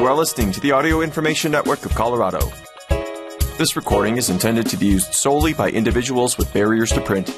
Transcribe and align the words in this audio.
You 0.00 0.06
are 0.06 0.16
listening 0.16 0.50
to 0.52 0.60
the 0.60 0.72
Audio 0.72 1.02
Information 1.02 1.52
Network 1.52 1.84
of 1.84 1.94
Colorado. 1.94 2.40
This 3.58 3.76
recording 3.76 4.16
is 4.16 4.30
intended 4.30 4.64
to 4.70 4.78
be 4.78 4.86
used 4.86 5.12
solely 5.12 5.52
by 5.52 5.68
individuals 5.68 6.38
with 6.38 6.50
barriers 6.54 6.90
to 6.92 7.02
print. 7.02 7.28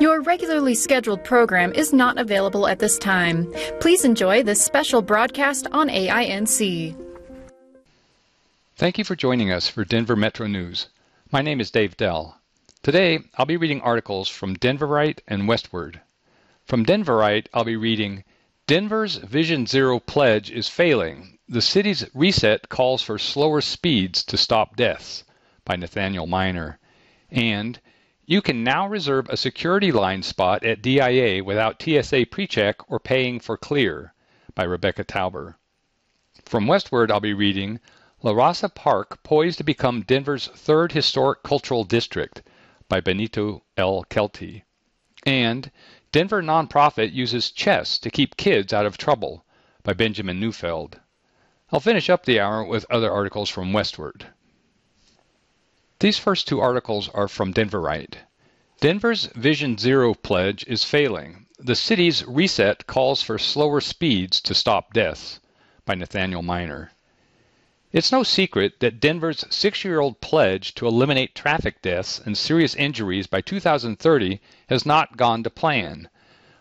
Your 0.00 0.20
regularly 0.22 0.74
scheduled 0.74 1.22
program 1.22 1.72
is 1.74 1.92
not 1.92 2.18
available 2.18 2.66
at 2.66 2.80
this 2.80 2.98
time. 2.98 3.54
Please 3.78 4.04
enjoy 4.04 4.42
this 4.42 4.60
special 4.60 5.00
broadcast 5.00 5.68
on 5.70 5.88
AINC. 5.88 6.96
Thank 8.74 8.98
you 8.98 9.04
for 9.04 9.14
joining 9.14 9.52
us 9.52 9.68
for 9.68 9.84
Denver 9.84 10.16
Metro 10.16 10.48
News. 10.48 10.88
My 11.30 11.40
name 11.40 11.60
is 11.60 11.70
Dave 11.70 11.96
Dell. 11.96 12.36
Today, 12.82 13.20
I'll 13.36 13.46
be 13.46 13.56
reading 13.56 13.80
articles 13.82 14.28
from 14.28 14.56
Denverite 14.56 15.20
and 15.28 15.42
Westword. 15.42 16.00
From 16.64 16.84
Denverite, 16.84 17.46
I'll 17.54 17.62
be 17.62 17.76
reading 17.76 18.24
Denver's 18.68 19.16
Vision 19.16 19.64
Zero 19.64 19.98
pledge 19.98 20.50
is 20.50 20.68
failing. 20.68 21.38
The 21.48 21.62
city's 21.62 22.04
reset 22.12 22.68
calls 22.68 23.00
for 23.00 23.18
slower 23.18 23.62
speeds 23.62 24.22
to 24.24 24.36
stop 24.36 24.76
deaths 24.76 25.24
by 25.64 25.76
Nathaniel 25.76 26.26
Minor. 26.26 26.78
And 27.30 27.80
you 28.26 28.42
can 28.42 28.62
now 28.62 28.86
reserve 28.86 29.26
a 29.30 29.38
security 29.38 29.90
line 29.90 30.22
spot 30.22 30.64
at 30.64 30.82
DIA 30.82 31.42
without 31.42 31.80
TSA 31.80 32.26
PreCheck 32.26 32.74
or 32.88 33.00
paying 33.00 33.40
for 33.40 33.56
Clear 33.56 34.12
by 34.54 34.64
Rebecca 34.64 35.02
Tauber. 35.02 35.54
From 36.44 36.66
Westword, 36.66 37.10
I'll 37.10 37.20
be 37.20 37.32
reading 37.32 37.80
La 38.22 38.34
Raza 38.34 38.68
Park 38.74 39.22
poised 39.22 39.56
to 39.56 39.64
become 39.64 40.02
Denver's 40.02 40.46
third 40.46 40.92
historic 40.92 41.42
cultural 41.42 41.84
district 41.84 42.42
by 42.86 43.00
Benito 43.00 43.62
L. 43.78 44.04
Kelty. 44.10 44.64
And 45.24 45.70
Denver 46.10 46.42
nonprofit 46.42 47.12
uses 47.12 47.50
chess 47.50 47.98
to 47.98 48.10
keep 48.10 48.38
kids 48.38 48.72
out 48.72 48.86
of 48.86 48.96
trouble 48.96 49.44
by 49.82 49.92
Benjamin 49.92 50.40
Neufeld. 50.40 50.98
I'll 51.70 51.80
finish 51.80 52.08
up 52.08 52.24
the 52.24 52.40
hour 52.40 52.64
with 52.64 52.86
other 52.88 53.12
articles 53.12 53.50
from 53.50 53.72
Westword. 53.72 54.26
These 56.00 56.18
first 56.18 56.48
two 56.48 56.60
articles 56.60 57.10
are 57.10 57.28
from 57.28 57.52
Denverite. 57.52 58.14
Denver's 58.80 59.26
Vision 59.34 59.76
Zero 59.76 60.14
pledge 60.14 60.64
is 60.66 60.82
failing. 60.82 61.46
The 61.58 61.74
city's 61.74 62.24
reset 62.24 62.86
calls 62.86 63.22
for 63.22 63.38
slower 63.38 63.80
speeds 63.82 64.40
to 64.42 64.54
stop 64.54 64.94
deaths 64.94 65.40
by 65.84 65.94
Nathaniel 65.94 66.42
Minor. 66.42 66.92
It's 67.90 68.12
no 68.12 68.22
secret 68.22 68.80
that 68.80 69.00
Denver's 69.00 69.46
six 69.48 69.82
year 69.82 69.98
old 69.98 70.20
pledge 70.20 70.74
to 70.74 70.86
eliminate 70.86 71.34
traffic 71.34 71.80
deaths 71.80 72.20
and 72.22 72.36
serious 72.36 72.74
injuries 72.74 73.26
by 73.26 73.40
2030 73.40 74.40
has 74.68 74.84
not 74.84 75.16
gone 75.16 75.42
to 75.42 75.48
plan. 75.48 76.10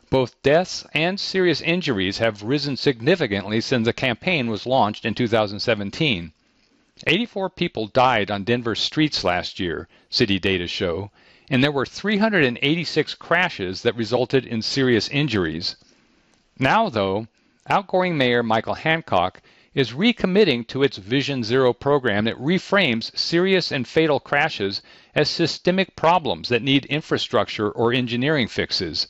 Both 0.09 0.41
deaths 0.41 0.85
and 0.93 1.19
serious 1.19 1.59
injuries 1.59 2.19
have 2.19 2.43
risen 2.43 2.77
significantly 2.77 3.59
since 3.59 3.83
the 3.83 3.91
campaign 3.91 4.49
was 4.49 4.65
launched 4.65 5.03
in 5.03 5.15
2017. 5.15 6.31
84 7.05 7.49
people 7.49 7.87
died 7.87 8.31
on 8.31 8.45
Denver's 8.45 8.79
streets 8.79 9.25
last 9.25 9.59
year, 9.59 9.89
city 10.09 10.39
data 10.39 10.65
show, 10.65 11.11
and 11.49 11.61
there 11.61 11.73
were 11.73 11.85
386 11.85 13.15
crashes 13.15 13.81
that 13.81 13.97
resulted 13.97 14.45
in 14.45 14.61
serious 14.61 15.09
injuries. 15.09 15.75
Now, 16.57 16.87
though, 16.87 17.27
outgoing 17.67 18.17
Mayor 18.17 18.43
Michael 18.43 18.75
Hancock 18.75 19.41
is 19.77 19.91
recommitting 19.91 20.65
to 20.65 20.81
its 20.81 20.97
Vision 20.97 21.43
Zero 21.43 21.71
program 21.71 22.25
that 22.25 22.35
reframes 22.39 23.15
serious 23.15 23.71
and 23.71 23.87
fatal 23.87 24.19
crashes 24.19 24.81
as 25.13 25.29
systemic 25.29 25.95
problems 25.95 26.49
that 26.49 26.63
need 26.63 26.83
infrastructure 26.85 27.69
or 27.69 27.93
engineering 27.93 28.47
fixes. 28.47 29.07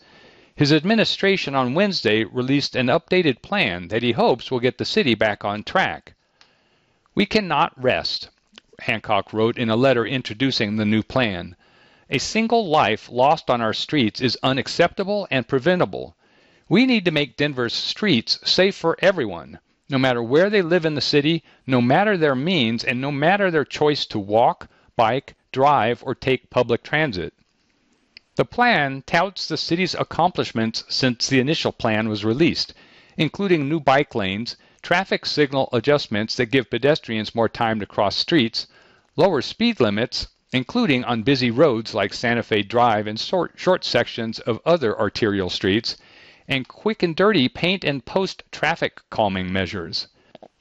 His 0.58 0.74
administration 0.74 1.56
on 1.56 1.74
Wednesday 1.74 2.26
released 2.26 2.76
an 2.76 2.88
updated 2.88 3.42
plan 3.42 3.88
that 3.88 4.04
he 4.04 4.12
hopes 4.12 4.52
will 4.52 4.60
get 4.60 4.78
the 4.78 4.84
city 4.84 5.16
back 5.16 5.46
on 5.46 5.64
track. 5.64 6.16
We 7.16 7.26
cannot 7.26 7.82
rest, 7.82 8.28
Hancock 8.80 9.32
wrote 9.32 9.58
in 9.58 9.70
a 9.70 9.78
letter 9.78 10.06
introducing 10.06 10.76
the 10.76 10.84
new 10.84 11.02
plan. 11.02 11.56
A 12.10 12.18
single 12.18 12.68
life 12.68 13.08
lost 13.10 13.50
on 13.50 13.62
our 13.62 13.74
streets 13.74 14.20
is 14.20 14.38
unacceptable 14.44 15.30
and 15.32 15.48
preventable. 15.48 16.18
We 16.68 16.86
need 16.86 17.06
to 17.06 17.12
make 17.12 17.38
Denver's 17.38 17.74
streets 17.74 18.38
safe 18.44 18.76
for 18.76 18.98
everyone 19.02 19.60
no 19.90 19.98
matter 19.98 20.22
where 20.22 20.50
they 20.50 20.62
live 20.62 20.86
in 20.86 20.96
the 20.96 21.02
city, 21.02 21.44
no 21.66 21.82
matter 21.82 22.18
their 22.18 22.36
means, 22.36 22.84
and 22.84 23.00
no 23.00 23.12
matter 23.12 23.50
their 23.50 23.66
choice 23.66 24.06
to 24.06 24.20
walk, 24.20 24.68
bike, 24.96 25.36
drive, 25.52 26.04
or 26.06 26.14
take 26.14 26.50
public 26.50 26.84
transit. 26.84 27.34
The 28.36 28.46
plan 28.46 29.04
touts 29.08 29.48
the 29.48 29.58
city's 29.58 29.96
accomplishments 29.96 30.84
since 30.90 31.28
the 31.28 31.40
initial 31.40 31.72
plan 31.72 32.10
was 32.10 32.26
released, 32.26 32.74
including 33.18 33.68
new 33.68 33.80
bike 33.80 34.14
lanes, 34.14 34.58
traffic 34.84 35.26
signal 35.26 35.70
adjustments 35.74 36.36
that 36.36 36.52
give 36.52 36.70
pedestrians 36.70 37.34
more 37.34 37.50
time 37.50 37.80
to 37.80 37.86
cross 37.86 38.16
streets, 38.16 38.68
lower 39.16 39.42
speed 39.42 39.80
limits, 39.80 40.28
including 40.54 41.04
on 41.04 41.24
busy 41.24 41.50
roads 41.50 41.94
like 41.94 42.14
Santa 42.14 42.44
Fe 42.44 42.62
Drive 42.62 43.08
and 43.08 43.20
short, 43.20 43.84
sections 43.84 44.40
of 44.40 44.62
other 44.66 44.98
arterial 45.00 45.50
streets, 45.50 45.98
and 46.48 46.68
quick 46.68 47.04
and 47.04 47.16
dirty 47.16 47.50
paint 47.50 47.84
and 47.84 48.06
post 48.06 48.44
traffic 48.52 49.02
calming 49.10 49.52
measures. 49.52 50.08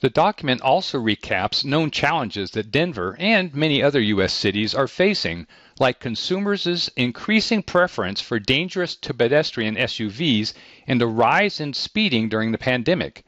The 0.00 0.10
document 0.10 0.60
also 0.60 0.98
recaps 0.98 1.64
known 1.64 1.90
challenges 1.90 2.50
that 2.50 2.70
Denver 2.70 3.16
and 3.18 3.54
many 3.54 3.82
other 3.82 4.00
U.S. 4.00 4.32
cities 4.32 4.74
are 4.74 4.88
facing, 4.88 5.46
like 5.78 6.00
consumers' 6.00 6.90
increasing 6.96 7.62
preference 7.62 8.20
for 8.20 8.38
dangerous 8.38 8.94
to 8.96 9.14
pedestrian 9.14 9.74
SUVs 9.76 10.52
and 10.86 11.00
a 11.00 11.06
rise 11.06 11.60
in 11.60 11.72
speeding 11.72 12.28
during 12.28 12.52
the 12.52 12.58
pandemic. 12.58 13.24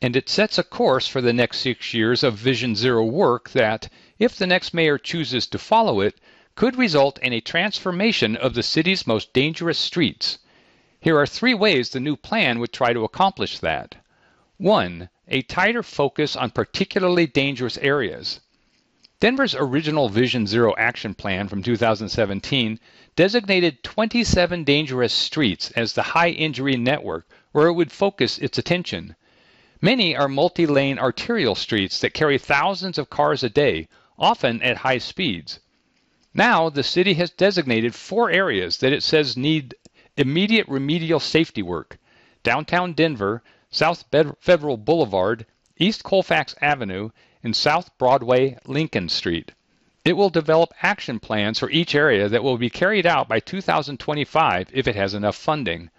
And 0.00 0.14
it 0.14 0.28
sets 0.28 0.58
a 0.58 0.62
course 0.62 1.08
for 1.08 1.20
the 1.20 1.32
next 1.32 1.58
six 1.58 1.92
years 1.92 2.22
of 2.22 2.34
Vision 2.34 2.76
Zero 2.76 3.04
work 3.04 3.50
that, 3.50 3.88
if 4.18 4.36
the 4.36 4.46
next 4.46 4.74
mayor 4.74 4.98
chooses 4.98 5.46
to 5.48 5.58
follow 5.58 6.00
it, 6.00 6.20
could 6.54 6.76
result 6.76 7.18
in 7.18 7.32
a 7.32 7.40
transformation 7.40 8.36
of 8.36 8.54
the 8.54 8.62
city's 8.62 9.06
most 9.06 9.32
dangerous 9.32 9.78
streets. 9.78 10.38
Here 11.00 11.18
are 11.18 11.26
three 11.26 11.54
ways 11.54 11.90
the 11.90 12.00
new 12.00 12.16
plan 12.16 12.58
would 12.58 12.72
try 12.72 12.92
to 12.92 13.04
accomplish 13.04 13.58
that. 13.58 13.96
One, 14.56 15.10
a 15.28 15.42
tighter 15.42 15.82
focus 15.82 16.34
on 16.36 16.50
particularly 16.50 17.26
dangerous 17.26 17.76
areas. 17.78 18.40
Denver's 19.20 19.54
original 19.54 20.08
Vision 20.08 20.46
Zero 20.46 20.74
action 20.76 21.14
plan 21.14 21.48
from 21.48 21.62
2017 21.62 22.78
designated 23.14 23.82
27 23.82 24.64
dangerous 24.64 25.12
streets 25.12 25.70
as 25.72 25.92
the 25.92 26.02
high 26.02 26.30
injury 26.30 26.76
network 26.76 27.28
where 27.52 27.66
it 27.66 27.72
would 27.72 27.92
focus 27.92 28.38
its 28.38 28.58
attention. 28.58 29.16
Many 29.80 30.16
are 30.16 30.28
multi 30.28 30.66
lane 30.66 30.98
arterial 30.98 31.54
streets 31.54 32.00
that 32.00 32.14
carry 32.14 32.38
thousands 32.38 32.98
of 32.98 33.10
cars 33.10 33.42
a 33.42 33.50
day, 33.50 33.88
often 34.18 34.62
at 34.62 34.78
high 34.78 34.98
speeds. 34.98 35.60
Now, 36.32 36.68
the 36.68 36.82
city 36.82 37.14
has 37.14 37.30
designated 37.30 37.94
four 37.94 38.30
areas 38.30 38.78
that 38.78 38.92
it 38.92 39.02
says 39.02 39.36
need 39.36 39.74
immediate 40.16 40.66
remedial 40.68 41.20
safety 41.20 41.62
work 41.62 41.98
downtown 42.42 42.92
Denver, 42.92 43.42
South 43.70 44.04
Federal 44.40 44.76
Boulevard, 44.76 45.44
East 45.78 46.04
Colfax 46.04 46.54
Avenue, 46.62 47.10
and 47.42 47.56
South 47.56 47.90
Broadway 47.98 48.56
Lincoln 48.64 49.08
Street. 49.08 49.52
It 50.04 50.16
will 50.16 50.30
develop 50.30 50.72
action 50.82 51.18
plans 51.18 51.58
for 51.58 51.68
each 51.70 51.94
area 51.94 52.28
that 52.28 52.44
will 52.44 52.56
be 52.56 52.70
carried 52.70 53.04
out 53.04 53.28
by 53.28 53.40
2025 53.40 54.70
if 54.72 54.86
it 54.86 54.94
has 54.94 55.14
enough 55.14 55.34
funding. 55.34 55.90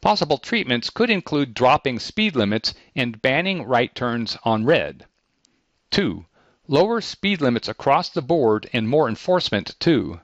Possible 0.00 0.38
treatments 0.38 0.88
could 0.88 1.10
include 1.10 1.52
dropping 1.52 1.98
speed 1.98 2.36
limits 2.36 2.72
and 2.94 3.20
banning 3.20 3.64
right 3.64 3.92
turns 3.94 4.38
on 4.44 4.64
red. 4.64 5.04
2. 5.90 6.24
Lower 6.68 7.00
speed 7.00 7.40
limits 7.40 7.66
across 7.66 8.08
the 8.08 8.22
board 8.22 8.70
and 8.72 8.88
more 8.88 9.08
enforcement, 9.08 9.74
too. 9.80 10.20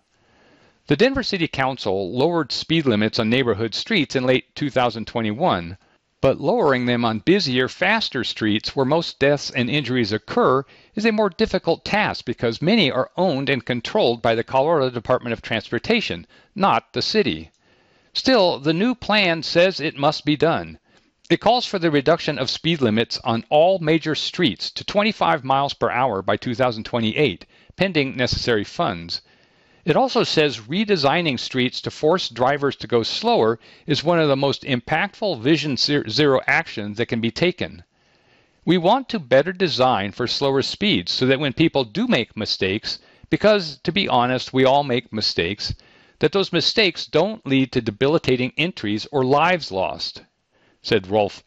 The 0.89 0.95
Denver 0.95 1.25
City 1.25 1.49
Council 1.49 2.13
lowered 2.13 2.53
speed 2.53 2.87
limits 2.87 3.19
on 3.19 3.29
neighborhood 3.29 3.75
streets 3.75 4.15
in 4.15 4.25
late 4.25 4.55
2021, 4.55 5.79
but 6.21 6.41
lowering 6.41 6.87
them 6.87 7.05
on 7.05 7.19
busier, 7.19 7.67
faster 7.67 8.23
streets 8.23 8.77
where 8.77 8.87
most 8.87 9.19
deaths 9.19 9.51
and 9.51 9.69
injuries 9.69 10.13
occur 10.13 10.65
is 10.95 11.05
a 11.05 11.11
more 11.11 11.29
difficult 11.29 11.85
task 11.85 12.25
because 12.25 12.63
many 12.63 12.89
are 12.89 13.11
owned 13.17 13.49
and 13.49 13.67
controlled 13.67 14.23
by 14.23 14.37
the 14.37 14.45
Colorado 14.45 14.89
Department 14.91 15.33
of 15.33 15.43
Transportation, 15.43 16.25
not 16.55 16.93
the 16.93 17.03
city. 17.03 17.51
Still, 18.13 18.61
the 18.61 18.73
new 18.73 18.95
plan 18.95 19.43
says 19.43 19.81
it 19.81 19.99
must 19.99 20.25
be 20.25 20.37
done. 20.37 20.79
It 21.29 21.41
calls 21.41 21.67
for 21.67 21.81
the 21.81 21.91
reduction 21.91 22.39
of 22.39 22.49
speed 22.49 22.81
limits 22.81 23.19
on 23.25 23.45
all 23.51 23.81
major 23.81 24.15
streets 24.15 24.71
to 24.71 24.85
25 24.85 25.43
miles 25.43 25.75
per 25.75 25.91
hour 25.91 26.23
by 26.23 26.37
2028, 26.37 27.45
pending 27.75 28.17
necessary 28.17 28.63
funds. 28.63 29.21
It 29.87 29.95
also 29.95 30.25
says 30.25 30.59
redesigning 30.59 31.39
streets 31.39 31.81
to 31.83 31.93
force 31.93 32.29
drivers 32.29 32.75
to 32.75 32.89
go 32.89 33.05
slower 33.05 33.61
is 33.87 34.03
one 34.03 34.19
of 34.19 34.27
the 34.27 34.35
most 34.35 34.63
impactful 34.63 35.39
Vision 35.41 35.77
Zero 35.77 36.41
actions 36.49 36.97
that 36.97 37.07
can 37.07 37.21
be 37.21 37.31
taken. 37.31 37.85
We 38.65 38.79
want 38.79 39.09
to 39.11 39.21
better 39.21 39.53
design 39.53 40.11
for 40.11 40.27
slower 40.27 40.63
speeds 40.63 41.13
so 41.13 41.25
that 41.27 41.39
when 41.39 41.53
people 41.53 41.85
do 41.85 42.09
make 42.09 42.37
mistakes, 42.37 42.99
because 43.31 43.79
to 43.85 43.93
be 43.93 44.09
honest, 44.09 44.53
we 44.53 44.65
all 44.65 44.83
make 44.83 45.13
mistakes, 45.13 45.73
that 46.19 46.33
those 46.33 46.53
mistakes 46.53 47.07
don't 47.07 47.47
lead 47.47 47.71
to 47.71 47.81
debilitating 47.81 48.51
injuries 48.57 49.07
or 49.13 49.25
lives 49.25 49.71
lost, 49.71 50.23
said 50.83 51.07
Rolf 51.07 51.45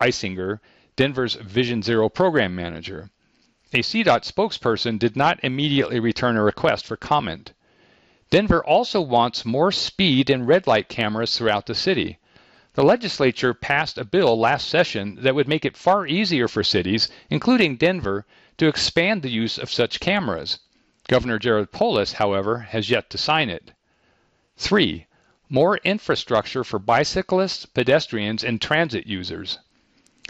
Eisinger, 0.00 0.60
Denver's 0.94 1.34
Vision 1.34 1.82
Zero 1.82 2.08
program 2.08 2.54
manager. 2.54 3.10
A 3.72 3.78
CDOT 3.78 4.22
spokesperson 4.32 4.96
did 5.00 5.16
not 5.16 5.42
immediately 5.42 5.98
return 5.98 6.36
a 6.36 6.42
request 6.44 6.86
for 6.86 6.96
comment. 6.96 7.52
Denver 8.30 8.64
also 8.64 9.00
wants 9.00 9.44
more 9.44 9.70
speed 9.70 10.28
and 10.28 10.48
red 10.48 10.66
light 10.66 10.88
cameras 10.88 11.36
throughout 11.36 11.66
the 11.66 11.74
city. 11.74 12.18
The 12.74 12.82
legislature 12.82 13.54
passed 13.54 13.98
a 13.98 14.04
bill 14.04 14.36
last 14.36 14.66
session 14.66 15.16
that 15.20 15.36
would 15.36 15.46
make 15.46 15.64
it 15.64 15.76
far 15.76 16.08
easier 16.08 16.48
for 16.48 16.64
cities, 16.64 17.08
including 17.30 17.76
Denver, 17.76 18.26
to 18.58 18.66
expand 18.66 19.22
the 19.22 19.30
use 19.30 19.58
of 19.58 19.70
such 19.70 20.00
cameras. 20.00 20.58
Governor 21.06 21.38
Jared 21.38 21.70
Polis, 21.70 22.14
however, 22.14 22.58
has 22.58 22.90
yet 22.90 23.10
to 23.10 23.18
sign 23.18 23.48
it. 23.48 23.70
3. 24.56 25.06
More 25.48 25.76
infrastructure 25.84 26.64
for 26.64 26.80
bicyclists, 26.80 27.66
pedestrians, 27.66 28.42
and 28.42 28.60
transit 28.60 29.06
users. 29.06 29.60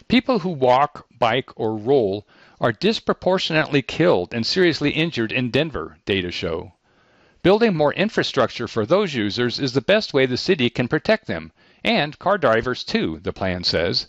People 0.09 0.41
who 0.41 0.51
walk, 0.51 1.07
bike, 1.19 1.49
or 1.57 1.77
roll 1.77 2.27
are 2.61 2.73
disproportionately 2.73 3.81
killed 3.81 4.35
and 4.35 4.45
seriously 4.45 4.91
injured 4.91 5.33
in 5.33 5.51
Denver, 5.51 5.97
data 6.05 6.31
show. 6.31 6.74
Building 7.45 7.77
more 7.77 7.93
infrastructure 7.93 8.67
for 8.67 8.87
those 8.87 9.13
users 9.13 9.61
is 9.61 9.75
the 9.75 9.83
best 9.83 10.15
way 10.15 10.25
the 10.25 10.39
city 10.39 10.71
can 10.71 10.89
protect 10.89 11.27
them, 11.27 11.53
and 11.85 12.19
car 12.19 12.39
drivers 12.39 12.83
too, 12.83 13.21
the 13.23 13.35
plan 13.35 13.65
says. 13.65 14.07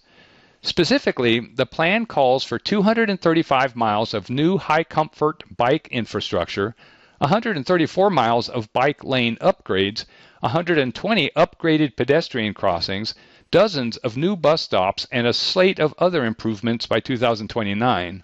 Specifically, 0.61 1.41
the 1.41 1.65
plan 1.65 2.05
calls 2.05 2.45
for 2.45 2.57
235 2.57 3.75
miles 3.75 4.13
of 4.13 4.29
new 4.29 4.57
high 4.57 4.85
comfort 4.85 5.43
bike 5.57 5.89
infrastructure, 5.91 6.77
134 7.17 8.09
miles 8.09 8.47
of 8.47 8.71
bike 8.71 9.03
lane 9.03 9.35
upgrades, 9.41 10.05
120 10.39 11.29
upgraded 11.35 11.97
pedestrian 11.97 12.53
crossings, 12.53 13.13
dozens 13.51 13.97
of 13.97 14.15
new 14.15 14.37
bus 14.37 14.61
stops, 14.61 15.05
and 15.11 15.27
a 15.27 15.33
slate 15.33 15.79
of 15.79 15.93
other 15.97 16.23
improvements 16.23 16.85
by 16.85 17.01
2029. 17.01 18.23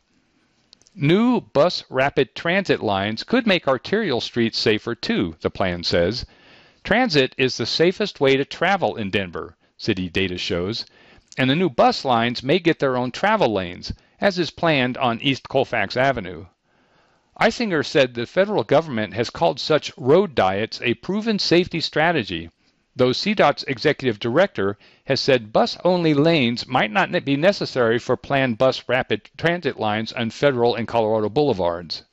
New 0.93 1.39
bus 1.39 1.85
rapid 1.89 2.35
transit 2.35 2.83
lines 2.83 3.23
could 3.23 3.47
make 3.47 3.65
arterial 3.65 4.19
streets 4.19 4.59
safer 4.59 4.93
too, 4.93 5.37
the 5.39 5.49
plan 5.49 5.85
says. 5.85 6.25
Transit 6.83 7.33
is 7.37 7.55
the 7.55 7.65
safest 7.65 8.19
way 8.19 8.35
to 8.35 8.43
travel 8.43 8.97
in 8.97 9.09
Denver, 9.09 9.55
city 9.77 10.09
data 10.09 10.37
shows, 10.37 10.85
and 11.37 11.49
the 11.49 11.55
new 11.55 11.69
bus 11.69 12.03
lines 12.03 12.43
may 12.43 12.59
get 12.59 12.79
their 12.79 12.97
own 12.97 13.09
travel 13.09 13.53
lanes, 13.53 13.93
as 14.19 14.37
is 14.37 14.51
planned 14.51 14.97
on 14.97 15.21
East 15.21 15.47
Colfax 15.47 15.95
Avenue. 15.95 16.47
Eisinger 17.39 17.85
said 17.85 18.13
the 18.13 18.25
federal 18.25 18.65
government 18.65 19.13
has 19.13 19.29
called 19.29 19.61
such 19.61 19.97
road 19.97 20.35
diets 20.35 20.81
a 20.83 20.95
proven 20.95 21.39
safety 21.39 21.79
strategy, 21.79 22.49
though 22.95 23.11
CDOT's 23.11 23.63
executive 23.69 24.19
director 24.19 24.77
has 25.05 25.21
said 25.21 25.53
bus 25.53 25.77
only 25.85 26.13
lanes 26.13 26.67
might 26.67 26.91
not 26.91 27.11
be 27.23 27.37
necessary 27.37 27.97
for 27.97 28.17
planned 28.17 28.57
bus 28.57 28.83
rapid 28.87 29.29
transit 29.37 29.79
lines 29.79 30.11
on 30.11 30.29
federal 30.29 30.75
and 30.75 30.87
Colorado 30.87 31.29
boulevards. 31.29 32.03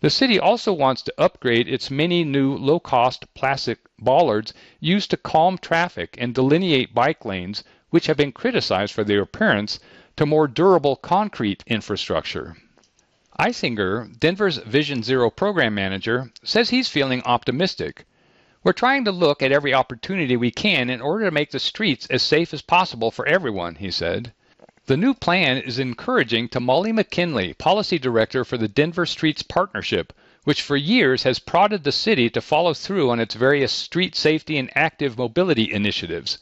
The 0.00 0.10
city 0.10 0.40
also 0.40 0.72
wants 0.72 1.02
to 1.02 1.14
upgrade 1.16 1.68
its 1.68 1.90
many 1.90 2.24
new 2.24 2.56
low 2.56 2.80
cost 2.80 3.32
plastic 3.34 3.78
bollards 3.98 4.52
used 4.80 5.10
to 5.10 5.16
calm 5.16 5.58
traffic 5.58 6.16
and 6.18 6.34
delineate 6.34 6.92
bike 6.92 7.24
lanes 7.24 7.62
which 7.92 8.06
have 8.06 8.16
been 8.16 8.32
criticized 8.32 8.92
for 8.92 9.04
their 9.04 9.20
appearance, 9.20 9.78
to 10.16 10.24
more 10.24 10.48
durable 10.48 10.96
concrete 10.96 11.62
infrastructure. 11.66 12.56
Eisinger, 13.38 14.18
Denver's 14.18 14.56
Vision 14.56 15.02
Zero 15.02 15.28
program 15.28 15.74
manager, 15.74 16.32
says 16.42 16.70
he's 16.70 16.88
feeling 16.88 17.22
optimistic. 17.26 18.06
We're 18.64 18.72
trying 18.72 19.04
to 19.06 19.12
look 19.12 19.42
at 19.42 19.50
every 19.50 19.74
opportunity 19.74 20.36
we 20.36 20.52
can 20.52 20.88
in 20.88 21.00
order 21.00 21.24
to 21.24 21.32
make 21.32 21.50
the 21.50 21.58
streets 21.58 22.06
as 22.06 22.22
safe 22.22 22.54
as 22.54 22.62
possible 22.62 23.10
for 23.10 23.26
everyone, 23.26 23.74
he 23.74 23.90
said. 23.90 24.32
The 24.86 24.96
new 24.96 25.14
plan 25.14 25.58
is 25.58 25.80
encouraging 25.80 26.48
to 26.50 26.60
Molly 26.60 26.92
McKinley, 26.92 27.54
policy 27.54 27.98
director 27.98 28.44
for 28.44 28.56
the 28.56 28.68
Denver 28.68 29.04
Streets 29.04 29.42
Partnership, 29.42 30.12
which 30.44 30.62
for 30.62 30.76
years 30.76 31.24
has 31.24 31.40
prodded 31.40 31.82
the 31.82 31.90
city 31.90 32.30
to 32.30 32.40
follow 32.40 32.72
through 32.72 33.10
on 33.10 33.18
its 33.18 33.34
various 33.34 33.72
street 33.72 34.14
safety 34.14 34.56
and 34.58 34.70
active 34.76 35.18
mobility 35.18 35.72
initiatives. 35.72 36.38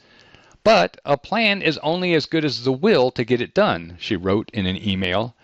But 0.63 1.01
a 1.07 1.17
plan 1.17 1.63
is 1.63 1.79
only 1.79 2.13
as 2.13 2.27
good 2.27 2.45
as 2.45 2.65
the 2.65 2.73
will 2.73 3.11
to 3.13 3.25
get 3.25 3.41
it 3.41 3.55
done, 3.55 3.97
she 3.99 4.15
wrote 4.15 4.51
in 4.53 4.67
an 4.67 4.77
email. 4.77 5.35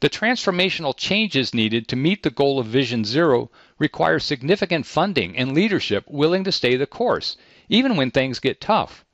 The 0.00 0.08
transformational 0.10 0.96
changes 0.96 1.54
needed 1.54 1.88
to 1.88 1.96
meet 1.96 2.22
the 2.22 2.30
goal 2.30 2.58
of 2.58 2.66
Vision 2.66 3.04
Zero 3.04 3.50
require 3.82 4.20
significant 4.20 4.86
funding 4.86 5.36
and 5.36 5.52
leadership 5.52 6.04
willing 6.06 6.44
to 6.44 6.52
stay 6.52 6.76
the 6.76 6.86
course, 6.86 7.36
even 7.68 7.96
when 7.96 8.12
things 8.12 8.38
get 8.38 8.60
tough. 8.60 9.04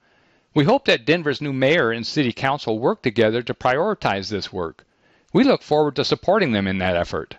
We 0.52 0.64
hope 0.64 0.84
that 0.84 1.06
Denver's 1.06 1.40
new 1.40 1.54
mayor 1.54 1.90
and 1.90 2.06
city 2.06 2.34
council 2.34 2.78
work 2.78 3.02
together 3.02 3.40
to 3.40 3.54
prioritize 3.54 4.28
this 4.28 4.52
work. 4.52 4.84
We 5.32 5.42
look 5.42 5.62
forward 5.62 5.96
to 5.96 6.04
supporting 6.04 6.52
them 6.52 6.66
in 6.66 6.76
that 6.78 6.96
effort. 6.96 7.36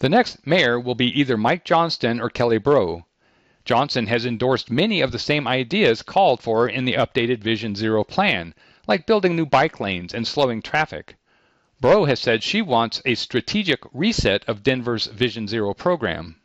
The 0.00 0.10
next 0.10 0.46
mayor 0.46 0.78
will 0.78 0.94
be 0.94 1.18
either 1.18 1.38
Mike 1.38 1.64
Johnston 1.64 2.20
or 2.20 2.28
Kelly 2.28 2.58
Brough. 2.58 3.06
Johnston 3.64 4.06
has 4.08 4.26
endorsed 4.26 4.70
many 4.70 5.00
of 5.00 5.12
the 5.12 5.18
same 5.18 5.48
ideas 5.48 6.02
called 6.02 6.42
for 6.42 6.68
in 6.68 6.84
the 6.84 6.92
updated 6.92 7.38
Vision 7.38 7.74
Zero 7.74 8.04
plan, 8.04 8.52
like 8.86 9.06
building 9.06 9.34
new 9.34 9.46
bike 9.46 9.80
lanes 9.80 10.12
and 10.12 10.26
slowing 10.26 10.60
traffic. 10.60 11.16
Brough 11.84 12.06
has 12.06 12.18
said 12.18 12.42
she 12.42 12.62
wants 12.62 13.02
a 13.04 13.14
strategic 13.14 13.80
reset 13.92 14.42
of 14.48 14.62
Denver's 14.62 15.04
Vision 15.04 15.46
Zero 15.46 15.74
program. 15.74 16.36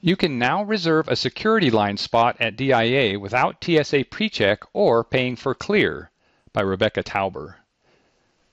You 0.00 0.16
can 0.16 0.36
now 0.36 0.64
reserve 0.64 1.06
a 1.06 1.14
security 1.14 1.70
line 1.70 1.96
spot 1.96 2.36
at 2.40 2.56
DIA 2.56 3.20
without 3.20 3.62
TSA 3.62 4.06
PreCheck 4.06 4.66
or 4.72 5.04
paying 5.04 5.36
for 5.36 5.54
Clear 5.54 6.10
by 6.52 6.62
Rebecca 6.62 7.04
Tauber. 7.04 7.54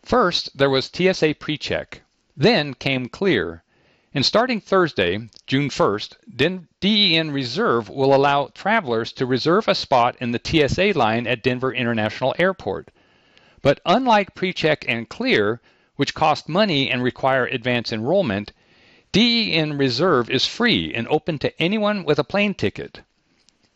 First, 0.03 0.55
there 0.55 0.69
was 0.69 0.85
TSA 0.85 1.33
PreCheck. 1.41 2.01
Then 2.37 2.75
came 2.75 3.09
Clear. 3.09 3.63
And 4.13 4.23
starting 4.23 4.61
Thursday, 4.61 5.27
June 5.47 5.69
1st, 5.69 6.67
DEN 6.81 7.31
Reserve 7.31 7.89
will 7.89 8.13
allow 8.13 8.51
travelers 8.53 9.11
to 9.13 9.25
reserve 9.25 9.67
a 9.67 9.73
spot 9.73 10.17
in 10.21 10.33
the 10.33 10.41
TSA 10.43 10.93
line 10.95 11.25
at 11.25 11.41
Denver 11.41 11.73
International 11.73 12.35
Airport. 12.37 12.91
But 13.63 13.79
unlike 13.85 14.35
PreCheck 14.35 14.83
and 14.89 15.07
Clear, 15.07 15.61
which 15.95 16.13
cost 16.13 16.49
money 16.49 16.91
and 16.91 17.01
require 17.01 17.45
advance 17.45 17.93
enrollment, 17.93 18.51
DEN 19.13 19.77
Reserve 19.77 20.29
is 20.29 20.45
free 20.45 20.93
and 20.93 21.07
open 21.07 21.39
to 21.39 21.61
anyone 21.61 22.03
with 22.03 22.19
a 22.19 22.25
plane 22.25 22.55
ticket. 22.55 23.03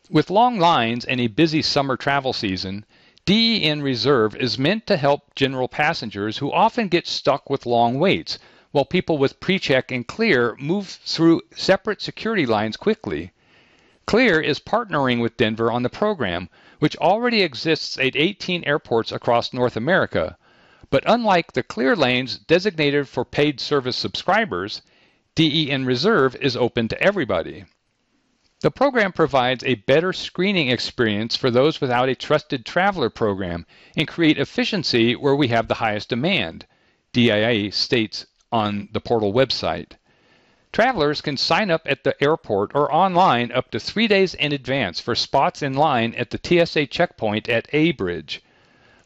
With 0.09 0.29
long 0.29 0.59
lines 0.59 1.05
and 1.05 1.21
a 1.21 1.27
busy 1.27 1.61
summer 1.61 1.95
travel 1.95 2.33
season, 2.33 2.83
DEN 3.23 3.81
Reserve 3.81 4.35
is 4.35 4.59
meant 4.59 4.85
to 4.87 4.97
help 4.97 5.33
general 5.35 5.69
passengers 5.69 6.39
who 6.39 6.51
often 6.51 6.89
get 6.89 7.07
stuck 7.07 7.49
with 7.49 7.65
long 7.65 7.97
waits 7.97 8.39
while 8.71 8.83
people 8.83 9.17
with 9.17 9.39
PreCheck 9.39 9.89
and 9.89 10.05
Clear 10.05 10.57
move 10.59 10.99
through 11.05 11.43
separate 11.55 12.01
security 12.01 12.45
lines 12.45 12.75
quickly. 12.75 13.31
Clear 14.07 14.39
is 14.39 14.57
partnering 14.57 15.21
with 15.21 15.35
Denver 15.35 15.69
on 15.69 15.83
the 15.83 15.89
program, 15.89 16.47
which 16.79 16.95
already 16.95 17.41
exists 17.41 17.99
at 17.99 18.15
18 18.15 18.63
airports 18.63 19.11
across 19.11 19.51
North 19.51 19.75
America. 19.75 20.37
But 20.89 21.03
unlike 21.05 21.51
the 21.51 21.61
Clear 21.61 21.93
lanes 21.93 22.37
designated 22.37 23.09
for 23.09 23.25
paid 23.25 23.59
service 23.59 23.97
subscribers, 23.97 24.81
DEN 25.35 25.83
Reserve 25.83 26.37
is 26.37 26.55
open 26.55 26.87
to 26.87 27.01
everybody. 27.03 27.65
The 28.61 28.71
program 28.71 29.11
provides 29.11 29.65
a 29.65 29.75
better 29.75 30.13
screening 30.13 30.69
experience 30.69 31.35
for 31.35 31.51
those 31.51 31.81
without 31.81 32.07
a 32.07 32.15
trusted 32.15 32.65
traveler 32.65 33.09
program 33.09 33.65
and 33.97 34.07
create 34.07 34.37
efficiency 34.37 35.17
where 35.17 35.35
we 35.35 35.49
have 35.49 35.67
the 35.67 35.73
highest 35.83 36.07
demand, 36.07 36.65
DIA 37.11 37.73
states 37.73 38.25
on 38.53 38.87
the 38.93 39.01
portal 39.01 39.33
website. 39.33 39.97
Travelers 40.73 41.21
can 41.21 41.37
sign 41.37 41.71
up 41.71 41.83
at 41.85 42.03
the 42.03 42.21
airport 42.21 42.71
or 42.75 42.93
online 42.93 43.51
up 43.51 43.71
to 43.71 43.79
three 43.79 44.07
days 44.07 44.33
in 44.33 44.51
advance 44.51 44.99
for 44.99 45.15
spots 45.15 45.61
in 45.61 45.73
line 45.73 46.13
at 46.15 46.29
the 46.29 46.39
TSA 46.43 46.87
checkpoint 46.87 47.47
at 47.47 47.67
A 47.73 47.93
Bridge. 47.93 48.43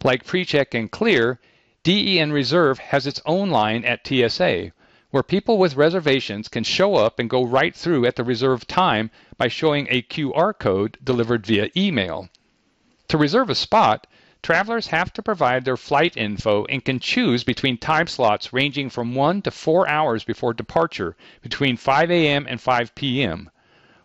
Like 0.03 0.25
PreCheck 0.25 0.73
and 0.73 0.89
Clear, 0.89 1.39
DEN 1.83 2.31
Reserve 2.31 2.79
has 2.79 3.05
its 3.05 3.21
own 3.25 3.49
line 3.49 3.85
at 3.85 4.05
TSA, 4.05 4.71
where 5.11 5.23
people 5.23 5.57
with 5.57 5.75
reservations 5.75 6.47
can 6.47 6.63
show 6.63 6.95
up 6.95 7.19
and 7.19 7.29
go 7.29 7.43
right 7.43 7.75
through 7.75 8.05
at 8.05 8.15
the 8.15 8.23
reserved 8.23 8.67
time 8.67 9.11
by 9.37 9.47
showing 9.47 9.87
a 9.89 10.01
QR 10.01 10.57
code 10.57 10.97
delivered 11.03 11.45
via 11.45 11.69
email. 11.77 12.29
To 13.09 13.17
reserve 13.17 13.49
a 13.49 13.55
spot, 13.55 14.07
travelers 14.43 14.88
have 14.88 15.13
to 15.13 15.21
provide 15.21 15.63
their 15.63 15.77
flight 15.77 16.17
info 16.17 16.65
and 16.65 16.83
can 16.83 17.00
choose 17.00 17.43
between 17.43 17.77
time 17.77 18.07
slots 18.07 18.51
ranging 18.51 18.89
from 18.89 19.13
1 19.13 19.43
to 19.43 19.51
4 19.51 19.88
hours 19.88 20.24
before 20.24 20.53
departure 20.53 21.15
between 21.41 21.77
5 21.77 22.10
a.m. 22.10 22.48
and 22.50 22.60
5 22.60 22.95
p.m. 22.95 23.50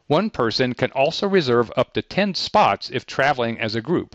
One 0.06 0.30
person 0.30 0.74
can 0.74 0.92
also 0.92 1.26
reserve 1.26 1.72
up 1.76 1.94
to 1.94 2.02
10 2.02 2.34
spots 2.34 2.90
if 2.90 3.06
traveling 3.06 3.58
as 3.58 3.74
a 3.74 3.80
group. 3.80 4.14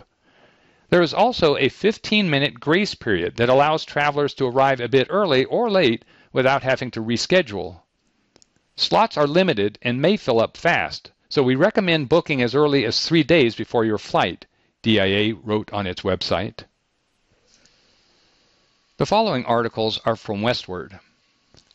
There 0.90 1.02
is 1.02 1.12
also 1.12 1.56
a 1.56 1.68
15 1.68 2.30
minute 2.30 2.60
grace 2.60 2.94
period 2.94 3.36
that 3.36 3.48
allows 3.48 3.84
travelers 3.84 4.34
to 4.34 4.46
arrive 4.46 4.80
a 4.80 4.88
bit 4.88 5.08
early 5.10 5.44
or 5.46 5.70
late 5.70 6.04
without 6.32 6.62
having 6.62 6.90
to 6.92 7.02
reschedule. 7.02 7.80
Slots 8.76 9.16
are 9.16 9.26
limited 9.26 9.78
and 9.82 10.00
may 10.00 10.16
fill 10.16 10.40
up 10.40 10.56
fast, 10.56 11.10
so 11.28 11.42
we 11.42 11.54
recommend 11.54 12.08
booking 12.08 12.40
as 12.40 12.54
early 12.54 12.84
as 12.84 13.06
three 13.06 13.22
days 13.22 13.54
before 13.54 13.84
your 13.84 13.98
flight. 13.98 14.46
DIA 14.82 15.36
wrote 15.36 15.72
on 15.72 15.86
its 15.86 16.02
website. 16.02 16.64
The 18.96 19.06
following 19.06 19.44
articles 19.44 19.98
are 20.04 20.16
from 20.16 20.42
Westword. 20.42 20.98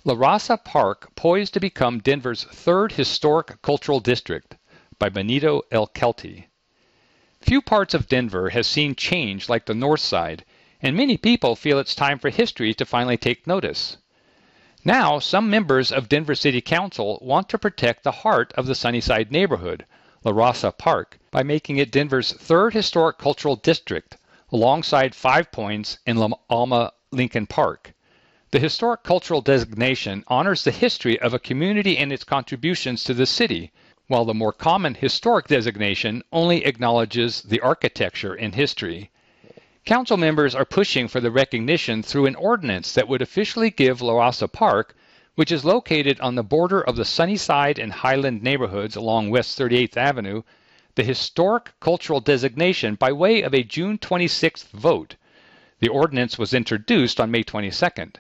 La 0.04 0.14
Raza 0.14 0.64
Park 0.64 1.16
poised 1.16 1.54
to 1.54 1.60
become 1.60 2.00
Denver's 2.00 2.44
third 2.44 2.92
historic 2.92 3.62
cultural 3.62 4.00
district 4.02 4.58
by 5.00 5.10
Benito 5.10 5.62
El 5.72 5.88
Kelty. 5.88 6.48
Few 7.40 7.62
parts 7.62 7.94
of 7.94 8.10
Denver 8.10 8.50
have 8.50 8.66
seen 8.66 8.94
change 8.94 9.48
like 9.48 9.66
the 9.66 9.74
north 9.74 10.02
side, 10.02 10.44
and 10.82 10.96
many 10.96 11.16
people 11.18 11.56
feel 11.56 11.80
it's 11.80 11.96
time 11.96 12.20
for 12.20 12.30
history 12.30 12.74
to 12.74 12.86
finally 12.86 13.18
take 13.18 13.48
notice. 13.48 13.98
Now, 14.84 15.20
some 15.20 15.50
members 15.50 15.92
of 15.92 16.10
Denver 16.10 16.36
City 16.36 16.62
Council 16.62 17.20
want 17.22 17.48
to 17.50 17.58
protect 17.58 18.04
the 18.04 18.24
heart 18.24 18.54
of 18.54 18.66
the 18.66 18.76
Sunnyside 18.76 19.32
neighborhood, 19.32 19.86
La 20.24 20.32
Raza 20.32 20.76
Park, 20.76 21.20
by 21.30 21.44
making 21.44 21.78
it 21.78 21.92
Denver's 21.92 22.34
third 22.34 22.74
historic 22.74 23.20
cultural 23.20 23.56
district, 23.56 24.18
alongside 24.52 25.14
Five 25.14 25.52
Points 25.52 26.00
and 26.08 26.20
La 26.20 26.30
Alma 26.50 26.92
Lincoln 27.12 27.46
Park. 27.46 27.94
The 28.50 28.60
historic 28.60 29.04
cultural 29.04 29.42
designation 29.42 30.24
honors 30.28 30.64
the 30.64 30.72
history 30.72 31.20
of 31.22 31.36
a 31.36 31.40
community 31.40 32.00
and 32.00 32.12
its 32.12 32.24
contributions 32.24 33.04
to 33.04 33.14
the 33.14 33.28
city, 33.28 33.72
while 34.08 34.26
the 34.26 34.34
more 34.34 34.54
common 34.54 34.96
historic 34.96 35.48
designation 35.48 36.24
only 36.32 36.66
acknowledges 36.66 37.44
the 37.44 37.60
architecture 37.60 38.34
and 38.34 38.56
history. 38.56 39.12
Council 39.86 40.18
members 40.18 40.56
are 40.56 40.66
pushing 40.66 41.08
for 41.08 41.20
the 41.20 41.30
recognition 41.30 42.02
through 42.02 42.26
an 42.26 42.36
ordinance 42.36 42.92
that 42.94 43.08
would 43.08 43.22
officially 43.22 43.70
give 43.70 44.02
La 44.02 44.14
Raza 44.14 44.52
Park, 44.52 44.96
which 45.38 45.52
is 45.52 45.64
located 45.64 46.20
on 46.20 46.34
the 46.34 46.42
border 46.42 46.82
of 46.82 46.96
the 46.96 47.06
Sunnyside 47.06 47.78
and 47.78 47.92
Highland 47.92 48.42
neighborhoods 48.42 48.96
along 48.96 49.30
West 49.30 49.56
38th 49.60 49.96
Avenue, 49.96 50.42
the 50.96 51.04
historic 51.04 51.74
cultural 51.80 52.20
designation 52.20 52.96
by 52.96 53.12
way 53.12 53.44
of 53.44 53.54
a 53.54 53.62
June 53.62 54.00
26th 54.00 54.70
vote. 54.70 55.16
The 55.80 55.90
ordinance 55.90 56.40
was 56.40 56.56
introduced 56.56 57.20
on 57.20 57.30
May 57.30 57.44
22nd. 57.44 58.16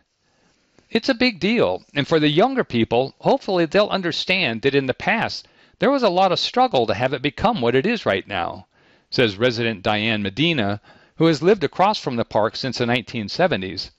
It's 0.92 1.10
a 1.10 1.16
big 1.16 1.40
deal, 1.40 1.84
and 1.96 2.08
for 2.08 2.20
the 2.20 2.30
younger 2.30 2.64
people, 2.64 3.16
hopefully 3.22 3.66
they'll 3.66 3.88
understand 3.88 4.62
that 4.62 4.76
in 4.76 4.86
the 4.86 4.94
past 4.94 5.48
there 5.80 5.90
was 5.90 6.04
a 6.04 6.10
lot 6.10 6.32
of 6.32 6.40
struggle 6.40 6.86
to 6.86 6.94
have 6.94 7.14
it 7.14 7.24
become 7.24 7.62
what 7.62 7.74
it 7.74 7.88
is 7.88 8.06
right 8.06 8.28
now, 8.28 8.68
says 9.10 9.38
resident 9.38 9.82
Diane 9.82 10.22
Medina, 10.22 10.82
who 11.16 11.26
has 11.26 11.42
lived 11.42 11.64
across 11.64 11.98
from 11.98 12.16
the 12.16 12.24
park 12.24 12.56
since 12.56 12.78
the 12.78 12.86
1970s. 12.86 13.90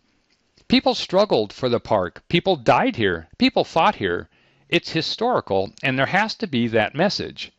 People 0.69 0.95
struggled 0.95 1.53
for 1.53 1.69
the 1.69 1.81
park, 1.81 2.23
people 2.29 2.57
died 2.57 2.97
here, 2.97 3.29
people 3.39 3.65
fought 3.65 3.97
here. 3.97 4.29
It's 4.69 4.91
historical, 4.91 5.73
and 5.83 5.99
there 5.99 6.07
has 6.07 6.35
to 6.37 6.47
be 6.47 6.69
that 6.69 6.95
message. 6.95 7.53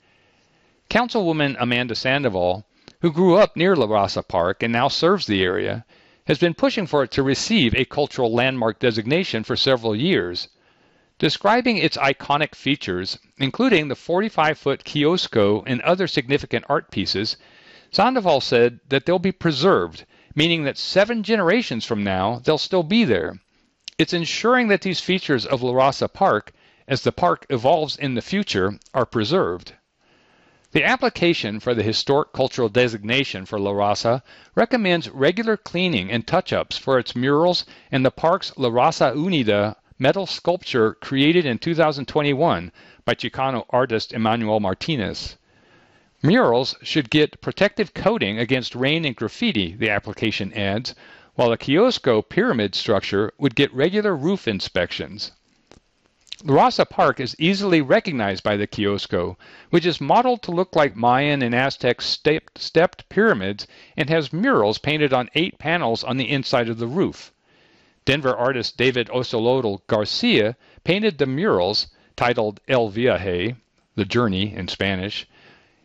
Councilwoman 0.90 1.56
Amanda 1.60 1.96
Sandoval 1.96 2.66
who 3.02 3.14
grew 3.14 3.38
up 3.38 3.56
near 3.56 3.78
La 3.78 3.88
Raza 3.88 4.28
Park 4.28 4.62
and 4.62 4.74
now 4.74 4.90
serves 4.90 5.26
the 5.26 5.42
area, 5.42 5.86
has 6.28 6.38
been 6.38 6.54
pushing 6.54 6.86
for 6.86 7.04
it 7.04 7.12
to 7.12 7.24
receive 7.24 7.74
a 7.74 7.86
cultural 7.86 8.34
landmark 8.34 8.78
designation 8.78 9.44
for 9.44 9.56
several 9.56 9.96
years. 9.96 10.50
Describing 11.18 11.78
its 11.78 11.96
iconic 11.98 12.56
features, 12.56 13.18
including 13.38 13.88
the 13.88 13.96
45 13.96 14.58
foot 14.58 14.84
kiosko 14.84 15.64
and 15.66 15.82
other 15.82 16.08
significant 16.08 16.66
art 16.68 16.92
pieces, 16.92 17.38
Sandoval 17.92 18.42
said 18.42 18.82
that 18.90 19.06
they'll 19.06 19.18
be 19.18 19.32
preserved, 19.32 20.06
meaning 20.36 20.64
that 20.64 20.78
seven 20.78 21.24
generations 21.24 21.86
from 21.86 22.04
now 22.04 22.40
they'll 22.44 22.58
still 22.58 22.84
be 22.84 23.04
there. 23.04 23.40
It's 23.98 24.14
ensuring 24.14 24.68
that 24.68 24.82
these 24.82 25.00
features 25.00 25.46
of 25.46 25.62
La 25.62 25.74
Raza 25.74 26.08
Park, 26.12 26.54
as 26.88 27.02
the 27.02 27.12
park 27.12 27.46
evolves 27.50 27.98
in 27.98 28.14
the 28.16 28.22
future, 28.22 28.80
are 28.94 29.06
preserved. 29.06 29.74
The 30.72 30.84
application 30.84 31.60
for 31.60 31.74
the 31.74 31.82
Historic 31.82 32.32
Cultural 32.32 32.70
Designation 32.70 33.48
for 33.48 33.60
La 33.60 33.72
Raza 33.72 34.22
recommends 34.54 35.10
regular 35.10 35.58
cleaning 35.58 36.12
and 36.12 36.28
touch-ups 36.28 36.78
for 36.78 37.00
its 37.00 37.16
murals 37.16 37.66
and 37.92 38.06
the 38.06 38.12
park's 38.12 38.54
La 38.56 38.70
Raza 38.70 39.16
Unida 39.16 39.78
metal 39.98 40.28
sculpture 40.28 40.94
created 40.94 41.48
in 41.48 41.58
2021 41.58 42.72
by 43.04 43.16
Chicano 43.16 43.66
artist 43.72 44.14
Emmanuel 44.14 44.60
Martinez. 44.60 45.38
Murals 46.22 46.76
should 46.84 47.10
get 47.10 47.40
protective 47.40 47.94
coating 47.94 48.38
against 48.38 48.76
rain 48.76 49.06
and 49.06 49.16
graffiti, 49.16 49.74
the 49.74 49.90
application 49.90 50.52
adds, 50.52 50.94
while 51.36 51.50
the 51.50 51.58
Kiosko 51.58 52.22
pyramid 52.22 52.76
structure 52.76 53.32
would 53.38 53.56
get 53.56 53.74
regular 53.74 54.14
roof 54.14 54.46
inspections. 54.46 55.32
La 56.44 56.68
Raza 56.68 56.90
Park 56.90 57.22
is 57.22 57.38
easily 57.40 57.80
recognized 57.80 58.44
by 58.44 58.58
the 58.58 58.68
Kiosko, 58.68 59.38
which 59.70 59.86
is 59.86 60.02
modeled 60.02 60.42
to 60.44 60.52
look 60.52 60.76
like 60.76 60.94
Mayan 60.94 61.42
and 61.42 61.56
Aztec 61.56 62.02
stepped, 62.02 62.58
stepped 62.60 63.08
pyramids 63.08 63.66
and 63.96 64.10
has 64.10 64.34
murals 64.34 64.78
painted 64.78 65.14
on 65.14 65.30
eight 65.36 65.58
panels 65.58 66.04
on 66.04 66.18
the 66.18 66.30
inside 66.30 66.68
of 66.68 66.80
the 66.80 66.88
roof. 66.88 67.32
Denver 68.04 68.36
artist 68.36 68.76
David 68.76 69.08
Ocelotl 69.08 69.88
Garcia 69.88 70.58
painted 70.84 71.18
the 71.18 71.26
murals, 71.26 71.88
titled 72.18 72.60
El 72.68 72.90
Viaje, 72.90 73.56
The 73.96 74.04
Journey 74.04 74.54
in 74.54 74.68
Spanish, 74.68 75.26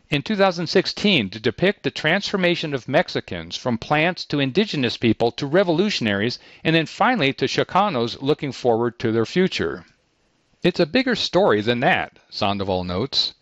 in 0.07 0.21
2016 0.21 1.31
to 1.31 1.39
depict 1.39 1.81
the 1.81 1.89
transformation 1.89 2.75
of 2.75 2.87
Mexicans 2.87 3.55
from 3.55 3.77
plants 3.77 4.23
to 4.25 4.39
indigenous 4.39 4.97
people 4.97 5.31
to 5.31 5.47
revolutionaries 5.47 6.37
and 6.63 6.75
then 6.75 6.85
finally 6.85 7.33
to 7.33 7.47
Chicanos 7.47 8.21
looking 8.21 8.51
forward 8.51 8.99
to 8.99 9.11
their 9.11 9.25
future. 9.25 9.83
It's 10.61 10.79
a 10.79 10.85
bigger 10.85 11.15
story 11.15 11.61
than 11.61 11.79
that, 11.79 12.19
Sandoval 12.29 12.83
notes. 12.83 13.33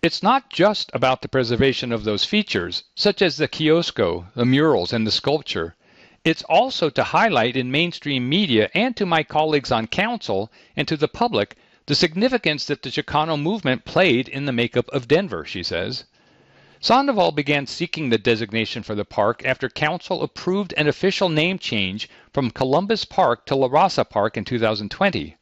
It's 0.00 0.22
not 0.22 0.48
just 0.48 0.90
about 0.94 1.22
the 1.22 1.28
preservation 1.28 1.90
of 1.90 2.04
those 2.04 2.24
features, 2.24 2.84
such 2.94 3.20
as 3.20 3.36
the 3.36 3.48
kiosko, 3.48 4.26
the 4.34 4.44
murals, 4.44 4.92
and 4.92 5.04
the 5.04 5.10
sculpture. 5.10 5.74
It's 6.24 6.44
also 6.44 6.88
to 6.90 7.02
highlight 7.02 7.56
in 7.56 7.72
mainstream 7.72 8.28
media 8.28 8.70
and 8.74 8.96
to 8.96 9.04
my 9.04 9.24
colleagues 9.24 9.72
on 9.72 9.88
council 9.88 10.52
and 10.76 10.86
to 10.86 10.96
the 10.96 11.08
public 11.08 11.56
the 11.86 11.96
significance 11.96 12.64
that 12.66 12.82
the 12.82 12.90
Chicano 12.90 13.36
movement 13.40 13.84
played 13.84 14.28
in 14.28 14.44
the 14.44 14.52
makeup 14.52 14.88
of 14.90 15.08
Denver, 15.08 15.44
she 15.44 15.64
says. 15.64 16.04
Sandoval 16.84 17.30
began 17.30 17.68
seeking 17.68 18.10
the 18.10 18.18
designation 18.18 18.82
for 18.82 18.96
the 18.96 19.04
park 19.04 19.44
after 19.44 19.68
council 19.68 20.20
approved 20.20 20.74
an 20.76 20.88
official 20.88 21.28
name 21.28 21.56
change 21.56 22.08
from 22.32 22.50
Columbus 22.50 23.04
Park 23.04 23.46
to 23.46 23.54
La 23.54 23.68
Raza 23.68 24.04
Park 24.04 24.36
in 24.36 24.44
2020. 24.44 25.36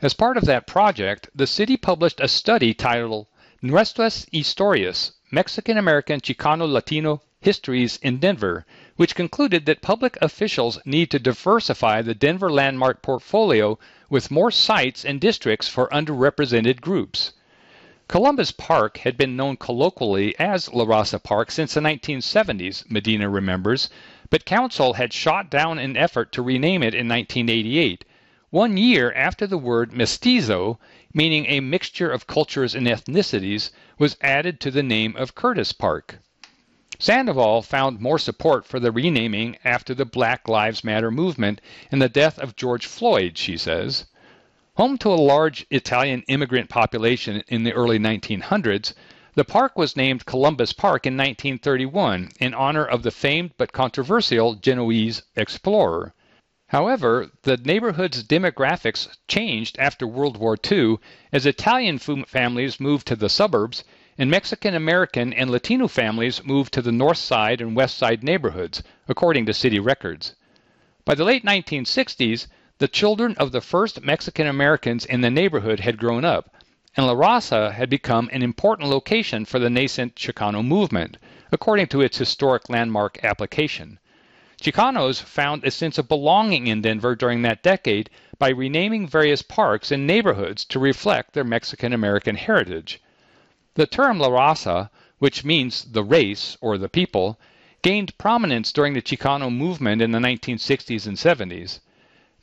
As 0.00 0.14
part 0.14 0.38
of 0.38 0.46
that 0.46 0.66
project, 0.66 1.28
the 1.34 1.46
city 1.46 1.76
published 1.76 2.20
a 2.20 2.26
study 2.26 2.72
titled 2.72 3.26
Nuestras 3.60 4.24
Historias 4.32 5.12
Mexican 5.30 5.76
American 5.76 6.22
Chicano 6.22 6.66
Latino 6.66 7.20
Histories 7.42 7.98
in 7.98 8.16
Denver, 8.16 8.64
which 8.96 9.14
concluded 9.14 9.66
that 9.66 9.82
public 9.82 10.16
officials 10.22 10.78
need 10.86 11.10
to 11.10 11.18
diversify 11.18 12.00
the 12.00 12.14
Denver 12.14 12.50
landmark 12.50 13.02
portfolio 13.02 13.78
with 14.08 14.30
more 14.30 14.50
sites 14.50 15.04
and 15.04 15.20
districts 15.20 15.68
for 15.68 15.90
underrepresented 15.90 16.80
groups. 16.80 17.34
Columbus 18.08 18.50
Park 18.50 18.98
had 18.98 19.16
been 19.16 19.36
known 19.36 19.56
colloquially 19.56 20.36
as 20.36 20.72
La 20.72 20.84
Raza 20.84 21.22
Park 21.22 21.52
since 21.52 21.74
the 21.74 21.80
1970s, 21.80 22.90
Medina 22.90 23.28
remembers, 23.30 23.88
but 24.28 24.44
council 24.44 24.94
had 24.94 25.12
shot 25.12 25.48
down 25.48 25.78
an 25.78 25.96
effort 25.96 26.32
to 26.32 26.42
rename 26.42 26.82
it 26.82 26.94
in 26.94 27.06
1988 27.06 28.04
one 28.50 28.76
year 28.76 29.12
after 29.14 29.46
the 29.46 29.56
word 29.56 29.92
mestizo, 29.92 30.80
meaning 31.14 31.46
a 31.46 31.60
mixture 31.60 32.10
of 32.10 32.26
cultures 32.26 32.74
and 32.74 32.88
ethnicities, 32.88 33.70
was 33.98 34.16
added 34.20 34.58
to 34.58 34.72
the 34.72 34.82
name 34.82 35.14
of 35.16 35.36
Curtis 35.36 35.72
Park. 35.72 36.18
Sandoval 36.98 37.62
found 37.62 38.00
more 38.00 38.18
support 38.18 38.66
for 38.66 38.80
the 38.80 38.90
renaming 38.90 39.56
after 39.64 39.94
the 39.94 40.04
Black 40.04 40.48
Lives 40.48 40.82
Matter 40.82 41.12
movement 41.12 41.60
and 41.92 42.02
the 42.02 42.08
death 42.08 42.38
of 42.40 42.56
George 42.56 42.84
Floyd, 42.84 43.38
she 43.38 43.56
says. 43.56 44.06
Home 44.76 44.96
to 44.98 45.10
a 45.10 45.16
large 45.16 45.66
Italian 45.70 46.22
immigrant 46.28 46.70
population 46.70 47.42
in 47.46 47.62
the 47.62 47.74
early 47.74 47.98
1900s, 47.98 48.94
the 49.34 49.44
park 49.44 49.76
was 49.76 49.98
named 49.98 50.24
Columbus 50.24 50.72
Park 50.72 51.06
in 51.06 51.14
1931 51.14 52.30
in 52.40 52.54
honor 52.54 52.82
of 52.82 53.02
the 53.02 53.10
famed 53.10 53.50
but 53.58 53.74
controversial 53.74 54.54
Genoese 54.54 55.20
explorer. 55.36 56.14
However, 56.68 57.30
the 57.42 57.58
neighborhood's 57.58 58.24
demographics 58.24 59.08
changed 59.28 59.76
after 59.78 60.06
World 60.06 60.38
War 60.38 60.56
II 60.70 60.96
as 61.34 61.44
Italian 61.44 61.98
families 61.98 62.80
moved 62.80 63.06
to 63.08 63.16
the 63.16 63.28
suburbs 63.28 63.84
and 64.16 64.30
Mexican 64.30 64.74
American 64.74 65.34
and 65.34 65.50
Latino 65.50 65.86
families 65.86 66.42
moved 66.46 66.72
to 66.72 66.80
the 66.80 66.90
north 66.90 67.18
side 67.18 67.60
and 67.60 67.76
west 67.76 67.98
side 67.98 68.24
neighborhoods, 68.24 68.82
according 69.06 69.44
to 69.44 69.52
city 69.52 69.78
records. 69.78 70.34
By 71.04 71.14
the 71.14 71.24
late 71.24 71.44
1960s, 71.44 72.46
the 72.82 72.88
children 72.88 73.36
of 73.36 73.52
the 73.52 73.60
first 73.60 74.02
Mexican 74.02 74.48
Americans 74.48 75.04
in 75.04 75.20
the 75.20 75.30
neighborhood 75.30 75.78
had 75.78 75.96
grown 75.96 76.24
up, 76.24 76.56
and 76.96 77.06
La 77.06 77.14
Raza 77.14 77.72
had 77.72 77.88
become 77.88 78.28
an 78.32 78.42
important 78.42 78.90
location 78.90 79.44
for 79.44 79.60
the 79.60 79.70
nascent 79.70 80.16
Chicano 80.16 80.66
movement, 80.66 81.16
according 81.52 81.86
to 81.86 82.00
its 82.00 82.18
historic 82.18 82.68
landmark 82.68 83.22
application. 83.22 84.00
Chicanos 84.60 85.22
found 85.22 85.62
a 85.62 85.70
sense 85.70 85.96
of 85.96 86.08
belonging 86.08 86.66
in 86.66 86.82
Denver 86.82 87.14
during 87.14 87.42
that 87.42 87.62
decade 87.62 88.10
by 88.36 88.48
renaming 88.48 89.06
various 89.06 89.42
parks 89.42 89.92
and 89.92 90.04
neighborhoods 90.04 90.64
to 90.64 90.80
reflect 90.80 91.34
their 91.34 91.44
Mexican 91.44 91.92
American 91.92 92.34
heritage. 92.34 93.00
The 93.74 93.86
term 93.86 94.18
La 94.18 94.28
Raza, 94.28 94.90
which 95.20 95.44
means 95.44 95.84
the 95.84 96.02
race 96.02 96.56
or 96.60 96.76
the 96.76 96.88
people, 96.88 97.38
gained 97.80 98.18
prominence 98.18 98.72
during 98.72 98.94
the 98.94 99.02
Chicano 99.02 99.56
movement 99.56 100.02
in 100.02 100.10
the 100.10 100.18
1960s 100.18 101.06
and 101.06 101.16
70s. 101.16 101.78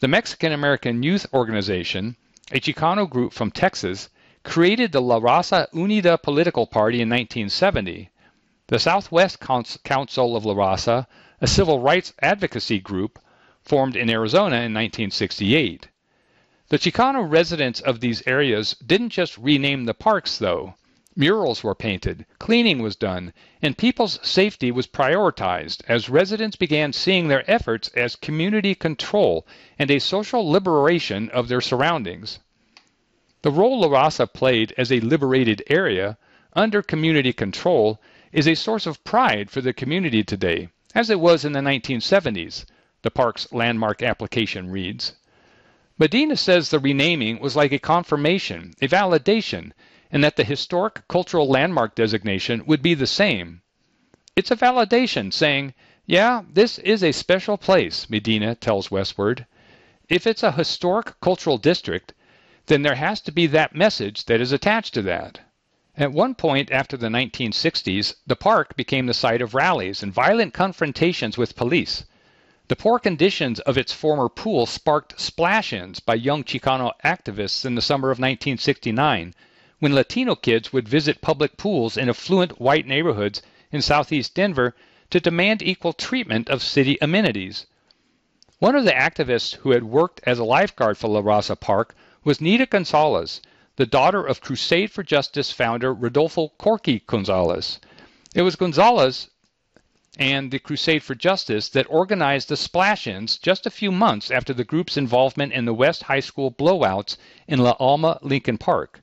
The 0.01 0.07
Mexican 0.07 0.53
American 0.53 1.03
Youth 1.03 1.25
Organization, 1.33 2.15
a 2.53 2.61
Chicano 2.61 3.05
group 3.09 3.33
from 3.33 3.51
Texas, 3.51 4.07
created 4.43 4.93
the 4.93 5.01
La 5.01 5.19
Raza 5.19 5.67
Unida 5.73 6.17
political 6.23 6.65
party 6.65 7.01
in 7.01 7.09
1970. 7.09 8.09
The 8.67 8.79
Southwest 8.79 9.41
Council 9.41 10.37
of 10.37 10.45
La 10.45 10.53
Raza, 10.53 11.05
a 11.41 11.47
civil 11.47 11.81
rights 11.81 12.13
advocacy 12.21 12.79
group, 12.79 13.19
formed 13.61 13.97
in 13.97 14.09
Arizona 14.09 14.55
in 14.63 14.73
1968. 14.73 15.89
The 16.69 16.79
Chicano 16.79 17.29
residents 17.29 17.81
of 17.81 17.99
these 17.99 18.25
areas 18.25 18.75
didn't 18.75 19.09
just 19.09 19.37
rename 19.37 19.83
the 19.83 19.93
parks, 19.93 20.37
though. 20.37 20.75
Murals 21.21 21.65
were 21.65 21.75
painted, 21.75 22.25
cleaning 22.39 22.81
was 22.81 22.95
done, 22.95 23.33
and 23.61 23.77
people's 23.77 24.25
safety 24.25 24.71
was 24.71 24.87
prioritized 24.87 25.81
as 25.85 26.07
residents 26.07 26.55
began 26.55 26.93
seeing 26.93 27.27
their 27.27 27.43
efforts 27.45 27.89
as 27.89 28.15
community 28.15 28.73
control 28.73 29.45
and 29.77 29.91
a 29.91 29.99
social 29.99 30.49
liberation 30.49 31.29
of 31.31 31.49
their 31.49 31.59
surroundings. 31.59 32.39
The 33.41 33.51
role 33.51 33.81
La 33.81 33.89
Raza 33.89 34.31
played 34.31 34.73
as 34.77 34.93
a 34.93 35.01
liberated 35.01 35.61
area 35.67 36.17
under 36.53 36.81
community 36.81 37.33
control 37.33 37.99
is 38.31 38.47
a 38.47 38.55
source 38.55 38.85
of 38.85 39.03
pride 39.03 39.51
for 39.51 39.59
the 39.59 39.73
community 39.73 40.23
today, 40.23 40.69
as 40.95 41.09
it 41.09 41.19
was 41.19 41.43
in 41.43 41.51
the 41.51 41.59
1970s, 41.59 42.63
the 43.01 43.11
park's 43.11 43.51
landmark 43.51 44.01
application 44.01 44.71
reads. 44.71 45.15
Medina 45.97 46.37
says 46.37 46.69
the 46.69 46.79
renaming 46.79 47.41
was 47.41 47.57
like 47.57 47.73
a 47.73 47.77
confirmation, 47.77 48.73
a 48.81 48.87
validation, 48.87 49.73
and 50.11 50.23
that 50.23 50.35
the 50.35 50.43
historic 50.43 51.07
cultural 51.07 51.47
landmark 51.47 51.93
designation 51.93 52.65
would 52.65 52.81
be 52.81 52.93
the 52.93 53.05
same. 53.05 53.61
It's 54.35 54.51
a 54.51 54.55
validation 54.55 55.31
saying, 55.31 55.73
yeah, 56.05 56.41
this 56.51 56.79
is 56.79 57.03
a 57.03 57.11
special 57.11 57.57
place, 57.57 58.09
Medina 58.09 58.55
tells 58.55 58.89
Westword. 58.89 59.45
If 60.07 60.25
it's 60.25 60.41
a 60.41 60.53
historic 60.53 61.19
cultural 61.19 61.59
district, 61.59 62.13
then 62.65 62.81
there 62.81 62.95
has 62.95 63.21
to 63.21 63.31
be 63.31 63.45
that 63.47 63.75
message 63.75 64.25
that 64.25 64.41
is 64.41 64.51
attached 64.51 64.95
to 64.95 65.03
that. 65.03 65.41
At 65.95 66.11
one 66.11 66.33
point 66.33 66.71
after 66.71 66.97
the 66.97 67.09
1960s, 67.09 68.15
the 68.25 68.35
park 68.35 68.75
became 68.75 69.05
the 69.05 69.13
site 69.13 69.41
of 69.41 69.53
rallies 69.53 70.01
and 70.01 70.13
violent 70.13 70.53
confrontations 70.53 71.37
with 71.37 71.55
police. 71.55 72.05
The 72.69 72.75
poor 72.75 72.97
conditions 72.97 73.59
of 73.59 73.77
its 73.77 73.91
former 73.91 74.29
pool 74.29 74.65
sparked 74.65 75.19
splash 75.19 75.73
ins 75.73 75.99
by 75.99 76.15
young 76.15 76.43
Chicano 76.43 76.93
activists 77.03 77.65
in 77.65 77.75
the 77.75 77.81
summer 77.81 78.11
of 78.11 78.17
1969 78.17 79.35
when 79.79 79.95
Latino 79.95 80.35
kids 80.35 80.73
would 80.73 80.89
visit 80.89 81.21
public 81.21 81.55
pools 81.55 81.95
in 81.95 82.09
affluent 82.09 82.59
white 82.59 82.85
neighborhoods 82.85 83.41
in 83.71 83.81
southeast 83.81 84.33
Denver 84.33 84.75
to 85.09 85.21
demand 85.21 85.61
equal 85.61 85.93
treatment 85.93 86.49
of 86.49 86.61
city 86.61 86.97
amenities. 87.01 87.65
One 88.59 88.75
of 88.75 88.83
the 88.83 88.91
activists 88.91 89.55
who 89.55 89.71
had 89.71 89.85
worked 89.85 90.19
as 90.25 90.37
a 90.37 90.43
lifeguard 90.43 90.97
for 90.97 91.07
La 91.07 91.21
Raza 91.21 91.57
Park 91.57 91.95
was 92.25 92.41
Nita 92.41 92.65
Gonzales, 92.65 93.39
the 93.77 93.85
daughter 93.85 94.21
of 94.25 94.41
Crusade 94.41 94.91
for 94.91 95.01
Justice 95.01 95.49
founder 95.49 95.93
Rodolfo 95.93 96.49
Corky 96.57 97.01
Gonzales. 97.07 97.79
It 98.35 98.41
was 98.41 98.57
Gonzales 98.57 99.29
and 100.17 100.51
the 100.51 100.59
Crusade 100.59 101.03
for 101.03 101.15
Justice 101.15 101.69
that 101.69 101.85
organized 101.89 102.49
the 102.49 102.57
splash 102.57 103.07
ins 103.07 103.37
just 103.37 103.65
a 103.65 103.71
few 103.71 103.93
months 103.93 104.29
after 104.29 104.53
the 104.53 104.65
group's 104.65 104.97
involvement 104.97 105.53
in 105.53 105.63
the 105.63 105.73
West 105.73 106.03
High 106.03 106.19
School 106.19 106.51
blowouts 106.51 107.15
in 107.47 107.59
La 107.59 107.77
Alma 107.79 108.19
Lincoln 108.21 108.57
Park. 108.57 109.01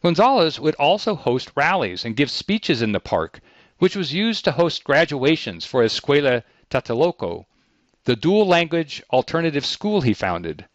Gonzales 0.00 0.60
would 0.60 0.76
also 0.76 1.16
host 1.16 1.50
rallies 1.56 2.04
and 2.04 2.14
give 2.14 2.30
speeches 2.30 2.82
in 2.82 2.92
the 2.92 3.00
park, 3.00 3.40
which 3.78 3.96
was 3.96 4.14
used 4.14 4.44
to 4.44 4.52
host 4.52 4.84
graduations 4.84 5.66
for 5.66 5.82
Escuela 5.82 6.44
Tlatelolco, 6.70 7.46
the 8.04 8.14
dual 8.14 8.46
language 8.46 9.02
alternative 9.12 9.66
school 9.66 10.02
he 10.02 10.14
founded. 10.14 10.66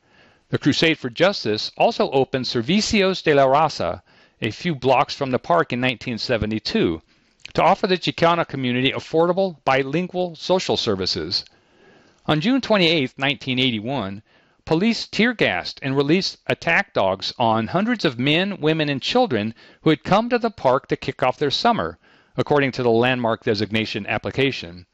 The 0.50 0.58
Crusade 0.58 1.00
for 1.00 1.10
Justice 1.10 1.72
also 1.78 2.12
opened 2.12 2.46
Servicios 2.46 3.24
de 3.24 3.34
la 3.34 3.46
Raza 3.46 4.02
a 4.42 4.52
few 4.52 4.76
blocks 4.76 5.16
from 5.16 5.32
the 5.32 5.40
park 5.40 5.72
in 5.72 5.80
1972 5.80 7.02
to 7.54 7.64
offer 7.64 7.88
the 7.88 7.98
Chicana 7.98 8.46
community 8.46 8.92
affordable 8.92 9.56
bilingual 9.64 10.36
social 10.36 10.76
services. 10.76 11.46
On 12.26 12.42
June 12.42 12.60
28, 12.60 13.14
1981, 13.16 14.22
police 14.66 15.08
tear 15.08 15.34
gassed 15.34 15.80
and 15.84 15.96
released 15.96 16.38
attack 16.48 16.94
dogs 16.94 17.32
on 17.38 17.68
hundreds 17.68 18.06
of 18.06 18.18
men, 18.18 18.60
women, 18.60 18.90
and 18.90 19.02
children 19.02 19.54
who 19.82 19.90
had 19.92 20.04
come 20.04 20.30
to 20.30 20.40
the 20.40 20.50
park 20.50 20.88
to 20.88 20.96
kick 20.96 21.22
off 21.22 21.38
their 21.38 21.52
summer, 21.52 22.00
according 22.38 22.72
to 22.72 22.82
the 22.82 22.90
landmark 22.90 23.44
designation 23.44 24.08
application. 24.08 24.86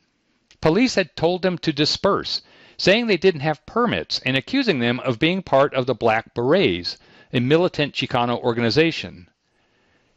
Police 0.60 0.96
had 0.96 1.16
told 1.16 1.44
them 1.44 1.58
to 1.60 1.72
disperse, 1.72 2.42
saying 2.78 3.08
they 3.08 3.16
didn't 3.16 3.42
have 3.42 3.66
permits 3.66 4.20
and 4.26 4.36
accusing 4.36 4.80
them 4.80 5.00
of 5.02 5.20
being 5.20 5.42
part 5.42 5.74
of 5.74 5.86
the 5.86 5.96
Black 5.96 6.34
Berets, 6.34 6.98
a 7.32 7.40
militant 7.40 7.94
Chicano 7.94 8.38
organization. 8.42 9.30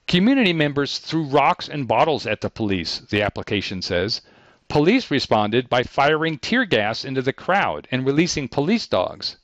Community 0.08 0.52
members 0.52 0.98
threw 0.98 1.22
rocks 1.22 1.68
and 1.68 1.86
bottles 1.86 2.26
at 2.26 2.40
the 2.40 2.50
police, 2.50 2.98
the 3.10 3.22
application 3.22 3.82
says. 3.82 4.22
Police 4.66 5.10
responded 5.10 5.68
by 5.68 5.82
firing 5.82 6.38
tear 6.38 6.64
gas 6.64 7.04
into 7.04 7.22
the 7.22 7.32
crowd 7.32 7.86
and 7.92 8.06
releasing 8.06 8.48
police 8.48 8.88
dogs. 8.88 9.36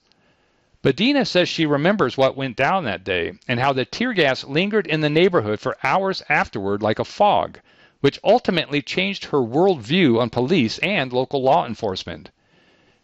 Medina 0.88 1.22
says 1.26 1.50
she 1.50 1.66
remembers 1.66 2.16
what 2.16 2.34
went 2.34 2.56
down 2.56 2.84
that 2.84 3.04
day 3.04 3.34
and 3.46 3.60
how 3.60 3.74
the 3.74 3.84
tear 3.84 4.14
gas 4.14 4.42
lingered 4.44 4.86
in 4.86 5.02
the 5.02 5.10
neighborhood 5.10 5.60
for 5.60 5.76
hours 5.84 6.22
afterward 6.30 6.80
like 6.80 6.98
a 6.98 7.04
fog, 7.04 7.60
which 8.00 8.18
ultimately 8.24 8.80
changed 8.80 9.26
her 9.26 9.42
world 9.42 9.82
view 9.82 10.18
on 10.18 10.30
police 10.30 10.78
and 10.78 11.12
local 11.12 11.42
law 11.42 11.66
enforcement. 11.66 12.30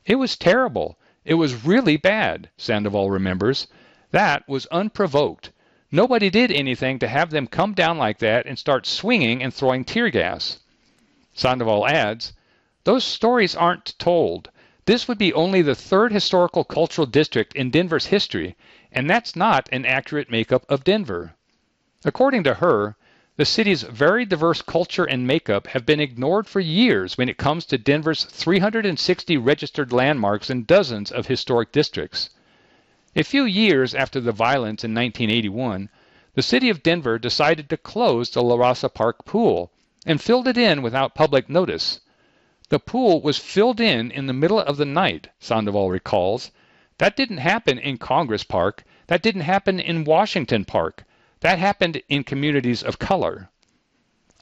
It 0.07 0.15
was 0.15 0.35
terrible. 0.39 0.99
It 1.27 1.35
was 1.35 1.67
really 1.67 1.99
bad, 1.99 2.49
Sandoval 2.57 3.11
remembers. 3.11 3.67
That 4.13 4.49
was 4.49 4.65
unprovoked. 4.69 5.51
Nobody 5.93 6.31
did 6.31 6.51
anything 6.51 6.99
to 7.01 7.09
have 7.09 7.29
them 7.29 7.47
come 7.47 7.75
down 7.75 7.99
like 7.99 8.19
that 8.21 8.47
and 8.47 8.59
start 8.59 8.87
swinging 8.87 9.43
and 9.43 9.53
throwing 9.53 9.85
tear 9.85 10.09
gas. 10.09 10.59
Sandoval 11.35 11.87
adds, 11.87 12.33
Those 12.85 13.05
stories 13.05 13.55
aren't 13.55 13.99
told. 13.99 14.49
This 14.87 15.09
would 15.09 15.17
be 15.17 15.33
only 15.33 15.63
the 15.63 15.75
third 15.75 16.13
historical 16.13 16.63
cultural 16.63 17.07
district 17.07 17.55
in 17.55 17.71
Denver's 17.71 18.07
history, 18.07 18.55
and 18.93 19.09
that's 19.09 19.35
not 19.35 19.67
an 19.73 19.87
accurate 19.87 20.31
makeup 20.31 20.67
of 20.69 20.85
Denver. 20.85 21.35
According 22.05 22.45
to 22.45 22.55
her, 22.55 22.97
the 23.37 23.47
city's 23.47 23.83
very 23.83 24.27
diverse 24.27 24.61
culture 24.61 25.05
and 25.05 25.27
makeup 25.27 25.69
have 25.69 25.87
been 25.87 26.01
ignored 26.01 26.47
for 26.47 26.61
years 26.61 27.17
when 27.17 27.31
it 27.31 27.39
comes 27.39 27.65
to 27.67 27.79
Denver's 27.79 28.25
360 28.25 29.39
registered 29.39 29.91
landmarks 29.91 30.51
and 30.51 30.67
dozens 30.67 31.11
of 31.11 31.29
historic 31.29 31.73
districts. 31.73 32.29
A 33.17 33.25
few 33.25 33.45
years 33.45 33.95
after 33.95 34.21
the 34.21 34.33
violence 34.33 34.85
in 34.85 34.95
1981, 34.95 35.89
the 36.35 36.43
city 36.43 36.69
of 36.69 36.83
Denver 36.83 37.19
decided 37.19 37.71
to 37.71 37.79
close 37.79 38.29
the 38.29 38.43
La 38.43 38.57
Raza 38.57 38.93
Park 38.93 39.25
pool 39.25 39.73
and 40.05 40.21
filled 40.21 40.47
it 40.47 40.59
in 40.59 40.83
without 40.83 41.15
public 41.15 41.49
notice. 41.49 42.01
The 42.71 42.79
pool 42.79 43.21
was 43.21 43.37
filled 43.37 43.79
in 43.79 44.11
in 44.11 44.27
the 44.27 44.33
middle 44.33 44.59
of 44.59 44.79
the 44.79 44.87
night, 44.87 45.29
Sandoval 45.39 45.91
recalls. 45.91 46.51
That 46.97 47.15
didn't 47.15 47.37
happen 47.37 47.79
in 47.79 47.99
Congress 47.99 48.43
Park. 48.43 48.85
That 49.09 49.21
didn't 49.21 49.43
happen 49.43 49.79
in 49.79 50.05
Washington 50.05 50.65
Park. 50.65 51.05
That 51.41 51.59
happened 51.59 52.01
in 52.09 52.25
communities 52.25 52.83
of 52.83 52.99
color. 52.99 53.51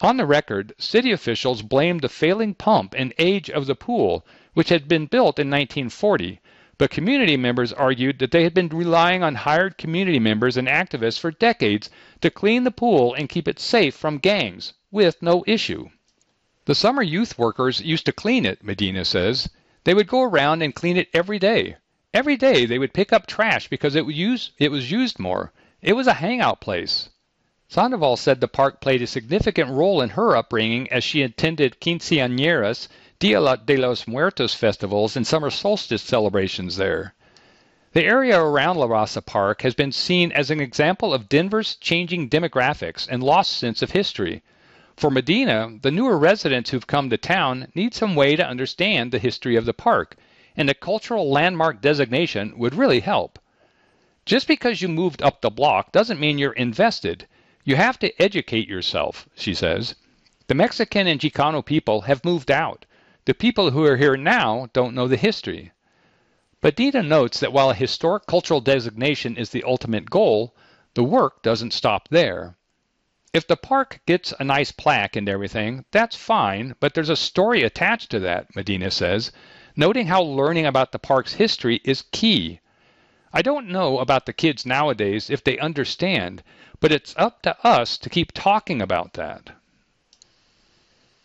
On 0.00 0.18
the 0.18 0.24
record, 0.24 0.72
city 0.78 1.10
officials 1.10 1.62
blamed 1.62 2.02
the 2.02 2.08
failing 2.08 2.54
pump 2.54 2.94
and 2.96 3.12
age 3.18 3.50
of 3.50 3.66
the 3.66 3.74
pool, 3.74 4.24
which 4.54 4.68
had 4.68 4.86
been 4.86 5.06
built 5.06 5.40
in 5.40 5.50
1940, 5.50 6.38
but 6.78 6.90
community 6.92 7.36
members 7.36 7.72
argued 7.72 8.20
that 8.20 8.30
they 8.30 8.44
had 8.44 8.54
been 8.54 8.68
relying 8.68 9.24
on 9.24 9.34
hired 9.34 9.78
community 9.78 10.20
members 10.20 10.56
and 10.56 10.68
activists 10.68 11.18
for 11.18 11.32
decades 11.32 11.90
to 12.20 12.30
clean 12.30 12.62
the 12.62 12.70
pool 12.70 13.14
and 13.14 13.28
keep 13.28 13.48
it 13.48 13.58
safe 13.58 13.96
from 13.96 14.18
gangs, 14.18 14.74
with 14.92 15.20
no 15.22 15.42
issue. 15.48 15.88
The 16.64 16.74
summer 16.76 17.02
youth 17.02 17.36
workers 17.38 17.80
used 17.80 18.06
to 18.06 18.12
clean 18.12 18.46
it, 18.46 18.62
Medina 18.62 19.04
says. 19.04 19.48
They 19.84 19.94
would 19.94 20.06
go 20.06 20.22
around 20.22 20.62
and 20.62 20.74
clean 20.74 20.96
it 20.96 21.08
every 21.12 21.38
day. 21.38 21.76
Every 22.14 22.36
day 22.36 22.66
they 22.66 22.78
would 22.78 22.92
pick 22.92 23.12
up 23.12 23.26
trash 23.26 23.68
because 23.68 23.96
it 23.96 24.06
was 24.06 24.16
used, 24.16 24.52
it 24.58 24.70
was 24.70 24.90
used 24.90 25.18
more. 25.18 25.52
It 25.80 25.94
was 25.94 26.06
a 26.06 26.14
hangout 26.14 26.60
place. 26.60 27.08
Sandoval 27.66 28.16
said 28.16 28.40
the 28.40 28.48
park 28.48 28.80
played 28.80 29.02
a 29.02 29.06
significant 29.06 29.70
role 29.70 30.00
in 30.02 30.10
her 30.10 30.36
upbringing 30.36 30.92
as 30.92 31.02
she 31.02 31.22
attended 31.22 31.80
quinceañeras 31.80 32.86
Dia 33.18 33.56
de 33.64 33.76
los 33.76 34.06
Muertos 34.06 34.54
festivals 34.54 35.16
and 35.16 35.26
summer 35.26 35.50
solstice 35.50 36.02
celebrations 36.02 36.76
there. 36.76 37.14
The 37.92 38.04
area 38.04 38.40
around 38.40 38.76
La 38.76 38.86
Raza 38.86 39.24
Park 39.24 39.62
has 39.62 39.74
been 39.74 39.90
seen 39.90 40.32
as 40.32 40.50
an 40.50 40.60
example 40.60 41.12
of 41.14 41.28
Denver's 41.28 41.76
changing 41.76 42.28
demographics 42.28 43.08
and 43.08 43.22
lost 43.22 43.56
sense 43.56 43.80
of 43.80 43.90
history. 43.90 44.42
For 44.96 45.10
Medina, 45.10 45.78
the 45.80 45.90
newer 45.90 46.18
residents 46.18 46.68
who've 46.68 46.86
come 46.86 47.08
to 47.08 47.16
town 47.16 47.68
need 47.74 47.94
some 47.94 48.14
way 48.14 48.36
to 48.36 48.46
understand 48.46 49.10
the 49.10 49.18
history 49.18 49.56
of 49.56 49.64
the 49.64 49.72
park, 49.72 50.16
and 50.54 50.68
a 50.68 50.74
cultural 50.74 51.30
landmark 51.30 51.80
designation 51.80 52.58
would 52.58 52.74
really 52.74 53.00
help. 53.00 53.38
Just 54.26 54.46
because 54.46 54.82
you 54.82 54.88
moved 54.88 55.22
up 55.22 55.40
the 55.40 55.50
block 55.50 55.92
doesn't 55.92 56.20
mean 56.20 56.36
you're 56.38 56.52
invested. 56.52 57.26
You 57.64 57.76
have 57.76 57.98
to 58.00 58.22
educate 58.22 58.68
yourself, 58.68 59.28
she 59.34 59.54
says. 59.54 59.94
The 60.46 60.54
Mexican 60.54 61.06
and 61.06 61.18
Chicano 61.18 61.64
people 61.64 62.02
have 62.02 62.24
moved 62.24 62.50
out. 62.50 62.84
The 63.24 63.34
people 63.34 63.70
who 63.70 63.84
are 63.86 63.96
here 63.96 64.16
now 64.16 64.68
don't 64.72 64.94
know 64.94 65.08
the 65.08 65.16
history. 65.16 65.72
But 66.60 66.76
Dina 66.76 67.02
notes 67.02 67.40
that 67.40 67.52
while 67.52 67.70
a 67.70 67.74
historic 67.74 68.26
cultural 68.26 68.60
designation 68.60 69.36
is 69.36 69.50
the 69.50 69.64
ultimate 69.64 70.10
goal, 70.10 70.54
the 70.94 71.02
work 71.02 71.42
doesn't 71.42 71.72
stop 71.72 72.08
there. 72.08 72.56
If 73.34 73.46
the 73.46 73.56
park 73.56 74.00
gets 74.04 74.34
a 74.38 74.44
nice 74.44 74.72
plaque 74.72 75.16
and 75.16 75.26
everything, 75.26 75.86
that's 75.90 76.14
fine, 76.14 76.74
but 76.80 76.92
there's 76.92 77.08
a 77.08 77.16
story 77.16 77.62
attached 77.62 78.10
to 78.10 78.20
that, 78.20 78.54
Medina 78.54 78.90
says, 78.90 79.32
noting 79.74 80.08
how 80.08 80.20
learning 80.20 80.66
about 80.66 80.92
the 80.92 80.98
park's 80.98 81.32
history 81.34 81.80
is 81.82 82.04
key. 82.12 82.60
I 83.32 83.40
don't 83.40 83.68
know 83.68 84.00
about 84.00 84.26
the 84.26 84.34
kids 84.34 84.66
nowadays 84.66 85.30
if 85.30 85.42
they 85.42 85.58
understand, 85.58 86.42
but 86.78 86.92
it's 86.92 87.14
up 87.16 87.40
to 87.42 87.56
us 87.66 87.96
to 87.98 88.10
keep 88.10 88.32
talking 88.32 88.82
about 88.82 89.14
that. 89.14 89.50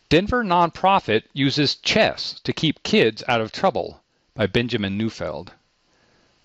Denver 0.08 0.42
Nonprofit 0.42 1.24
uses 1.34 1.74
chess 1.74 2.40
to 2.44 2.54
keep 2.54 2.82
kids 2.82 3.22
out 3.28 3.42
of 3.42 3.52
trouble 3.52 4.02
by 4.32 4.46
Benjamin 4.46 4.96
Neufeld. 4.96 5.52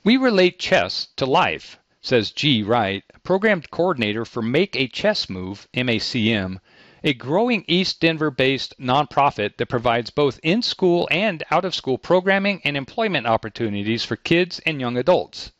We 0.04 0.18
relate 0.18 0.60
chess 0.60 1.08
to 1.16 1.26
life, 1.26 1.80
says 2.06 2.32
G. 2.32 2.62
Wright, 2.62 3.02
program 3.24 3.62
coordinator 3.62 4.26
for 4.26 4.42
Make 4.42 4.76
a 4.76 4.90
Chess 4.90 5.30
Move, 5.30 5.70
MACM, 5.74 6.60
a 7.02 7.14
growing 7.14 7.64
East 7.66 8.02
Denver 8.02 8.30
based 8.30 8.78
nonprofit 8.78 9.56
that 9.56 9.70
provides 9.70 10.10
both 10.10 10.40
in 10.44 10.62
school 10.62 11.08
and 11.10 11.44
out 11.50 11.64
of 11.64 11.74
school 11.74 11.98
programming 11.98 12.62
and 12.66 12.76
employment 12.76 13.26
opportunities 13.26 14.04
for 14.04 14.18
kids 14.18 14.60
and 14.66 14.82
young 14.82 14.98
adults. 14.98 15.54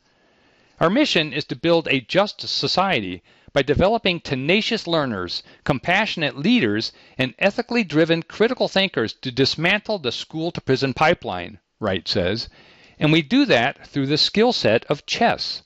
Our 0.80 0.90
mission 0.90 1.32
is 1.32 1.46
to 1.46 1.56
build 1.56 1.88
a 1.88 2.00
just 2.00 2.46
society 2.46 3.22
by 3.54 3.62
developing 3.62 4.20
tenacious 4.20 4.86
learners, 4.86 5.42
compassionate 5.64 6.36
leaders, 6.36 6.92
and 7.16 7.34
ethically 7.38 7.84
driven 7.84 8.22
critical 8.22 8.68
thinkers 8.68 9.14
to 9.22 9.32
dismantle 9.32 9.98
the 9.98 10.12
school 10.12 10.50
to 10.52 10.60
prison 10.60 10.92
pipeline, 10.92 11.58
Wright 11.80 12.06
says. 12.06 12.50
And 12.98 13.12
we 13.12 13.22
do 13.22 13.46
that 13.46 13.86
through 13.86 14.08
the 14.08 14.18
skill 14.18 14.52
set 14.52 14.84
of 14.86 15.06
chess. 15.06 15.62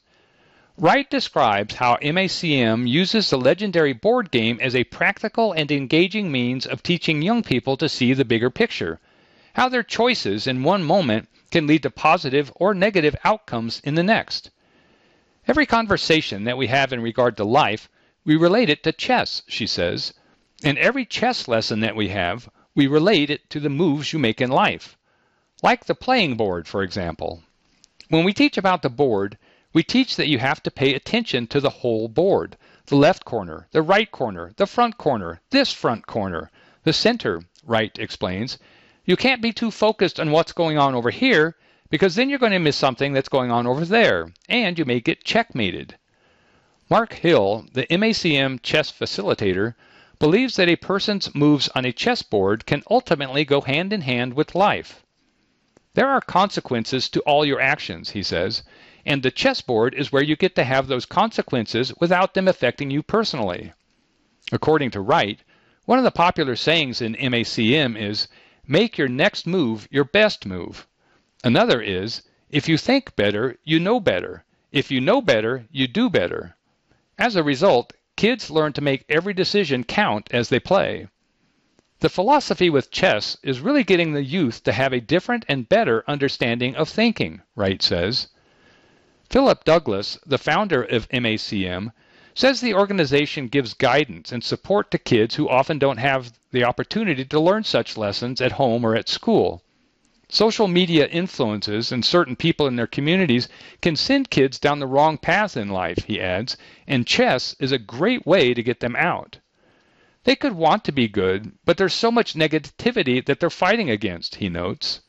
Wright 0.80 1.10
describes 1.10 1.74
how 1.74 1.96
MACM 1.96 2.88
uses 2.88 3.28
the 3.28 3.36
legendary 3.36 3.92
board 3.92 4.30
game 4.30 4.60
as 4.62 4.76
a 4.76 4.84
practical 4.84 5.52
and 5.52 5.72
engaging 5.72 6.30
means 6.30 6.66
of 6.66 6.84
teaching 6.84 7.20
young 7.20 7.42
people 7.42 7.76
to 7.76 7.88
see 7.88 8.12
the 8.12 8.24
bigger 8.24 8.48
picture, 8.48 9.00
how 9.54 9.68
their 9.68 9.82
choices 9.82 10.46
in 10.46 10.62
one 10.62 10.84
moment 10.84 11.28
can 11.50 11.66
lead 11.66 11.82
to 11.82 11.90
positive 11.90 12.52
or 12.54 12.74
negative 12.74 13.16
outcomes 13.24 13.80
in 13.82 13.96
the 13.96 14.04
next. 14.04 14.50
Every 15.48 15.66
conversation 15.66 16.44
that 16.44 16.56
we 16.56 16.68
have 16.68 16.92
in 16.92 17.02
regard 17.02 17.36
to 17.38 17.44
life, 17.44 17.88
we 18.24 18.36
relate 18.36 18.70
it 18.70 18.84
to 18.84 18.92
chess, 18.92 19.42
she 19.48 19.66
says. 19.66 20.14
And 20.62 20.78
every 20.78 21.04
chess 21.04 21.48
lesson 21.48 21.80
that 21.80 21.96
we 21.96 22.10
have, 22.10 22.48
we 22.76 22.86
relate 22.86 23.30
it 23.30 23.50
to 23.50 23.58
the 23.58 23.68
moves 23.68 24.12
you 24.12 24.20
make 24.20 24.40
in 24.40 24.50
life. 24.50 24.96
Like 25.60 25.86
the 25.86 25.96
playing 25.96 26.36
board, 26.36 26.68
for 26.68 26.84
example. 26.84 27.42
When 28.10 28.22
we 28.22 28.32
teach 28.32 28.56
about 28.56 28.82
the 28.82 28.88
board, 28.88 29.38
we 29.72 29.82
teach 29.82 30.16
that 30.16 30.28
you 30.28 30.38
have 30.38 30.62
to 30.62 30.70
pay 30.70 30.94
attention 30.94 31.46
to 31.46 31.60
the 31.60 31.70
whole 31.70 32.08
board 32.08 32.56
the 32.88 32.96
left 32.96 33.24
corner, 33.24 33.68
the 33.70 33.82
right 33.82 34.10
corner, 34.10 34.52
the 34.56 34.66
front 34.66 34.96
corner, 34.96 35.40
this 35.50 35.72
front 35.72 36.06
corner, 36.06 36.50
the 36.84 36.92
center, 36.92 37.42
Wright 37.64 37.98
explains. 37.98 38.58
You 39.04 39.14
can't 39.14 39.42
be 39.42 39.52
too 39.52 39.70
focused 39.70 40.18
on 40.18 40.30
what's 40.30 40.52
going 40.52 40.78
on 40.78 40.94
over 40.94 41.10
here 41.10 41.54
because 41.90 42.14
then 42.14 42.30
you're 42.30 42.38
going 42.38 42.52
to 42.52 42.58
miss 42.58 42.76
something 42.76 43.12
that's 43.12 43.28
going 43.28 43.50
on 43.50 43.66
over 43.66 43.84
there, 43.84 44.32
and 44.48 44.78
you 44.78 44.84
may 44.84 45.00
get 45.00 45.24
checkmated. 45.24 45.96
Mark 46.90 47.12
Hill, 47.12 47.66
the 47.74 47.86
MACM 47.88 48.62
chess 48.62 48.90
facilitator, 48.90 49.74
believes 50.18 50.56
that 50.56 50.68
a 50.68 50.76
person's 50.76 51.34
moves 51.34 51.68
on 51.74 51.84
a 51.84 51.92
chessboard 51.92 52.64
can 52.64 52.82
ultimately 52.90 53.44
go 53.44 53.60
hand 53.60 53.92
in 53.92 54.00
hand 54.00 54.32
with 54.32 54.54
life. 54.54 55.02
There 55.92 56.08
are 56.08 56.20
consequences 56.20 57.08
to 57.10 57.20
all 57.20 57.44
your 57.44 57.60
actions, 57.60 58.10
he 58.10 58.22
says, 58.22 58.62
and 59.06 59.22
the 59.22 59.30
chessboard 59.30 59.94
is 59.94 60.10
where 60.10 60.22
you 60.22 60.36
get 60.36 60.54
to 60.56 60.64
have 60.64 60.86
those 60.86 61.06
consequences 61.06 61.92
without 62.00 62.34
them 62.34 62.48
affecting 62.48 62.90
you 62.90 63.02
personally. 63.02 63.72
According 64.50 64.90
to 64.92 65.00
Wright, 65.00 65.40
one 65.84 65.98
of 65.98 66.04
the 66.04 66.10
popular 66.10 66.56
sayings 66.56 67.00
in 67.00 67.14
MACM 67.14 67.96
is, 67.96 68.28
make 68.66 68.98
your 68.98 69.08
next 69.08 69.46
move 69.46 69.88
your 69.90 70.04
best 70.04 70.44
move. 70.44 70.86
Another 71.44 71.80
is, 71.80 72.22
if 72.50 72.68
you 72.68 72.76
think 72.76 73.14
better, 73.14 73.56
you 73.64 73.78
know 73.78 74.00
better. 74.00 74.44
If 74.72 74.90
you 74.90 75.00
know 75.00 75.22
better, 75.22 75.66
you 75.70 75.86
do 75.86 76.10
better. 76.10 76.56
As 77.18 77.36
a 77.36 77.42
result, 77.42 77.92
kids 78.16 78.50
learn 78.50 78.72
to 78.72 78.80
make 78.80 79.04
every 79.08 79.32
decision 79.32 79.84
count 79.84 80.28
as 80.32 80.48
they 80.48 80.60
play. 80.60 81.08
The 82.00 82.08
philosophy 82.08 82.70
with 82.70 82.90
chess 82.90 83.36
is 83.42 83.60
really 83.60 83.82
getting 83.82 84.12
the 84.12 84.22
youth 84.22 84.62
to 84.64 84.72
have 84.72 84.92
a 84.92 85.00
different 85.00 85.44
and 85.48 85.68
better 85.68 86.04
understanding 86.06 86.76
of 86.76 86.88
thinking, 86.88 87.42
Wright 87.56 87.82
says. 87.82 88.28
Philip 89.30 89.64
Douglas, 89.64 90.18
the 90.24 90.38
founder 90.38 90.82
of 90.82 91.06
MACM, 91.10 91.92
says 92.34 92.60
the 92.60 92.72
organization 92.72 93.48
gives 93.48 93.74
guidance 93.74 94.32
and 94.32 94.42
support 94.42 94.90
to 94.90 94.98
kids 94.98 95.34
who 95.34 95.48
often 95.48 95.78
don't 95.78 95.98
have 95.98 96.32
the 96.50 96.64
opportunity 96.64 97.24
to 97.26 97.38
learn 97.38 97.62
such 97.62 97.98
lessons 97.98 98.40
at 98.40 98.52
home 98.52 98.86
or 98.86 98.96
at 98.96 99.08
school. 99.08 99.62
Social 100.30 100.66
media 100.66 101.06
influences 101.08 101.92
and 101.92 102.04
certain 102.04 102.36
people 102.36 102.66
in 102.66 102.76
their 102.76 102.86
communities 102.86 103.48
can 103.82 103.96
send 103.96 104.30
kids 104.30 104.58
down 104.58 104.78
the 104.78 104.86
wrong 104.86 105.18
path 105.18 105.58
in 105.58 105.68
life, 105.68 106.04
he 106.06 106.20
adds, 106.20 106.56
and 106.86 107.06
chess 107.06 107.54
is 107.58 107.72
a 107.72 107.78
great 107.78 108.26
way 108.26 108.54
to 108.54 108.62
get 108.62 108.80
them 108.80 108.96
out. 108.96 109.38
They 110.24 110.36
could 110.36 110.52
want 110.52 110.84
to 110.84 110.92
be 110.92 111.06
good, 111.06 111.52
but 111.66 111.76
there's 111.76 111.92
so 111.92 112.10
much 112.10 112.34
negativity 112.34 113.24
that 113.26 113.40
they're 113.40 113.50
fighting 113.50 113.90
against, 113.90 114.36
he 114.36 114.48
notes. 114.48 115.00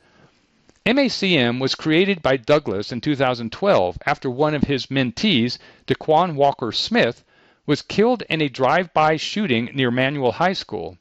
MACM 0.85 1.59
was 1.59 1.75
created 1.75 2.21
by 2.21 2.37
Douglas 2.37 2.91
in 2.91 3.01
2012 3.01 3.97
after 4.05 4.29
one 4.29 4.55
of 4.55 4.63
his 4.63 4.87
mentees, 4.87 5.57
Daquan 5.85 6.35
Walker 6.35 6.71
Smith, 6.71 7.23
was 7.65 7.81
killed 7.81 8.23
in 8.29 8.41
a 8.41 8.49
drive-by 8.49 9.17
shooting 9.17 9.69
near 9.73 9.91
Manual 9.91 10.31
High 10.31 10.53
School. 10.53 10.97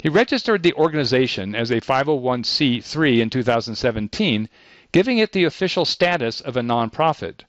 He 0.00 0.08
registered 0.08 0.62
the 0.62 0.72
organization 0.74 1.54
as 1.54 1.70
a 1.70 1.80
501c3 1.80 3.20
in 3.20 3.28
2017, 3.28 4.48
giving 4.92 5.18
it 5.18 5.32
the 5.32 5.44
official 5.44 5.84
status 5.84 6.40
of 6.40 6.56
a 6.56 6.62
nonprofit. 6.62 7.42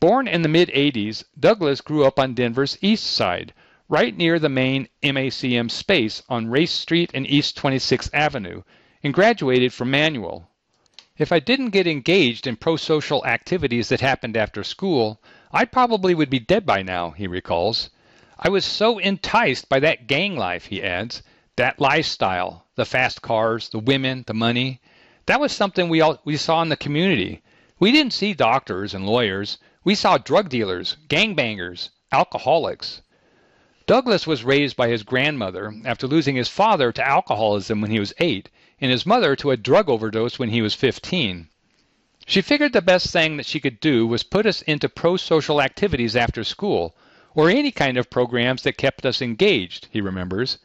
Born 0.00 0.26
in 0.26 0.42
the 0.42 0.48
mid 0.48 0.68
80s, 0.70 1.24
Douglas 1.38 1.80
grew 1.80 2.04
up 2.04 2.18
on 2.18 2.34
Denver's 2.34 2.78
east 2.80 3.04
side, 3.04 3.52
right 3.88 4.16
near 4.16 4.38
the 4.38 4.48
main 4.48 4.88
MACM 5.02 5.70
space 5.70 6.22
on 6.28 6.48
Race 6.48 6.72
Street 6.72 7.10
and 7.12 7.28
East 7.28 7.58
26th 7.58 8.08
Avenue, 8.14 8.62
and 9.02 9.12
graduated 9.12 9.72
from 9.72 9.90
Manual. 9.90 10.49
If 11.20 11.32
I 11.32 11.38
didn't 11.38 11.76
get 11.76 11.86
engaged 11.86 12.46
in 12.46 12.56
pro 12.56 12.76
social 12.76 13.26
activities 13.26 13.90
that 13.90 14.00
happened 14.00 14.38
after 14.38 14.64
school, 14.64 15.20
I 15.52 15.66
probably 15.66 16.14
would 16.14 16.30
be 16.30 16.38
dead 16.38 16.64
by 16.64 16.80
now, 16.80 17.10
he 17.10 17.26
recalls. 17.26 17.90
I 18.38 18.48
was 18.48 18.64
so 18.64 18.98
enticed 18.98 19.68
by 19.68 19.80
that 19.80 20.06
gang 20.06 20.34
life, 20.34 20.64
he 20.64 20.82
adds, 20.82 21.22
that 21.56 21.78
lifestyle, 21.78 22.64
the 22.74 22.86
fast 22.86 23.20
cars, 23.20 23.68
the 23.68 23.80
women, 23.80 24.24
the 24.26 24.32
money, 24.32 24.80
that 25.26 25.40
was 25.40 25.52
something 25.52 25.90
we 25.90 26.00
all, 26.00 26.18
we 26.24 26.38
saw 26.38 26.62
in 26.62 26.70
the 26.70 26.74
community. 26.74 27.42
We 27.78 27.92
didn't 27.92 28.14
see 28.14 28.32
doctors 28.32 28.94
and 28.94 29.04
lawyers. 29.04 29.58
We 29.84 29.96
saw 29.96 30.16
drug 30.16 30.48
dealers, 30.48 30.96
gangbangers, 31.06 31.90
alcoholics. 32.10 33.02
Douglas 33.86 34.26
was 34.26 34.42
raised 34.42 34.74
by 34.74 34.88
his 34.88 35.02
grandmother 35.02 35.74
after 35.84 36.06
losing 36.06 36.36
his 36.36 36.48
father 36.48 36.92
to 36.92 37.06
alcoholism 37.06 37.82
when 37.82 37.90
he 37.90 38.00
was 38.00 38.14
8 38.16 38.48
and 38.80 38.90
his 38.90 39.04
mother 39.04 39.36
to 39.36 39.50
a 39.50 39.56
drug 39.56 39.88
overdose 39.88 40.38
when 40.38 40.48
he 40.50 40.62
was 40.62 40.74
15. 40.74 41.48
She 42.26 42.40
figured 42.40 42.72
the 42.72 42.80
best 42.80 43.12
thing 43.12 43.36
that 43.36 43.46
she 43.46 43.60
could 43.60 43.80
do 43.80 44.06
was 44.06 44.22
put 44.22 44.46
us 44.46 44.62
into 44.62 44.88
pro-social 44.88 45.60
activities 45.60 46.16
after 46.16 46.44
school 46.44 46.94
or 47.34 47.48
any 47.48 47.70
kind 47.70 47.96
of 47.96 48.10
programs 48.10 48.62
that 48.62 48.78
kept 48.78 49.06
us 49.06 49.22
engaged, 49.22 49.88
he 49.90 50.00
remembers. 50.00 50.58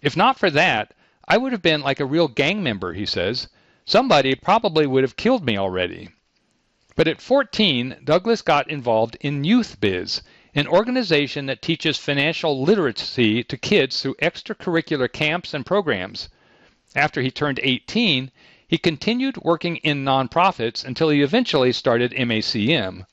If 0.00 0.16
not 0.16 0.38
for 0.38 0.50
that, 0.50 0.94
I 1.28 1.36
would 1.38 1.52
have 1.52 1.62
been 1.62 1.80
like 1.80 2.00
a 2.00 2.06
real 2.06 2.28
gang 2.28 2.62
member, 2.62 2.92
he 2.92 3.06
says. 3.06 3.48
Somebody 3.84 4.34
probably 4.34 4.86
would 4.86 5.04
have 5.04 5.16
killed 5.16 5.44
me 5.44 5.56
already. 5.56 6.08
But 6.94 7.08
at 7.08 7.20
14, 7.20 7.96
Douglas 8.04 8.42
got 8.42 8.70
involved 8.70 9.16
in 9.20 9.44
Youth 9.44 9.80
Biz, 9.80 10.22
an 10.54 10.66
organization 10.66 11.46
that 11.46 11.62
teaches 11.62 11.96
financial 11.98 12.62
literacy 12.62 13.42
to 13.44 13.56
kids 13.56 14.02
through 14.02 14.16
extracurricular 14.16 15.10
camps 15.10 15.54
and 15.54 15.64
programs. 15.64 16.28
After 16.94 17.22
he 17.22 17.30
turned 17.30 17.58
18, 17.62 18.30
he 18.68 18.76
continued 18.76 19.38
working 19.38 19.76
in 19.76 20.04
nonprofits 20.04 20.84
until 20.84 21.08
he 21.08 21.22
eventually 21.22 21.72
started 21.72 22.12
MACM. 22.12 23.06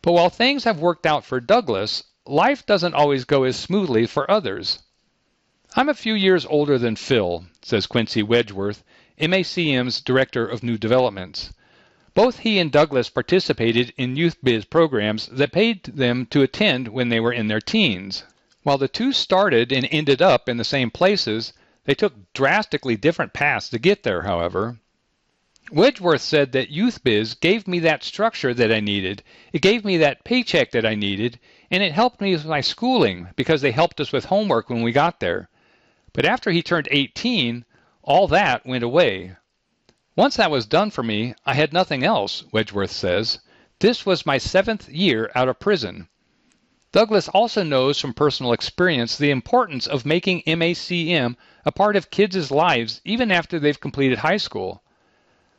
But 0.00 0.12
while 0.12 0.30
things 0.30 0.64
have 0.64 0.78
worked 0.78 1.04
out 1.04 1.24
for 1.24 1.40
Douglas, 1.40 2.04
life 2.24 2.64
doesn't 2.64 2.94
always 2.94 3.24
go 3.24 3.44
as 3.44 3.56
smoothly 3.56 4.06
for 4.06 4.30
others. 4.30 4.78
I'm 5.74 5.90
a 5.90 5.94
few 5.94 6.14
years 6.14 6.46
older 6.46 6.78
than 6.78 6.96
Phil, 6.96 7.44
says 7.60 7.86
Quincy 7.86 8.22
Wedgeworth, 8.22 8.82
MACM's 9.20 10.00
Director 10.00 10.46
of 10.46 10.62
New 10.62 10.78
Developments. 10.78 11.52
Both 12.14 12.38
he 12.38 12.58
and 12.58 12.72
Douglas 12.72 13.10
participated 13.10 13.92
in 13.98 14.16
youth 14.16 14.38
biz 14.42 14.64
programs 14.64 15.26
that 15.26 15.52
paid 15.52 15.82
them 15.84 16.24
to 16.30 16.40
attend 16.40 16.88
when 16.88 17.10
they 17.10 17.20
were 17.20 17.32
in 17.32 17.48
their 17.48 17.60
teens. 17.60 18.22
While 18.62 18.78
the 18.78 18.88
two 18.88 19.12
started 19.12 19.70
and 19.70 19.86
ended 19.90 20.22
up 20.22 20.48
in 20.48 20.56
the 20.56 20.64
same 20.64 20.90
places, 20.90 21.52
they 21.86 21.94
took 21.94 22.32
drastically 22.32 22.96
different 22.96 23.32
paths 23.32 23.70
to 23.70 23.78
get 23.78 24.02
there, 24.02 24.22
however. 24.22 24.78
Wedgeworth 25.70 26.20
said 26.20 26.52
that 26.52 26.70
YouthBiz 26.70 27.40
gave 27.40 27.66
me 27.66 27.78
that 27.80 28.04
structure 28.04 28.52
that 28.54 28.72
I 28.72 28.80
needed. 28.80 29.22
It 29.52 29.62
gave 29.62 29.84
me 29.84 29.96
that 29.96 30.24
paycheck 30.24 30.72
that 30.72 30.84
I 30.84 30.94
needed, 30.94 31.40
and 31.70 31.82
it 31.82 31.92
helped 31.92 32.20
me 32.20 32.32
with 32.32 32.44
my 32.44 32.60
schooling 32.60 33.28
because 33.34 33.62
they 33.62 33.72
helped 33.72 34.00
us 34.00 34.12
with 34.12 34.26
homework 34.26 34.68
when 34.68 34.82
we 34.82 34.92
got 34.92 35.20
there. 35.20 35.48
But 36.12 36.24
after 36.24 36.50
he 36.50 36.62
turned 36.62 36.88
18, 36.90 37.64
all 38.02 38.28
that 38.28 38.66
went 38.66 38.84
away. 38.84 39.36
Once 40.14 40.36
that 40.36 40.50
was 40.50 40.66
done 40.66 40.90
for 40.90 41.02
me, 41.02 41.34
I 41.44 41.54
had 41.54 41.72
nothing 41.72 42.04
else, 42.04 42.42
Wedgeworth 42.52 42.90
says. 42.90 43.40
This 43.80 44.06
was 44.06 44.24
my 44.24 44.38
seventh 44.38 44.88
year 44.88 45.30
out 45.34 45.48
of 45.48 45.58
prison. 45.58 46.08
Douglas 46.96 47.28
also 47.28 47.62
knows 47.62 48.00
from 48.00 48.14
personal 48.14 48.54
experience 48.54 49.18
the 49.18 49.30
importance 49.30 49.86
of 49.86 50.06
making 50.06 50.42
MACM 50.46 51.36
a 51.66 51.70
part 51.70 51.94
of 51.94 52.10
kids' 52.10 52.50
lives 52.50 53.02
even 53.04 53.30
after 53.30 53.58
they've 53.58 53.78
completed 53.78 54.16
high 54.16 54.38
school. 54.38 54.82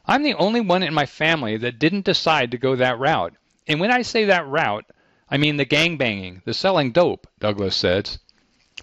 I'm 0.08 0.24
the 0.24 0.34
only 0.34 0.62
one 0.62 0.82
in 0.82 0.96
my 0.96 1.06
family 1.06 1.56
that 1.58 1.78
didn't 1.78 2.06
decide 2.06 2.50
to 2.50 2.58
go 2.58 2.76
that 2.76 2.98
route. 2.98 3.36
And 3.68 3.80
when 3.80 3.92
I 3.92 4.02
say 4.02 4.26
that 4.26 4.48
route, 4.48 4.86
I 5.30 5.38
mean 5.38 5.58
the 5.58 5.66
gang 5.66 5.96
banging, 5.96 6.42
the 6.44 6.56
selling 6.56 6.92
dope, 6.92 7.28
Douglas 7.40 7.76
says. 7.76 8.18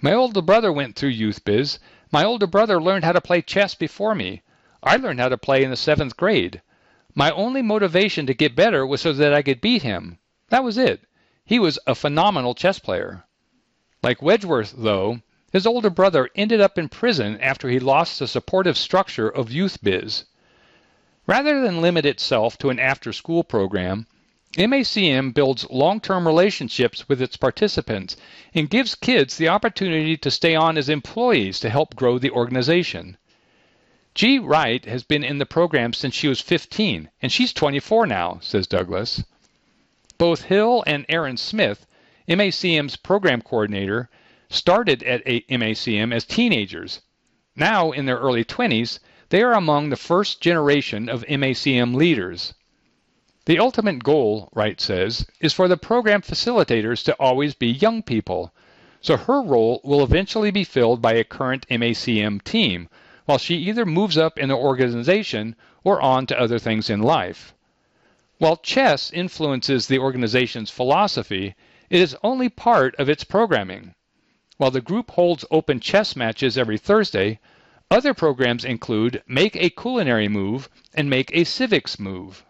My 0.01 0.14
older 0.14 0.40
brother 0.40 0.73
went 0.73 0.95
through 0.95 1.09
youth 1.09 1.45
biz. 1.45 1.81
My 2.12 2.23
older 2.23 2.47
brother 2.47 2.81
learned 2.81 3.05
how 3.05 3.11
to 3.11 3.21
play 3.21 3.43
chess 3.43 3.75
before 3.75 4.14
me. 4.14 4.43
I 4.81 4.95
learned 4.95 5.19
how 5.19 5.31
to 5.31 5.37
play 5.37 5.64
in 5.64 5.71
the 5.71 5.77
seventh 5.77 6.17
grade. 6.17 6.62
My 7.17 7.33
only 7.33 7.62
motivation 7.62 8.27
to 8.27 8.33
get 8.33 8.55
better 8.55 8.87
was 8.87 9.01
so 9.01 9.12
that 9.12 9.35
I 9.35 9.43
could 9.43 9.61
beat 9.61 9.83
him. 9.83 10.19
That 10.51 10.62
was 10.62 10.79
it. 10.79 11.01
He 11.46 11.59
was 11.59 11.78
a 11.87 11.94
phenomenal 11.94 12.54
chess 12.54 12.78
player. 12.78 13.24
Like 14.02 14.22
Wedgeworth, 14.22 14.72
though, 14.76 15.20
his 15.52 15.66
older 15.66 15.90
brother 15.90 16.30
ended 16.35 16.61
up 16.61 16.78
in 16.78 16.88
prison 16.88 17.38
after 17.38 17.68
he 17.68 17.78
lost 17.78 18.18
the 18.18 18.26
supportive 18.26 18.78
structure 18.78 19.28
of 19.28 19.52
youth 19.52 19.83
biz. 19.83 20.24
Rather 21.26 21.61
than 21.61 21.83
limit 21.83 22.07
itself 22.07 22.57
to 22.59 22.70
an 22.70 22.78
after 22.78 23.12
school 23.12 23.44
program, 23.44 24.07
MACM 24.57 25.35
builds 25.35 25.68
long 25.68 26.00
term 26.00 26.26
relationships 26.26 27.09
with 27.09 27.20
its 27.20 27.37
participants 27.37 28.16
and 28.54 28.70
gives 28.70 28.94
kids 28.94 29.37
the 29.37 29.48
opportunity 29.48 30.16
to 30.16 30.30
stay 30.30 30.54
on 30.54 30.78
as 30.78 30.88
employees 30.88 31.61
to 31.61 31.68
help 31.68 31.94
grow 31.94 32.18
the 32.18 32.30
organization. 32.30 33.18
G. 34.14 34.38
Wright 34.38 34.85
has 34.87 35.02
been 35.02 35.22
in 35.24 35.38
the 35.38 35.44
program 35.44 35.92
since 35.92 36.14
she 36.14 36.28
was 36.28 36.40
15, 36.40 37.11
and 37.20 37.30
she's 37.30 37.52
24 37.52 38.07
now, 38.07 38.38
says 38.40 38.66
Douglas. 38.66 39.24
Both 40.18 40.44
Hill 40.44 40.85
and 40.87 41.05
Aaron 41.09 41.37
Smith, 41.37 41.87
MACM's 42.29 42.96
program 42.96 43.42
coordinator, 43.42 44.09
started 44.48 45.03
at 45.03 45.24
MACM 45.24 46.14
as 46.14 46.24
teenagers. 46.24 47.00
Now, 47.57 47.90
in 47.92 48.07
their 48.07 48.18
early 48.18 48.44
20s, 48.44 48.98
they 49.31 49.42
are 49.42 49.55
among 49.55 49.88
the 49.88 49.96
first 49.96 50.40
generation 50.40 51.09
of 51.09 51.24
MACM 51.27 51.94
leaders. 51.94 52.55
The 53.46 53.59
ultimate 53.59 54.05
goal, 54.05 54.48
Wright 54.55 54.81
says, 54.81 55.27
is 55.40 55.53
for 55.53 55.66
the 55.68 55.77
program 55.77 56.22
facilitators 56.22 57.05
to 57.05 57.14
always 57.14 57.55
be 57.55 57.68
young 57.68 58.03
people. 58.03 58.55
So 59.00 59.16
her 59.16 59.42
role 59.42 59.81
will 59.85 60.05
eventually 60.05 60.50
be 60.50 60.64
filled 60.64 61.03
by 61.03 61.14
a 61.14 61.24
current 61.24 61.66
MACM 61.68 62.42
team, 62.44 62.88
while 63.24 63.38
she 63.38 63.57
either 63.57 63.85
moves 63.85 64.16
up 64.16 64.38
in 64.38 64.48
the 64.48 64.57
organization 64.57 65.57
or 65.83 66.00
on 66.00 66.27
to 66.27 66.38
other 66.38 66.59
things 66.59 66.88
in 66.90 67.00
life. 67.00 67.54
While 68.38 68.57
chess 68.57 69.12
influences 69.12 69.87
the 69.87 70.01
organization's 70.01 70.68
philosophy, 70.68 71.55
it 71.88 72.01
is 72.01 72.16
only 72.25 72.49
part 72.49 72.97
of 72.97 73.09
its 73.09 73.23
programming. 73.23 73.94
While 74.57 74.73
the 74.73 74.81
group 74.81 75.12
holds 75.12 75.44
open 75.53 75.79
chess 75.79 76.16
matches 76.16 76.59
every 76.59 76.77
Thursday, 76.77 77.38
other 77.92 78.12
programs 78.12 78.64
include 78.64 79.23
Make 79.29 79.55
a 79.55 79.70
Culinary 79.70 80.27
Move 80.27 80.68
and 80.94 81.09
Make 81.09 81.31
a 81.33 81.44
Civics 81.44 82.01
Move. 82.01 82.44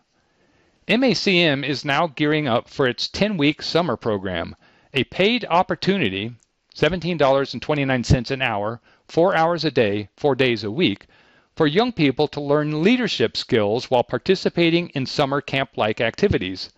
MACM 0.89 1.63
is 1.63 1.85
now 1.85 2.07
gearing 2.07 2.49
up 2.49 2.67
for 2.69 2.87
its 2.87 3.07
10 3.07 3.37
week 3.37 3.61
summer 3.61 3.99
program, 3.99 4.57
a 4.95 5.05
paid 5.05 5.45
opportunity, 5.51 6.33
$17.29 6.75 8.31
an 8.31 8.41
hour, 8.41 8.81
four 9.07 9.37
hours 9.37 9.67
a 9.67 9.71
day, 9.71 10.09
four 10.17 10.35
days 10.35 10.65
a 10.65 10.71
week, 10.71 11.07
for 11.57 11.67
young 11.67 11.93
people 11.93 12.27
to 12.29 12.41
learn 12.41 12.83
leadership 12.83 13.37
skills 13.37 13.91
while 13.91 14.03
participating 14.03 14.89
in 14.91 15.07
summer 15.07 15.41
camp 15.41 15.71
like 15.77 16.01
activities. 16.01 16.71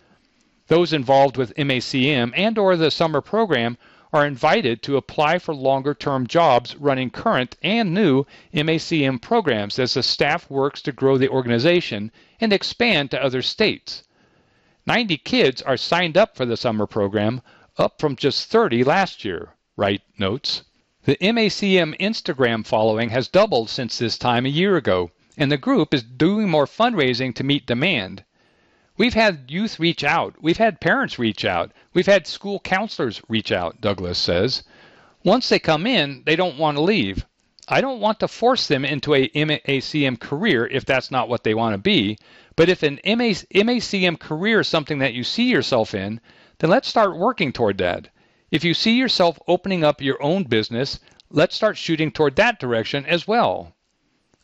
Those 0.69 0.93
involved 0.93 1.37
with 1.37 1.55
MACM 1.55 2.33
and 2.37 2.59
or 2.59 2.77
the 2.77 2.91
summer 2.91 3.21
program 3.21 3.79
are 4.13 4.27
invited 4.27 4.83
to 4.83 4.97
apply 4.97 5.39
for 5.39 5.55
longer 5.55 5.95
term 5.95 6.27
jobs 6.27 6.77
running 6.77 7.11
current 7.11 7.57
and 7.63 7.93
new 7.95 8.25
MACM 8.53 9.21
programs 9.21 9.79
as 9.79 9.95
the 9.95 10.03
staff 10.03 10.51
works 10.51 10.83
to 10.83 10.93
grow 10.93 11.19
the 11.19 11.29
organization 11.29 12.11
and 12.41 12.53
expand 12.53 13.11
to 13.11 13.23
other 13.23 13.43
states. 13.43 14.03
90 14.87 15.17
kids 15.19 15.63
are 15.63 15.77
signed 15.77 16.17
up 16.17 16.37
for 16.37 16.47
the 16.47 16.57
summer 16.57 16.87
program, 16.87 17.43
up 17.79 18.01
from 18.01 18.15
just 18.15 18.49
30 18.51 18.85
last 18.85 19.25
year, 19.25 19.55
Wright 19.77 20.03
notes. 20.19 20.63
The 21.07 21.17
MACM 21.19 21.97
Instagram 22.01 22.67
following 22.67 23.11
has 23.11 23.29
doubled 23.29 23.71
since 23.71 23.97
this 23.97 24.19
time 24.19 24.45
a 24.45 24.49
year 24.49 24.77
ago, 24.77 25.13
and 25.37 25.53
the 25.53 25.57
group 25.57 25.95
is 25.95 26.03
doing 26.03 26.51
more 26.51 26.67
fundraising 26.67 27.33
to 27.37 27.45
meet 27.45 27.65
demand. 27.65 28.25
We've 28.97 29.15
had 29.15 29.45
youth 29.47 29.79
reach 29.79 30.03
out. 30.03 30.35
We've 30.41 30.57
had 30.57 30.81
parents 30.81 31.17
reach 31.17 31.45
out. 31.45 31.71
We've 31.95 32.09
had 32.09 32.27
school 32.27 32.59
counselors 32.59 33.23
reach 33.29 33.53
out, 33.53 33.81
Douglas 33.81 34.19
says. 34.19 34.65
Once 35.23 35.49
they 35.49 35.61
come 35.61 35.87
in, 35.87 36.25
they 36.27 36.35
don't 36.35 36.59
want 36.59 36.77
to 36.77 36.83
leave. 36.83 37.25
I 37.69 37.81
don't 37.81 38.01
want 38.01 38.19
to 38.19 38.27
force 38.27 38.67
them 38.67 38.85
into 38.85 39.15
a 39.15 39.29
MACM 39.29 40.19
career 40.19 40.67
if 40.67 40.85
that's 40.85 41.13
not 41.13 41.29
what 41.29 41.45
they 41.45 41.55
want 41.55 41.75
to 41.75 41.79
be. 41.79 42.19
But 42.57 42.69
if 42.69 42.83
an 42.83 42.99
MACM 43.05 44.19
career 44.19 44.59
is 44.59 44.67
something 44.67 44.99
that 44.99 45.15
you 45.15 45.23
see 45.23 45.51
yourself 45.51 45.95
in, 45.95 46.21
then 46.59 46.71
let's 46.71 46.89
start 46.89 47.17
working 47.17 47.53
toward 47.53 47.79
that. 47.79 48.09
If 48.51 48.63
you 48.63 48.75
see 48.75 48.97
yourself 48.97 49.41
opening 49.49 49.83
up 49.83 50.01
your 50.01 50.23
own 50.23 50.45
business, 50.45 51.01
let's 51.31 51.57
start 51.57 51.77
shooting 51.77 52.13
toward 52.13 52.37
that 52.37 52.61
direction 52.61 53.05
as 53.07 53.27
well. 53.27 53.75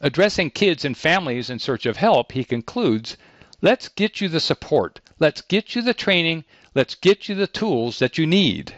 Addressing 0.01 0.51
kids 0.51 0.85
and 0.85 0.97
families 0.97 1.49
in 1.49 1.61
search 1.61 1.87
of 1.87 1.99
help, 1.99 2.33
he 2.33 2.43
concludes 2.43 3.17
Let's 3.61 3.87
get 3.89 4.21
you 4.21 4.29
the 4.29 4.41
support. 4.41 5.01
Let's 5.21 5.41
get 5.41 5.77
you 5.77 5.83
the 5.83 5.95
training. 5.95 6.45
Let's 6.75 6.97
get 6.97 7.29
you 7.29 7.37
the 7.37 7.47
tools 7.47 8.01
that 8.01 8.19
you 8.19 8.27
need. 8.27 8.75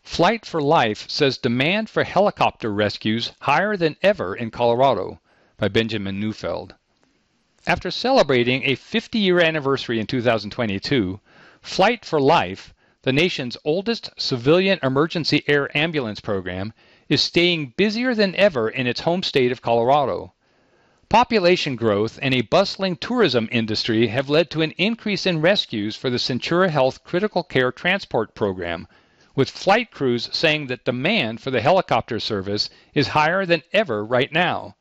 Flight 0.00 0.46
for 0.46 0.60
Life 0.60 1.10
says 1.10 1.38
demand 1.38 1.90
for 1.90 2.04
helicopter 2.04 2.72
rescues 2.72 3.32
higher 3.40 3.76
than 3.76 3.96
ever 4.02 4.36
in 4.36 4.52
Colorado 4.52 5.18
by 5.56 5.66
Benjamin 5.66 6.20
Neufeld. 6.20 6.74
After 7.66 7.90
celebrating 7.90 8.62
a 8.64 8.74
50 8.74 9.18
year 9.18 9.40
anniversary 9.40 9.98
in 9.98 10.06
2022, 10.06 11.20
Flight 11.62 12.04
for 12.04 12.20
Life, 12.20 12.73
the 13.04 13.12
nation's 13.12 13.56
oldest 13.66 14.08
civilian 14.16 14.78
emergency 14.82 15.44
air 15.46 15.68
ambulance 15.76 16.20
program, 16.20 16.72
is 17.06 17.20
staying 17.20 17.74
busier 17.76 18.14
than 18.14 18.34
ever 18.34 18.66
in 18.66 18.86
its 18.86 19.02
home 19.02 19.22
state 19.22 19.52
of 19.52 19.60
Colorado. 19.60 20.32
Population 21.10 21.76
growth 21.76 22.18
and 22.22 22.32
a 22.32 22.40
bustling 22.40 22.96
tourism 22.96 23.46
industry 23.52 24.06
have 24.06 24.30
led 24.30 24.48
to 24.48 24.62
an 24.62 24.70
increase 24.78 25.26
in 25.26 25.42
rescues 25.42 25.94
for 25.94 26.08
the 26.08 26.16
Centura 26.16 26.70
Health 26.70 27.04
Critical 27.04 27.42
Care 27.42 27.70
Transport 27.70 28.34
Program, 28.34 28.88
with 29.36 29.50
flight 29.50 29.90
crews 29.90 30.30
saying 30.32 30.68
that 30.68 30.86
demand 30.86 31.42
for 31.42 31.50
the 31.50 31.60
helicopter 31.60 32.18
service 32.18 32.70
is 32.94 33.08
higher 33.08 33.44
than 33.44 33.62
ever 33.70 34.02
right 34.02 34.32
now. 34.32 34.76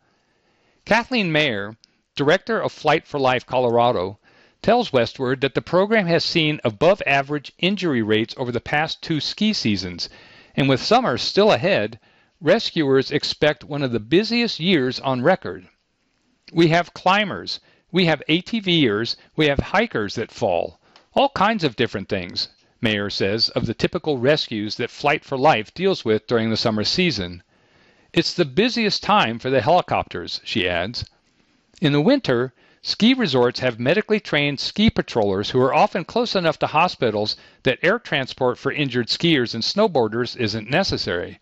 Kathleen 0.86 1.30
Mayer, 1.30 1.76
director 2.16 2.62
of 2.62 2.72
Flight 2.72 3.06
for 3.06 3.20
Life 3.20 3.46
Colorado, 3.46 4.18
tells 4.64 4.92
Westword 4.92 5.42
that 5.42 5.54
the 5.54 5.62
program 5.62 6.08
has 6.08 6.24
seen 6.24 6.60
above 6.64 7.04
average 7.06 7.52
injury 7.60 8.02
rates 8.02 8.34
over 8.38 8.52
the 8.52 8.62
past 8.62 9.04
two 9.04 9.20
ski 9.20 9.52
seasons, 9.52 10.10
and 10.56 10.70
with 10.70 10.82
summer 10.82 11.18
still 11.18 11.52
ahead, 11.52 12.00
rescuers 12.40 13.12
expect 13.12 13.64
one 13.64 13.84
of 13.84 13.92
the 13.92 14.00
busiest 14.00 14.60
years 14.62 15.00
on 15.02 15.22
record. 15.22 15.68
We 16.54 16.70
have 16.70 16.94
climbers, 16.94 17.60
we 17.92 18.06
have 18.06 18.24
ATVers, 18.30 19.18
we 19.36 19.48
have 19.48 19.60
hikers 19.60 20.16
that 20.16 20.32
fall. 20.32 20.80
All 21.14 21.30
kinds 21.30 21.64
of 21.64 21.76
different 21.76 22.10
things, 22.10 22.48
Mayer 22.82 23.10
says, 23.10 23.50
of 23.50 23.66
the 23.66 23.74
typical 23.74 24.18
rescues 24.18 24.78
that 24.78 24.90
Flight 24.90 25.24
for 25.24 25.38
Life 25.38 25.74
deals 25.74 26.04
with 26.04 26.26
during 26.26 26.50
the 26.50 26.58
summer 26.58 26.84
season. 26.84 27.44
It's 28.14 28.34
the 28.34 28.46
busiest 28.46 29.04
time 29.04 29.40
for 29.40 29.50
the 29.50 29.62
helicopters, 29.62 30.42
she 30.44 30.68
adds. 30.68 31.06
In 31.82 31.92
the 31.92 32.02
winter, 32.02 32.54
ski 32.86 33.14
resorts 33.14 33.62
have 33.62 33.80
medically 33.80 34.20
trained 34.20 34.60
ski 34.60 34.90
patrollers 34.90 35.52
who 35.52 35.62
are 35.62 35.74
often 35.74 36.04
close 36.04 36.36
enough 36.36 36.60
to 36.60 36.68
hospitals 36.68 37.38
that 37.64 37.80
air 37.82 37.98
transport 37.98 38.58
for 38.58 38.74
injured 38.74 39.08
skiers 39.08 39.54
and 39.54 39.64
snowboarders 39.64 40.36
isn't 40.36 40.70
necessary. 40.70 41.40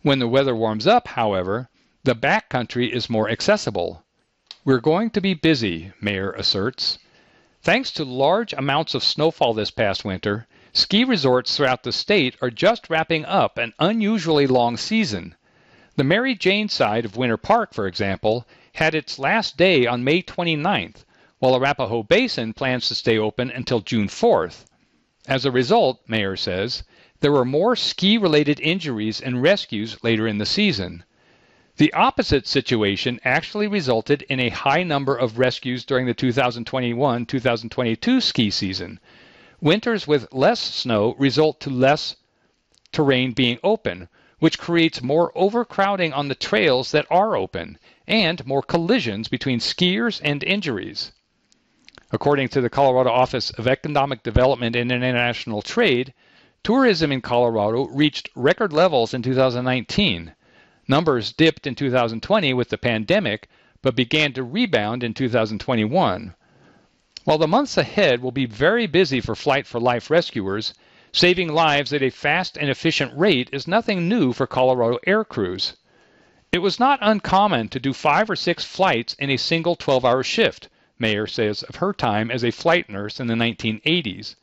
When 0.00 0.20
the 0.20 0.26
weather 0.26 0.56
warms 0.56 0.86
up, 0.86 1.08
however, 1.08 1.68
the 2.04 2.14
backcountry 2.14 2.90
is 2.90 3.10
more 3.10 3.28
accessible. 3.28 4.06
We're 4.64 4.80
going 4.80 5.10
to 5.10 5.20
be 5.20 5.34
busy, 5.34 5.92
Mayer 6.00 6.32
asserts. 6.32 6.98
Thanks 7.60 7.90
to 7.92 8.04
large 8.06 8.54
amounts 8.54 8.94
of 8.94 9.04
snowfall 9.04 9.52
this 9.52 9.70
past 9.70 10.02
winter, 10.02 10.46
ski 10.72 11.04
resorts 11.04 11.54
throughout 11.54 11.82
the 11.82 11.92
state 11.92 12.36
are 12.40 12.50
just 12.50 12.88
wrapping 12.88 13.26
up 13.26 13.58
an 13.58 13.74
unusually 13.78 14.46
long 14.46 14.78
season. 14.78 15.34
The 15.96 16.04
Mary 16.04 16.34
Jane 16.34 16.70
side 16.70 17.04
of 17.04 17.18
Winter 17.18 17.36
Park, 17.36 17.74
for 17.74 17.86
example, 17.86 18.46
had 18.74 18.94
its 18.94 19.18
last 19.18 19.56
day 19.56 19.86
on 19.86 20.04
May 20.04 20.22
29th, 20.22 21.04
while 21.38 21.54
Arapahoe 21.54 22.02
Basin 22.02 22.52
plans 22.52 22.88
to 22.88 22.94
stay 22.94 23.18
open 23.18 23.50
until 23.50 23.80
June 23.80 24.08
4th. 24.08 24.64
As 25.26 25.44
a 25.44 25.50
result, 25.50 26.00
Mayer 26.06 26.36
says, 26.36 26.82
there 27.20 27.32
were 27.32 27.44
more 27.44 27.76
ski 27.76 28.16
related 28.16 28.58
injuries 28.60 29.20
and 29.20 29.42
rescues 29.42 30.02
later 30.02 30.26
in 30.26 30.38
the 30.38 30.46
season. 30.46 31.04
The 31.76 31.92
opposite 31.92 32.46
situation 32.46 33.20
actually 33.24 33.66
resulted 33.66 34.22
in 34.22 34.40
a 34.40 34.48
high 34.48 34.82
number 34.82 35.16
of 35.16 35.38
rescues 35.38 35.84
during 35.84 36.06
the 36.06 36.14
2021 36.14 37.26
2022 37.26 38.20
ski 38.20 38.50
season. 38.50 39.00
Winters 39.60 40.06
with 40.06 40.32
less 40.32 40.60
snow 40.60 41.14
result 41.18 41.60
to 41.60 41.70
less 41.70 42.16
terrain 42.92 43.32
being 43.32 43.58
open, 43.62 44.08
which 44.38 44.58
creates 44.58 45.02
more 45.02 45.30
overcrowding 45.34 46.12
on 46.12 46.28
the 46.28 46.34
trails 46.34 46.90
that 46.90 47.06
are 47.10 47.36
open 47.36 47.78
and 48.10 48.44
more 48.44 48.60
collisions 48.60 49.28
between 49.28 49.60
skiers 49.60 50.20
and 50.24 50.42
injuries. 50.42 51.12
According 52.10 52.48
to 52.48 52.60
the 52.60 52.68
Colorado 52.68 53.10
Office 53.10 53.50
of 53.50 53.68
Economic 53.68 54.24
Development 54.24 54.74
and 54.74 54.90
International 54.90 55.62
Trade, 55.62 56.12
tourism 56.64 57.12
in 57.12 57.20
Colorado 57.20 57.86
reached 57.86 58.28
record 58.34 58.72
levels 58.72 59.14
in 59.14 59.22
2019. 59.22 60.34
Numbers 60.88 61.32
dipped 61.32 61.68
in 61.68 61.76
2020 61.76 62.52
with 62.52 62.70
the 62.70 62.78
pandemic, 62.78 63.48
but 63.80 63.94
began 63.94 64.32
to 64.32 64.42
rebound 64.42 65.04
in 65.04 65.14
2021. 65.14 66.34
While 67.22 67.38
the 67.38 67.46
months 67.46 67.76
ahead 67.76 68.20
will 68.20 68.32
be 68.32 68.44
very 68.44 68.88
busy 68.88 69.20
for 69.20 69.36
Flight 69.36 69.68
for 69.68 69.78
Life 69.78 70.10
rescuers, 70.10 70.74
saving 71.12 71.52
lives 71.52 71.92
at 71.92 72.02
a 72.02 72.10
fast 72.10 72.56
and 72.56 72.68
efficient 72.68 73.16
rate 73.16 73.50
is 73.52 73.68
nothing 73.68 74.08
new 74.08 74.32
for 74.32 74.48
Colorado 74.48 74.98
air 75.06 75.22
crews. 75.22 75.76
It 76.52 76.58
was 76.58 76.80
not 76.80 76.98
uncommon 77.00 77.68
to 77.68 77.78
do 77.78 77.92
five 77.92 78.28
or 78.28 78.34
six 78.34 78.64
flights 78.64 79.14
in 79.14 79.30
a 79.30 79.36
single 79.36 79.76
12 79.76 80.04
hour 80.04 80.24
shift, 80.24 80.68
Mayer 80.98 81.28
says 81.28 81.62
of 81.62 81.76
her 81.76 81.92
time 81.92 82.28
as 82.28 82.42
a 82.42 82.50
flight 82.50 82.90
nurse 82.90 83.20
in 83.20 83.28
the 83.28 83.34
1980s. 83.34 84.34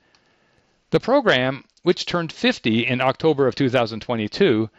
The 0.91 1.01
program, 1.01 1.65
which 1.83 2.05
turned 2.05 2.31
50 2.31 2.87
in 2.87 3.01
October 3.01 3.45
of 3.45 3.55
2022, 3.55 4.69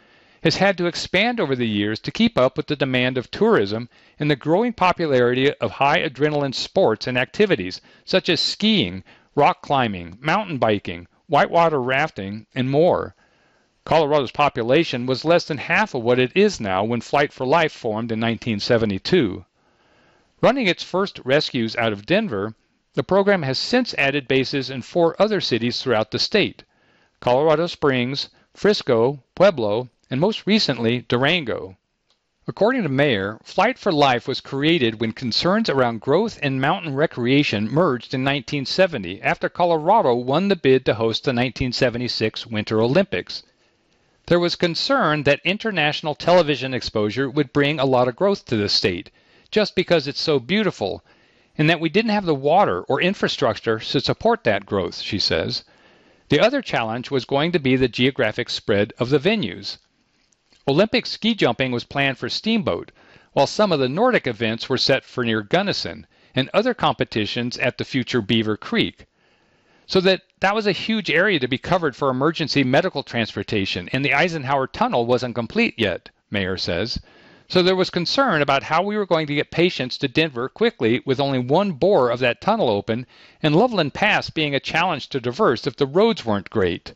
has 0.43 0.57
had 0.57 0.79
to 0.79 0.87
expand 0.87 1.39
over 1.39 1.55
the 1.55 1.69
years 1.69 2.01
to 2.01 2.11
keep 2.11 2.39
up 2.39 2.57
with 2.57 2.67
the 2.69 2.77
demand 2.77 3.19
of 3.19 3.31
tourism 3.31 3.91
and 4.19 4.31
the 4.31 4.35
growing 4.35 4.73
popularity 4.73 5.53
of 5.57 5.73
high 5.73 5.99
adrenaline 5.99 6.55
sports 6.55 7.07
and 7.07 7.19
activities 7.19 7.83
such 8.07 8.31
as 8.31 8.41
skiing, 8.41 9.05
rock 9.35 9.61
climbing, 9.61 10.17
mountain 10.23 10.57
biking, 10.57 11.07
whitewater 11.27 11.79
rafting, 11.79 12.47
and 12.55 12.71
more. 12.71 13.15
Colorado's 13.89 14.33
population 14.33 15.07
was 15.07 15.25
less 15.25 15.47
than 15.47 15.57
half 15.57 15.95
of 15.95 16.03
what 16.03 16.19
it 16.19 16.31
is 16.35 16.61
now 16.61 16.85
when 16.85 17.01
Flight 17.01 17.33
for 17.33 17.47
Life 17.47 17.73
formed 17.73 18.13
in 18.13 18.21
1972. 18.21 19.47
Running 20.43 20.67
its 20.67 20.83
first 20.83 21.19
rescues 21.25 21.75
out 21.75 21.95
of 21.95 22.05
Denver, 22.05 22.55
the 22.93 23.03
program 23.03 23.45
has 23.45 23.57
since 23.59 23.95
added 23.97 24.29
bases 24.29 24.69
in 24.69 24.83
four 24.83 25.17
other 25.19 25.41
cities 25.41 25.81
throughout 25.81 26.11
the 26.11 26.19
state 26.19 26.65
Colorado 27.21 27.67
Springs, 27.67 28.29
Frisco, 28.53 29.23
Pueblo, 29.35 29.89
and 30.11 30.21
most 30.21 30.47
recently, 30.47 31.07
Durango. 31.09 31.79
According 32.47 32.83
to 32.83 32.91
Mayer, 32.91 33.39
Flight 33.43 33.79
for 33.79 33.91
Life 33.91 34.29
was 34.29 34.43
created 34.43 35.01
when 35.01 35.13
concerns 35.13 35.71
around 35.71 36.03
growth 36.03 36.39
and 36.43 36.61
mountain 36.61 36.95
recreation 36.95 37.71
merged 37.71 38.13
in 38.13 38.23
1970 38.23 39.23
after 39.23 39.49
Colorado 39.49 40.15
won 40.15 40.49
the 40.49 40.57
bid 40.57 40.85
to 40.85 40.97
host 40.97 41.25
the 41.25 41.31
1976 41.31 42.47
Winter 42.47 42.83
Olympics. 42.83 43.45
There 44.29 44.39
was 44.39 44.57
concern 44.57 45.23
that 45.23 45.41
international 45.43 46.15
television 46.15 46.75
exposure 46.75 47.31
would 47.31 47.51
bring 47.51 47.81
a 47.81 47.87
lot 47.87 48.09
of 48.09 48.17
growth 48.17 48.45
to 48.45 48.57
the 48.57 48.69
state, 48.69 49.11
just 49.51 49.75
because 49.75 50.07
it's 50.07 50.21
so 50.21 50.39
beautiful, 50.39 51.03
and 51.57 51.71
that 51.71 51.81
we 51.81 51.89
didn't 51.89 52.11
have 52.11 52.27
the 52.27 52.35
water 52.35 52.83
or 52.83 53.01
infrastructure 53.01 53.79
to 53.79 54.01
support 54.01 54.45
that 54.45 54.67
growth, 54.67 55.01
she 55.01 55.19
says. 55.19 55.65
The 56.29 56.41
other 56.41 56.61
challenge 56.61 57.11
was 57.11 57.25
going 57.25 57.53
to 57.53 57.59
be 57.59 57.75
the 57.75 57.89
geographic 57.89 58.51
spread 58.51 58.93
of 58.99 59.09
the 59.09 59.19
venues. 59.19 59.79
Olympic 60.69 61.07
ski 61.07 61.35
jumping 61.35 61.73
was 61.73 61.85
planned 61.85 62.19
for 62.19 62.29
Steamboat, 62.29 62.93
while 63.33 63.47
some 63.47 63.73
of 63.73 63.81
the 63.81 63.89
Nordic 63.89 64.27
events 64.27 64.69
were 64.69 64.77
set 64.77 65.05
for 65.05 65.25
near 65.25 65.41
Gunnison 65.41 66.07
and 66.35 66.51
other 66.53 66.75
competitions 66.75 67.57
at 67.57 67.79
the 67.79 67.85
future 67.87 68.21
Beaver 68.21 68.59
Creek. 68.59 69.07
So 69.87 70.03
that 70.03 70.21
that 70.41 70.55
was 70.55 70.67
a 70.67 70.73
huge 70.73 71.11
area 71.11 71.39
to 71.39 71.49
be 71.49 71.59
covered 71.59 71.97
for 71.97 72.11
emergency 72.11 72.63
medical 72.63 73.03
transportation, 73.03 73.89
and 73.93 74.05
the 74.05 74.15
Eisenhower 74.15 74.67
Tunnel 74.67 75.05
wasn't 75.05 75.35
complete 75.35 75.75
yet, 75.77 76.11
Mayer 76.31 76.57
says. 76.57 77.01
So 77.49 77.63
there 77.63 77.75
was 77.75 77.91
concern 77.91 78.43
about 78.43 78.63
how 78.63 78.83
we 78.83 78.97
were 78.97 79.07
going 79.07 79.27
to 79.27 79.35
get 79.35 79.51
patients 79.51 79.97
to 79.99 80.07
Denver 80.07 80.49
quickly 80.49 81.01
with 81.07 81.19
only 81.19 81.39
one 81.39 81.73
bore 81.73 82.11
of 82.11 82.21
that 82.21 82.41
tunnel 82.41 82.69
open, 82.69 83.07
and 83.43 83.57
Loveland 83.57 83.95
Pass 83.95 84.29
being 84.31 84.55
a 84.55 84.61
challenge 84.61 85.09
to 85.09 85.21
traverse 85.21 85.67
if 85.67 85.75
the 85.75 85.87
roads 85.87 86.25
weren't 86.25 86.51
great. 86.51 86.95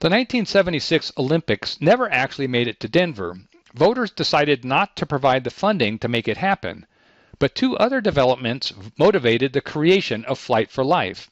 The 0.00 0.08
1976 0.08 1.12
Olympics 1.18 1.80
never 1.80 2.10
actually 2.10 2.46
made 2.46 2.66
it 2.66 2.80
to 2.80 2.88
Denver. 2.88 3.38
Voters 3.74 4.10
decided 4.10 4.64
not 4.64 4.96
to 4.96 5.06
provide 5.06 5.44
the 5.44 5.50
funding 5.50 5.98
to 5.98 6.08
make 6.08 6.26
it 6.26 6.38
happen. 6.38 6.86
But 7.38 7.54
two 7.54 7.76
other 7.76 8.00
developments 8.00 8.72
motivated 8.98 9.52
the 9.52 9.60
creation 9.60 10.24
of 10.24 10.38
Flight 10.38 10.70
for 10.70 10.82
Life. 10.82 11.30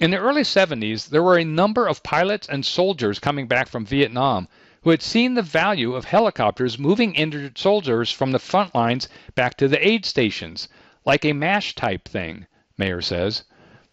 In 0.00 0.10
the 0.10 0.18
early 0.18 0.42
70s, 0.42 1.08
there 1.10 1.22
were 1.22 1.38
a 1.38 1.44
number 1.44 1.86
of 1.86 2.02
pilots 2.02 2.48
and 2.48 2.66
soldiers 2.66 3.20
coming 3.20 3.46
back 3.46 3.68
from 3.68 3.86
Vietnam 3.86 4.48
who 4.82 4.90
had 4.90 5.02
seen 5.02 5.34
the 5.34 5.40
value 5.40 5.94
of 5.94 6.06
helicopters 6.06 6.80
moving 6.80 7.14
injured 7.14 7.56
soldiers 7.56 8.10
from 8.10 8.32
the 8.32 8.40
front 8.40 8.74
lines 8.74 9.08
back 9.36 9.56
to 9.58 9.68
the 9.68 9.86
aid 9.86 10.04
stations, 10.04 10.66
like 11.04 11.24
a 11.24 11.32
MASH 11.32 11.76
type 11.76 12.08
thing, 12.08 12.48
Mayer 12.76 13.00
says. 13.00 13.44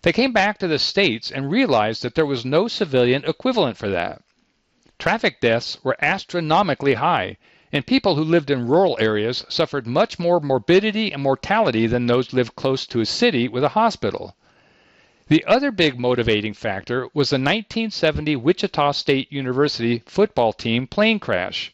They 0.01 0.11
came 0.11 0.33
back 0.33 0.57
to 0.57 0.67
the 0.67 0.79
States 0.79 1.29
and 1.29 1.51
realized 1.51 2.01
that 2.01 2.15
there 2.15 2.25
was 2.25 2.43
no 2.43 2.67
civilian 2.67 3.23
equivalent 3.23 3.77
for 3.77 3.89
that. 3.89 4.23
Traffic 4.97 5.39
deaths 5.39 5.77
were 5.83 6.03
astronomically 6.03 6.95
high, 6.95 7.37
and 7.71 7.85
people 7.85 8.15
who 8.15 8.23
lived 8.23 8.49
in 8.49 8.67
rural 8.67 8.97
areas 8.99 9.45
suffered 9.49 9.85
much 9.85 10.17
more 10.17 10.39
morbidity 10.39 11.11
and 11.11 11.21
mortality 11.21 11.85
than 11.85 12.07
those 12.07 12.31
who 12.31 12.37
lived 12.37 12.55
close 12.55 12.87
to 12.87 13.01
a 13.01 13.05
city 13.05 13.47
with 13.47 13.63
a 13.63 13.69
hospital. 13.77 14.35
The 15.31 15.45
other 15.45 15.71
big 15.71 15.97
motivating 15.97 16.53
factor 16.53 17.07
was 17.13 17.29
the 17.29 17.35
1970 17.35 18.35
Wichita 18.35 18.91
State 18.91 19.31
University 19.31 20.03
football 20.05 20.51
team 20.51 20.87
plane 20.87 21.19
crash. 21.19 21.73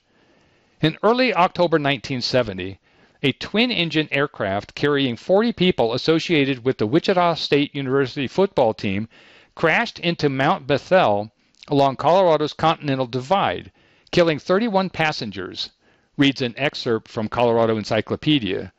In 0.79 0.95
early 1.01 1.33
October 1.33 1.77
1970, 1.77 2.79
a 3.23 3.31
twin 3.31 3.71
engine 3.71 4.09
aircraft 4.11 4.75
carrying 4.75 5.15
40 5.15 5.53
people 5.53 5.95
associated 5.95 6.65
with 6.65 6.77
the 6.77 6.85
Wichita 6.85 7.33
State 7.33 7.73
University 7.73 8.27
football 8.27 8.75
team 8.75 9.09
crashed 9.55 9.97
into 9.97 10.29
Mount 10.29 10.67
Bethel 10.67 11.31
along 11.67 11.95
Colorado's 11.95 12.53
Continental 12.53 13.07
Divide, 13.07 13.71
killing 14.11 14.37
31 14.37 14.91
passengers, 14.91 15.71
reads 16.15 16.43
an 16.43 16.53
excerpt 16.57 17.07
from 17.07 17.27
Colorado 17.27 17.75
Encyclopedia. 17.75 18.71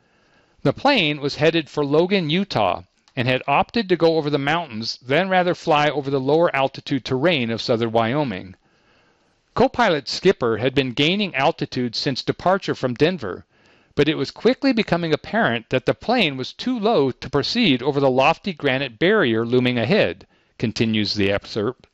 The 0.63 0.71
plane 0.71 1.19
was 1.19 1.35
headed 1.35 1.69
for 1.69 1.83
Logan, 1.83 2.29
Utah, 2.29 2.83
and 3.19 3.27
had 3.27 3.43
opted 3.49 3.89
to 3.89 3.97
go 3.97 4.15
over 4.15 4.29
the 4.29 4.37
mountains, 4.37 4.97
then 5.01 5.27
rather 5.27 5.53
fly 5.53 5.89
over 5.89 6.09
the 6.09 6.21
lower 6.21 6.55
altitude 6.55 7.03
terrain 7.03 7.51
of 7.51 7.61
southern 7.61 7.91
Wyoming. 7.91 8.55
Co 9.53 9.67
pilot 9.67 10.07
Skipper 10.07 10.55
had 10.55 10.73
been 10.73 10.93
gaining 10.93 11.35
altitude 11.35 11.97
since 11.97 12.23
departure 12.23 12.73
from 12.73 12.93
Denver 12.93 13.45
but 13.93 14.07
it 14.07 14.15
was 14.15 14.31
quickly 14.31 14.71
becoming 14.71 15.11
apparent 15.11 15.69
that 15.69 15.85
the 15.85 15.93
plane 15.93 16.37
was 16.37 16.53
too 16.53 16.79
low 16.79 17.11
to 17.11 17.29
proceed 17.29 17.83
over 17.83 17.99
the 17.99 18.09
lofty 18.09 18.53
granite 18.53 18.97
barrier 18.97 19.45
looming 19.45 19.77
ahead, 19.77 20.25
continues 20.57 21.15
the 21.15 21.29
excerpt. 21.29 21.87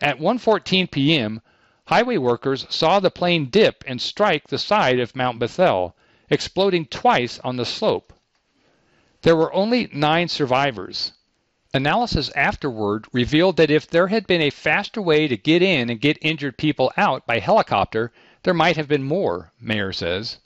At 0.00 0.18
1:14 0.18 0.90
p.m., 0.90 1.40
highway 1.84 2.16
workers 2.16 2.66
saw 2.68 2.98
the 2.98 3.12
plane 3.12 3.44
dip 3.50 3.84
and 3.86 4.02
strike 4.02 4.48
the 4.48 4.58
side 4.58 4.98
of 4.98 5.14
Mount 5.14 5.38
Bethel, 5.38 5.94
exploding 6.28 6.86
twice 6.86 7.38
on 7.44 7.56
the 7.56 7.64
slope. 7.64 8.12
There 9.22 9.34
were 9.34 9.52
only 9.52 9.90
nine 9.92 10.28
survivors. 10.28 11.12
Analysis 11.74 12.30
afterward 12.36 13.06
revealed 13.12 13.56
that 13.56 13.68
if 13.68 13.84
there 13.88 14.06
had 14.06 14.28
been 14.28 14.40
a 14.40 14.50
faster 14.50 15.02
way 15.02 15.26
to 15.26 15.36
get 15.36 15.60
in 15.60 15.90
and 15.90 16.00
get 16.00 16.18
injured 16.22 16.56
people 16.56 16.92
out 16.96 17.26
by 17.26 17.40
helicopter, 17.40 18.12
there 18.44 18.54
might 18.54 18.76
have 18.76 18.86
been 18.86 19.02
more, 19.02 19.50
Mayer 19.60 19.92
says. 19.92 20.38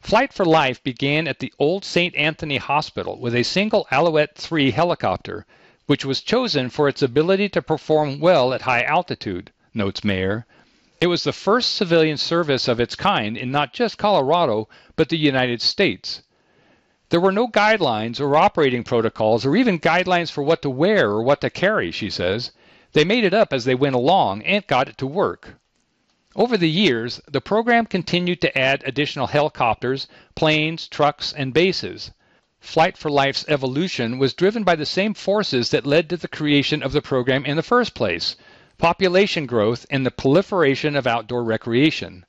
Flight 0.00 0.32
for 0.32 0.44
Life 0.44 0.82
began 0.82 1.28
at 1.28 1.38
the 1.38 1.54
old 1.60 1.84
St. 1.84 2.12
Anthony 2.16 2.56
Hospital 2.56 3.20
with 3.20 3.36
a 3.36 3.44
single 3.44 3.86
Alouette 3.92 4.34
3 4.34 4.72
helicopter, 4.72 5.46
which 5.86 6.04
was 6.04 6.22
chosen 6.22 6.70
for 6.70 6.88
its 6.88 7.02
ability 7.02 7.48
to 7.50 7.62
perform 7.62 8.18
well 8.18 8.52
at 8.52 8.62
high 8.62 8.82
altitude, 8.82 9.52
notes 9.72 10.02
Mayer. 10.02 10.44
It 11.00 11.06
was 11.06 11.22
the 11.22 11.32
first 11.32 11.74
civilian 11.74 12.16
service 12.16 12.66
of 12.66 12.80
its 12.80 12.96
kind 12.96 13.36
in 13.36 13.52
not 13.52 13.72
just 13.72 13.96
Colorado, 13.96 14.68
but 14.96 15.08
the 15.08 15.16
United 15.16 15.62
States. 15.62 16.22
There 17.12 17.20
were 17.20 17.30
no 17.30 17.46
guidelines 17.46 18.20
or 18.22 18.36
operating 18.36 18.84
protocols 18.84 19.44
or 19.44 19.54
even 19.54 19.78
guidelines 19.78 20.30
for 20.30 20.42
what 20.42 20.62
to 20.62 20.70
wear 20.70 21.10
or 21.10 21.22
what 21.22 21.42
to 21.42 21.50
carry, 21.50 21.90
she 21.90 22.08
says. 22.08 22.52
They 22.94 23.04
made 23.04 23.22
it 23.24 23.34
up 23.34 23.52
as 23.52 23.66
they 23.66 23.74
went 23.74 23.96
along 23.96 24.40
and 24.44 24.66
got 24.66 24.88
it 24.88 24.96
to 24.96 25.06
work. 25.06 25.56
Over 26.34 26.56
the 26.56 26.70
years, 26.70 27.20
the 27.30 27.42
program 27.42 27.84
continued 27.84 28.40
to 28.40 28.58
add 28.58 28.82
additional 28.86 29.26
helicopters, 29.26 30.08
planes, 30.34 30.88
trucks, 30.88 31.34
and 31.34 31.52
bases. 31.52 32.12
Flight 32.60 32.96
for 32.96 33.10
Life's 33.10 33.44
evolution 33.46 34.18
was 34.18 34.32
driven 34.32 34.64
by 34.64 34.74
the 34.74 34.86
same 34.86 35.12
forces 35.12 35.68
that 35.68 35.84
led 35.84 36.08
to 36.08 36.16
the 36.16 36.28
creation 36.28 36.82
of 36.82 36.92
the 36.92 37.02
program 37.02 37.44
in 37.44 37.56
the 37.56 37.62
first 37.62 37.92
place 37.92 38.36
population 38.78 39.44
growth 39.44 39.84
and 39.90 40.06
the 40.06 40.10
proliferation 40.10 40.96
of 40.96 41.06
outdoor 41.06 41.44
recreation. 41.44 42.24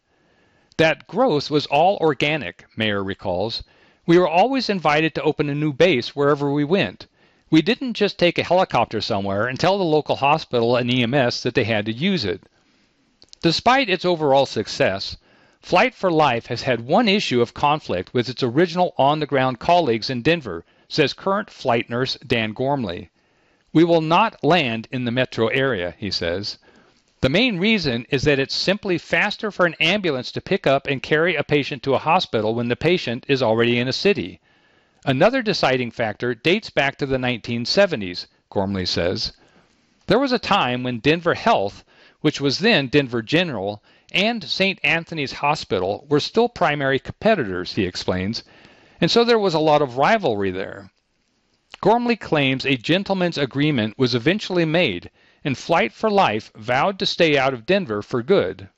That 0.76 1.08
growth 1.08 1.50
was 1.50 1.68
all 1.68 1.96
organic, 2.02 2.66
Mayer 2.76 3.02
recalls. 3.02 3.64
We 4.06 4.18
were 4.18 4.28
always 4.28 4.70
invited 4.70 5.16
to 5.16 5.24
open 5.24 5.50
a 5.50 5.56
new 5.56 5.72
base 5.72 6.16
wherever 6.16 6.52
we 6.52 6.66
went. 6.66 7.08
We 7.50 7.62
didn't 7.62 7.94
just 7.94 8.18
take 8.18 8.38
a 8.38 8.44
helicopter 8.44 9.00
somewhere 9.00 9.48
and 9.48 9.60
tell 9.60 9.78
the 9.78 9.84
local 9.84 10.18
hospital 10.18 10.76
and 10.76 10.92
EMS 10.92 11.44
that 11.44 11.54
they 11.54 11.64
had 11.64 11.86
to 11.86 11.94
use 11.94 12.26
it. 12.26 12.44
Despite 13.42 13.90
its 13.90 14.04
overall 14.04 14.46
success, 14.46 15.16
Flight 15.62 15.96
for 15.96 16.12
Life 16.12 16.48
has 16.48 16.64
had 16.64 16.82
one 16.82 17.08
issue 17.08 17.42
of 17.42 17.54
conflict 17.54 18.14
with 18.14 18.28
its 18.28 18.44
original 18.44 18.94
on 18.98 19.22
the 19.22 19.26
ground 19.26 19.60
colleagues 19.60 20.10
in 20.10 20.22
Denver, 20.22 20.66
says 20.90 21.14
current 21.14 21.50
flight 21.50 21.90
nurse 21.90 22.16
Dan 22.16 22.52
Gormley. 22.52 23.10
We 23.72 23.86
will 23.86 24.02
not 24.02 24.44
land 24.44 24.90
in 24.92 25.06
the 25.06 25.12
metro 25.12 25.48
area, 25.48 25.96
he 25.98 26.12
says. 26.12 26.58
The 27.24 27.30
main 27.30 27.58
reason 27.58 28.06
is 28.10 28.24
that 28.24 28.38
it's 28.38 28.54
simply 28.54 28.98
faster 28.98 29.50
for 29.50 29.66
an 29.66 29.78
ambulance 29.80 30.30
to 30.34 30.42
pick 30.42 30.68
up 30.68 30.88
and 30.88 31.02
carry 31.02 31.38
a 31.38 31.44
patient 31.46 31.82
to 31.84 31.94
a 31.94 31.98
hospital 31.98 32.54
when 32.54 32.68
the 32.68 32.76
patient 32.76 33.26
is 33.30 33.42
already 33.42 33.80
in 33.80 33.88
a 33.88 33.94
city. 33.94 34.42
Another 35.06 35.42
deciding 35.42 35.92
factor 35.92 36.36
dates 36.36 36.70
back 36.70 36.98
to 36.98 37.06
the 37.06 37.16
1970s, 37.16 38.26
Gormley 38.50 38.86
says. 38.86 39.32
There 40.08 40.20
was 40.20 40.34
a 40.34 40.38
time 40.38 40.84
when 40.84 41.00
Denver 41.00 41.36
Health, 41.36 41.86
which 42.20 42.42
was 42.42 42.60
then 42.60 42.88
Denver 42.88 43.22
General, 43.22 43.82
and 44.12 44.44
St. 44.44 44.78
Anthony's 44.84 45.32
Hospital 45.32 46.06
were 46.10 46.20
still 46.20 46.50
primary 46.50 47.00
competitors, 47.00 47.76
he 47.76 47.86
explains, 47.86 48.44
and 49.00 49.10
so 49.10 49.24
there 49.24 49.40
was 49.40 49.54
a 49.54 49.60
lot 49.60 49.82
of 49.82 49.96
rivalry 49.96 50.52
there. 50.52 50.92
Gormley 51.80 52.18
claims 52.18 52.66
a 52.66 52.76
gentleman's 52.76 53.38
agreement 53.38 53.98
was 53.98 54.14
eventually 54.14 54.66
made 54.66 55.10
and 55.44 55.58
Flight 55.58 55.92
for 55.92 56.10
Life 56.10 56.52
vowed 56.56 56.98
to 57.00 57.06
stay 57.06 57.38
out 57.38 57.54
of 57.54 57.66
Denver 57.66 58.02
for 58.02 58.24
good. 58.24 58.70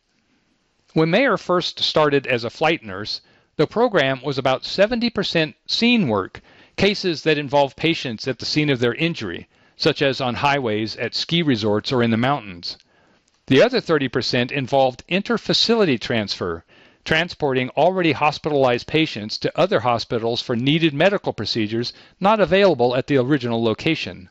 When 0.94 1.12
Mayer 1.12 1.38
first 1.38 1.80
started 1.80 2.26
as 2.26 2.44
a 2.44 2.50
flight 2.50 2.84
nurse, 2.84 3.22
the 3.58 3.68
program 3.68 4.22
was 4.24 4.38
about 4.38 4.64
70% 4.64 5.54
scene 5.68 6.08
work, 6.08 6.42
cases 6.76 7.24
that 7.24 7.38
involve 7.38 7.76
patients 7.76 8.28
at 8.28 8.40
the 8.40 8.46
scene 8.46 8.70
of 8.70 8.80
their 8.80 8.96
injury, 8.96 9.48
such 9.76 10.02
as 10.02 10.20
on 10.20 10.36
highways, 10.36 10.96
at 10.98 11.14
ski 11.14 11.42
resorts, 11.42 11.92
or 11.92 12.02
in 12.02 12.12
the 12.12 12.18
mountains. 12.18 12.78
The 13.48 13.62
other 13.62 13.80
30% 13.80 14.52
involved 14.52 15.04
inter-facility 15.08 16.00
transfer, 16.00 16.66
transporting 17.04 17.70
already 17.70 18.14
hospitalized 18.14 18.88
patients 18.88 19.38
to 19.38 19.60
other 19.60 19.82
hospitals 19.82 20.42
for 20.42 20.56
needed 20.56 20.94
medical 20.94 21.32
procedures 21.32 21.94
not 22.20 22.40
available 22.40 22.96
at 22.96 23.08
the 23.08 23.18
original 23.18 23.64
location. 23.64 24.30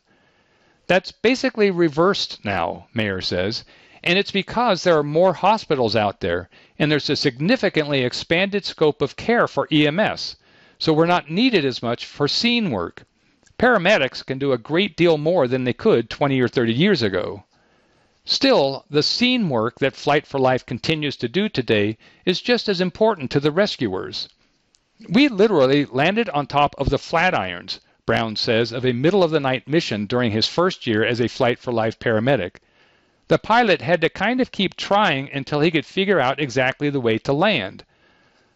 That's 0.87 1.13
basically 1.13 1.71
reversed 1.71 2.45
now, 2.45 2.89
Mayer 2.93 3.23
says, 3.23 3.65
and 4.03 4.19
it's 4.19 4.31
because 4.31 4.83
there 4.83 4.99
are 4.99 5.03
more 5.03 5.33
hospitals 5.33 5.97
out 5.97 6.21
there 6.21 6.51
and 6.79 6.93
there's 6.93 7.09
a 7.09 7.17
significantly 7.17 8.03
expanded 8.03 8.67
scope 8.67 9.01
of 9.01 9.17
care 9.17 9.49
for 9.49 9.67
EMS, 9.73 10.37
so 10.79 10.93
we're 10.93 11.07
not 11.07 11.31
needed 11.31 11.65
as 11.65 11.83
much 11.83 12.05
for 12.05 12.29
scene 12.29 12.71
work. 12.71 13.05
Paramedics 13.59 14.27
can 14.27 14.39
do 14.39 14.53
a 14.53 14.59
great 14.59 14.95
deal 14.95 15.17
more 15.17 15.49
than 15.49 15.65
they 15.65 15.73
could 15.73 16.11
20 16.11 16.39
or 16.41 16.49
30 16.49 16.75
years 16.75 17.03
ago. 17.03 17.45
Still, 18.27 18.85
the 18.91 19.03
scene 19.03 19.49
work 19.49 19.79
that 19.79 19.97
Flight 19.97 20.27
for 20.27 20.39
Life 20.39 20.67
continues 20.67 21.17
to 21.17 21.29
do 21.29 21.49
today 21.49 21.97
is 22.27 22.43
just 22.43 22.69
as 22.69 22.81
important 22.81 23.31
to 23.31 23.41
the 23.41 23.51
rescuers. 23.51 24.29
We 25.09 25.29
literally 25.29 25.87
landed 25.87 26.29
on 26.29 26.47
top 26.47 26.75
of 26.77 26.91
the 26.91 26.99
Flatirons, 26.99 27.81
Brown 28.07 28.37
says 28.37 28.71
of 28.71 28.85
a 28.85 28.93
middle 28.93 29.25
of 29.25 29.31
the 29.31 29.41
night 29.41 29.67
mission 29.67 30.07
during 30.07 30.31
his 30.31 30.47
first 30.47 30.87
year 30.87 31.05
as 31.05 31.21
a 31.21 31.29
Flight 31.29 31.59
for 31.59 31.73
Life 31.73 31.99
paramedic. 31.99 32.61
The 33.29 33.39
pilot 33.39 33.81
had 33.81 34.01
to 34.03 34.09
kind 34.09 34.41
of 34.41 34.53
keep 34.53 34.77
trying 34.77 35.31
until 35.33 35.61
he 35.61 35.71
could 35.71 35.87
figure 35.87 36.21
out 36.21 36.39
exactly 36.39 36.91
the 36.91 37.01
way 37.01 37.19
to 37.19 37.33
land. 37.33 37.85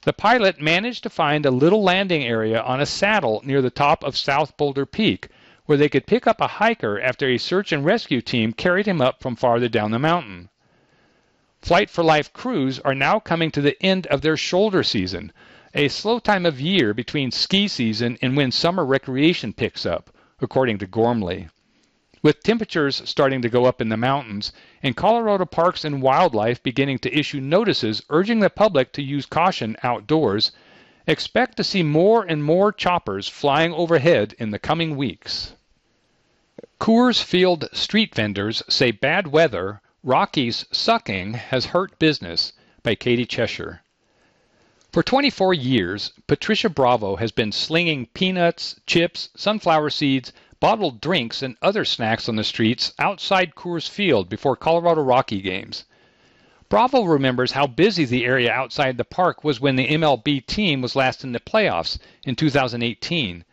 The 0.02 0.12
pilot 0.12 0.60
managed 0.60 1.02
to 1.04 1.10
find 1.10 1.46
a 1.46 1.50
little 1.50 1.82
landing 1.82 2.24
area 2.24 2.60
on 2.60 2.80
a 2.80 2.86
saddle 2.86 3.40
near 3.44 3.62
the 3.62 3.70
top 3.70 4.04
of 4.04 4.16
South 4.16 4.56
Boulder 4.56 4.84
Peak 4.84 5.28
where 5.68 5.76
they 5.76 5.90
could 5.90 6.06
pick 6.06 6.26
up 6.26 6.40
a 6.40 6.46
hiker 6.46 6.98
after 6.98 7.28
a 7.28 7.36
search 7.36 7.72
and 7.72 7.84
rescue 7.84 8.22
team 8.22 8.54
carried 8.54 8.86
him 8.86 9.02
up 9.02 9.22
from 9.22 9.36
farther 9.36 9.68
down 9.68 9.90
the 9.90 9.98
mountain. 9.98 10.48
Flight 11.60 11.90
for 11.90 12.02
Life 12.02 12.32
crews 12.32 12.78
are 12.80 12.94
now 12.94 13.18
coming 13.18 13.50
to 13.50 13.60
the 13.60 13.76
end 13.82 14.06
of 14.06 14.22
their 14.22 14.36
shoulder 14.38 14.82
season, 14.82 15.30
a 15.74 15.88
slow 15.88 16.18
time 16.18 16.46
of 16.46 16.60
year 16.60 16.94
between 16.94 17.30
ski 17.30 17.68
season 17.68 18.16
and 18.22 18.36
when 18.36 18.50
summer 18.50 18.84
recreation 18.84 19.52
picks 19.52 19.84
up, 19.84 20.10
according 20.40 20.78
to 20.78 20.86
Gormley. 20.86 21.48
With 22.22 22.42
temperatures 22.42 23.02
starting 23.04 23.42
to 23.42 23.48
go 23.48 23.64
up 23.64 23.80
in 23.80 23.90
the 23.90 23.96
mountains 23.96 24.52
and 24.82 24.96
Colorado 24.96 25.44
Parks 25.44 25.84
and 25.84 26.02
Wildlife 26.02 26.62
beginning 26.62 26.98
to 27.00 27.16
issue 27.16 27.40
notices 27.40 28.02
urging 28.10 28.40
the 28.40 28.50
public 28.50 28.92
to 28.92 29.02
use 29.02 29.26
caution 29.26 29.76
outdoors, 29.82 30.52
expect 31.06 31.56
to 31.58 31.64
see 31.64 31.82
more 31.82 32.24
and 32.24 32.42
more 32.42 32.72
choppers 32.72 33.28
flying 33.28 33.72
overhead 33.72 34.34
in 34.38 34.50
the 34.50 34.58
coming 34.58 34.96
weeks. 34.96 35.54
Coors 36.80 37.22
Field 37.22 37.68
street 37.72 38.14
vendors 38.14 38.62
say 38.68 38.90
bad 38.90 39.26
weather, 39.28 39.80
Rockies 40.02 40.64
sucking 40.72 41.34
has 41.34 41.66
hurt 41.66 41.98
business 41.98 42.52
by 42.82 42.94
Catie 42.94 43.26
Cheshire. 43.26 43.82
For 44.98 45.04
24 45.04 45.54
years, 45.54 46.10
Patricia 46.26 46.68
Bravo 46.68 47.14
has 47.14 47.30
been 47.30 47.52
slinging 47.52 48.06
peanuts, 48.14 48.80
chips, 48.84 49.28
sunflower 49.36 49.90
seeds, 49.90 50.32
bottled 50.58 51.00
drinks, 51.00 51.40
and 51.40 51.56
other 51.62 51.84
snacks 51.84 52.28
on 52.28 52.34
the 52.34 52.42
streets 52.42 52.92
outside 52.98 53.54
Coors 53.54 53.88
Field 53.88 54.28
before 54.28 54.56
Colorado 54.56 55.02
Rocky 55.02 55.40
games. 55.40 55.84
Bravo 56.68 57.04
remembers 57.04 57.52
how 57.52 57.68
busy 57.68 58.06
the 58.06 58.24
area 58.24 58.50
outside 58.50 58.96
the 58.96 59.04
park 59.04 59.44
was 59.44 59.60
when 59.60 59.76
the 59.76 59.86
MLB 59.86 60.44
team 60.44 60.82
was 60.82 60.96
last 60.96 61.22
in 61.22 61.30
the 61.30 61.38
playoffs 61.38 61.98
in 62.24 62.34
2018. 62.34 63.44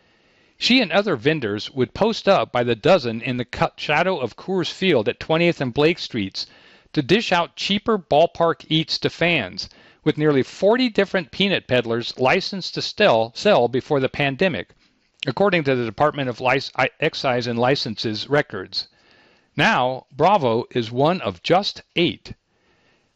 She 0.58 0.82
and 0.82 0.92
other 0.92 1.16
vendors 1.16 1.70
would 1.70 1.94
post 1.94 2.28
up 2.28 2.52
by 2.52 2.64
the 2.64 2.76
dozen 2.76 3.22
in 3.22 3.38
the 3.38 3.46
cut 3.46 3.80
shadow 3.80 4.18
of 4.18 4.36
Coors 4.36 4.72
Field 4.72 5.08
at 5.08 5.20
20th 5.20 5.62
and 5.62 5.76
Blake 5.76 6.00
Streets 6.00 6.48
to 6.94 7.04
dish 7.04 7.32
out 7.32 7.56
cheaper 7.56 8.00
ballpark 8.00 8.66
eats 8.68 8.98
to 8.98 9.12
fans 9.12 9.70
with 10.06 10.18
nearly 10.20 10.44
40 10.44 10.90
different 10.90 11.32
peanut 11.32 11.68
peddlers 11.68 12.18
licensed 12.20 12.76
to 12.76 12.82
sell, 12.82 13.34
sell 13.36 13.68
before 13.68 14.00
the 14.00 14.08
pandemic, 14.08 14.70
according 15.26 15.64
to 15.64 15.76
the 15.76 15.84
Department 15.84 16.30
of 16.30 16.40
Excise 17.00 17.48
and 17.48 17.58
Licenses 17.58 18.30
records. 18.30 18.88
Now, 19.58 20.06
Bravo 20.12 20.66
is 20.70 20.92
one 20.92 21.22
of 21.22 21.42
just 21.42 21.82
eight. 21.96 22.34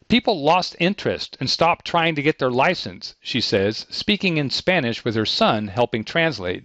People 0.08 0.44
lost 0.44 0.76
interest 0.80 1.38
and 1.40 1.48
stopped 1.48 1.86
trying 1.86 2.16
to 2.16 2.24
get 2.24 2.40
their 2.40 2.50
license, 2.50 3.14
she 3.22 3.40
says, 3.40 3.86
speaking 3.92 4.38
in 4.38 4.50
Spanish 4.50 5.06
with 5.06 5.14
her 5.14 5.28
son 5.28 5.68
helping 5.68 6.04
translate. 6.04 6.64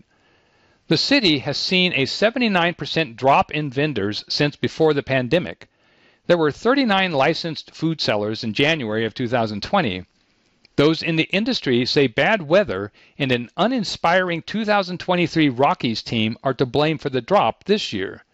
The 0.89 0.97
city 0.97 1.41
has 1.41 1.59
seen 1.59 1.93
a 1.93 2.07
79% 2.07 3.17
drop 3.17 3.51
in 3.51 3.71
vendors 3.71 4.25
since 4.29 4.57
before 4.57 4.95
the 4.95 5.03
pandemic. 5.03 5.69
There 6.27 6.39
were 6.39 6.51
39 6.51 7.13
licensed 7.13 7.75
food 7.75 8.01
sellers 8.01 8.43
in 8.43 8.55
January 8.55 9.05
of 9.05 9.13
2020, 9.13 10.07
those 10.77 11.03
in 11.03 11.15
the 11.17 11.31
industry 11.31 11.87
say 11.87 12.09
bad 12.09 12.43
weather 12.43 12.91
and 13.17 13.31
an 13.31 13.49
uninspiring 13.57 14.43
2023 14.43 15.49
Rockies 15.49 16.03
team 16.03 16.37
are 16.43 16.55
to 16.55 16.67
blame 16.67 16.99
for 16.99 17.11
the 17.11 17.21
drop 17.21 17.65
this 17.65 17.93
year. 17.93 18.25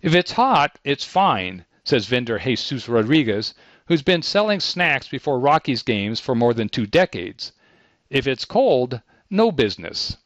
If 0.00 0.14
it's 0.14 0.32
hot, 0.32 0.78
it's 0.84 1.04
fine, 1.04 1.64
says 1.82 2.06
vendor 2.06 2.38
Jesus 2.38 2.88
Rodriguez, 2.88 3.54
who's 3.86 4.02
been 4.02 4.22
selling 4.22 4.60
snacks 4.60 5.08
before 5.08 5.40
Rockies 5.40 5.82
games 5.82 6.20
for 6.20 6.36
more 6.36 6.54
than 6.54 6.68
two 6.68 6.86
decades. 6.86 7.52
If 8.08 8.28
it's 8.28 8.44
cold, 8.44 9.00
no 9.28 9.50
business. 9.50 10.16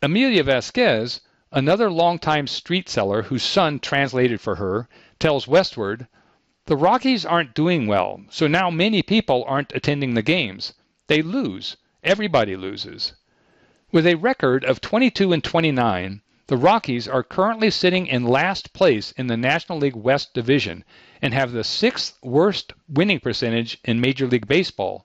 Amelia 0.00 0.42
Vasquez, 0.42 1.20
another 1.52 1.90
longtime 1.90 2.46
street 2.46 2.88
seller 2.88 3.24
whose 3.24 3.42
son 3.42 3.78
translated 3.78 4.40
for 4.40 4.54
her, 4.56 4.88
tells 5.18 5.44
Westword 5.44 6.08
the 6.66 6.76
Rockies 6.76 7.26
aren't 7.26 7.54
doing 7.54 7.88
well, 7.88 8.20
so 8.30 8.46
now 8.46 8.70
many 8.70 9.02
people 9.02 9.44
aren't 9.48 9.74
attending 9.74 10.14
the 10.14 10.22
games. 10.22 10.74
They 11.08 11.20
lose. 11.20 11.76
Everybody 12.04 12.54
loses. 12.54 13.14
With 13.90 14.06
a 14.06 14.14
record 14.14 14.64
of 14.64 14.80
22 14.80 15.32
and 15.32 15.42
29, 15.42 16.22
the 16.46 16.56
Rockies 16.56 17.08
are 17.08 17.24
currently 17.24 17.70
sitting 17.70 18.06
in 18.06 18.24
last 18.24 18.72
place 18.72 19.10
in 19.12 19.26
the 19.26 19.36
National 19.36 19.78
League 19.78 19.96
West 19.96 20.34
Division 20.34 20.84
and 21.20 21.34
have 21.34 21.50
the 21.50 21.64
sixth 21.64 22.16
worst 22.22 22.72
winning 22.88 23.18
percentage 23.18 23.78
in 23.84 24.00
Major 24.00 24.28
League 24.28 24.46
Baseball. 24.46 25.04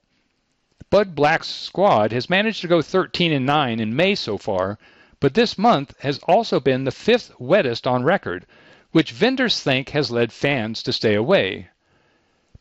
Bud 0.92 1.16
Black's 1.16 1.48
squad 1.48 2.12
has 2.12 2.30
managed 2.30 2.62
to 2.62 2.68
go 2.68 2.84
13 2.84 3.32
and 3.32 3.48
9 3.48 3.80
in 3.80 3.96
May 3.96 4.14
so 4.14 4.38
far, 4.38 4.78
but 5.20 5.34
this 5.34 5.58
month 5.58 5.96
has 6.02 6.20
also 6.20 6.60
been 6.60 6.84
the 6.84 6.92
fifth 6.92 7.32
wettest 7.40 7.88
on 7.88 8.04
record, 8.04 8.46
which 8.92 9.12
vendors 9.12 9.60
think 9.60 9.90
has 9.90 10.12
led 10.12 10.32
fans 10.32 10.82
to 10.84 10.94
stay 10.94 11.14
away. 11.14 11.70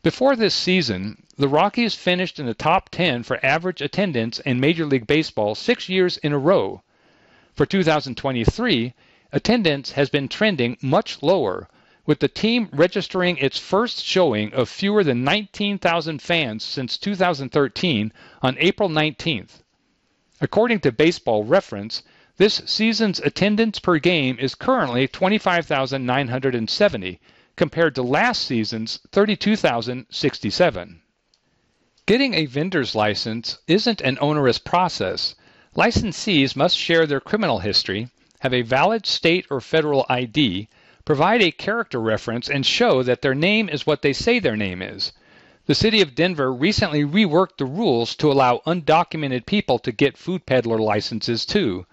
Before 0.03 0.35
this 0.35 0.53
season, 0.53 1.23
the 1.37 1.47
Rockies 1.47 1.95
finished 1.95 2.39
in 2.39 2.45
the 2.45 2.53
top 2.53 2.89
10 2.89 3.23
for 3.23 3.43
average 3.45 3.81
attendance 3.81 4.39
in 4.39 4.59
Major 4.59 4.85
League 4.85 5.07
Baseball 5.07 5.55
six 5.55 5.89
years 5.89 6.17
in 6.17 6.33
a 6.33 6.37
row. 6.37 6.81
For 7.55 7.65
2023, 7.65 8.93
attendance 9.31 9.91
has 9.91 10.09
been 10.09 10.27
trending 10.27 10.77
much 10.81 11.21
lower, 11.23 11.69
with 12.05 12.19
the 12.19 12.27
team 12.27 12.69
registering 12.71 13.37
its 13.37 13.57
first 13.57 14.03
showing 14.05 14.53
of 14.53 14.69
fewer 14.69 15.03
than 15.03 15.23
19,000 15.23 16.21
fans 16.21 16.63
since 16.63 16.97
2013 16.97 18.13
on 18.41 18.55
April 18.59 18.89
19th. 18.89 19.61
According 20.39 20.79
to 20.81 20.91
Baseball 20.91 21.43
Reference, 21.43 22.03
this 22.37 22.61
season's 22.67 23.19
attendance 23.19 23.79
per 23.79 23.97
game 23.97 24.37
is 24.39 24.53
currently 24.53 25.07
25,970 25.07 27.19
compared 27.55 27.95
to 27.95 28.03
last 28.03 28.43
season's 28.43 28.99
32,067. 29.11 31.01
Getting 32.05 32.35
a 32.35 32.45
vendor's 32.45 32.93
license 32.93 33.57
isn't 33.67 34.01
an 34.01 34.19
onerous 34.21 34.59
process. 34.59 35.33
Licensees 35.75 36.55
must 36.55 36.77
share 36.77 37.07
their 37.07 37.19
criminal 37.19 37.57
history, 37.57 38.09
have 38.41 38.53
a 38.53 38.61
valid 38.61 39.07
state 39.07 39.47
or 39.49 39.59
federal 39.59 40.05
ID, 40.07 40.69
provide 41.05 41.41
a 41.41 41.49
character 41.49 41.99
reference, 41.99 42.47
and 42.47 42.67
show 42.67 43.01
that 43.01 43.23
their 43.23 43.33
name 43.33 43.67
is 43.67 43.87
what 43.87 44.03
they 44.03 44.13
say 44.13 44.37
their 44.37 44.55
name 44.55 44.83
is. 44.83 45.11
The 45.65 45.73
city 45.73 46.01
of 46.01 46.13
Denver 46.13 46.53
recently 46.53 47.03
reworked 47.03 47.57
the 47.57 47.65
rules 47.65 48.13
to 48.17 48.31
allow 48.31 48.61
undocumented 48.67 49.47
people 49.47 49.79
to 49.79 49.91
get 49.91 50.19
food 50.19 50.45
peddler 50.45 50.77
licenses 50.77 51.43
too. 51.43 51.87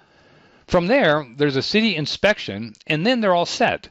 From 0.67 0.87
there, 0.87 1.27
there's 1.37 1.57
a 1.57 1.63
city 1.63 1.95
inspection, 1.95 2.73
and 2.87 3.05
then 3.05 3.21
they're 3.21 3.35
all 3.35 3.45
set. 3.45 3.91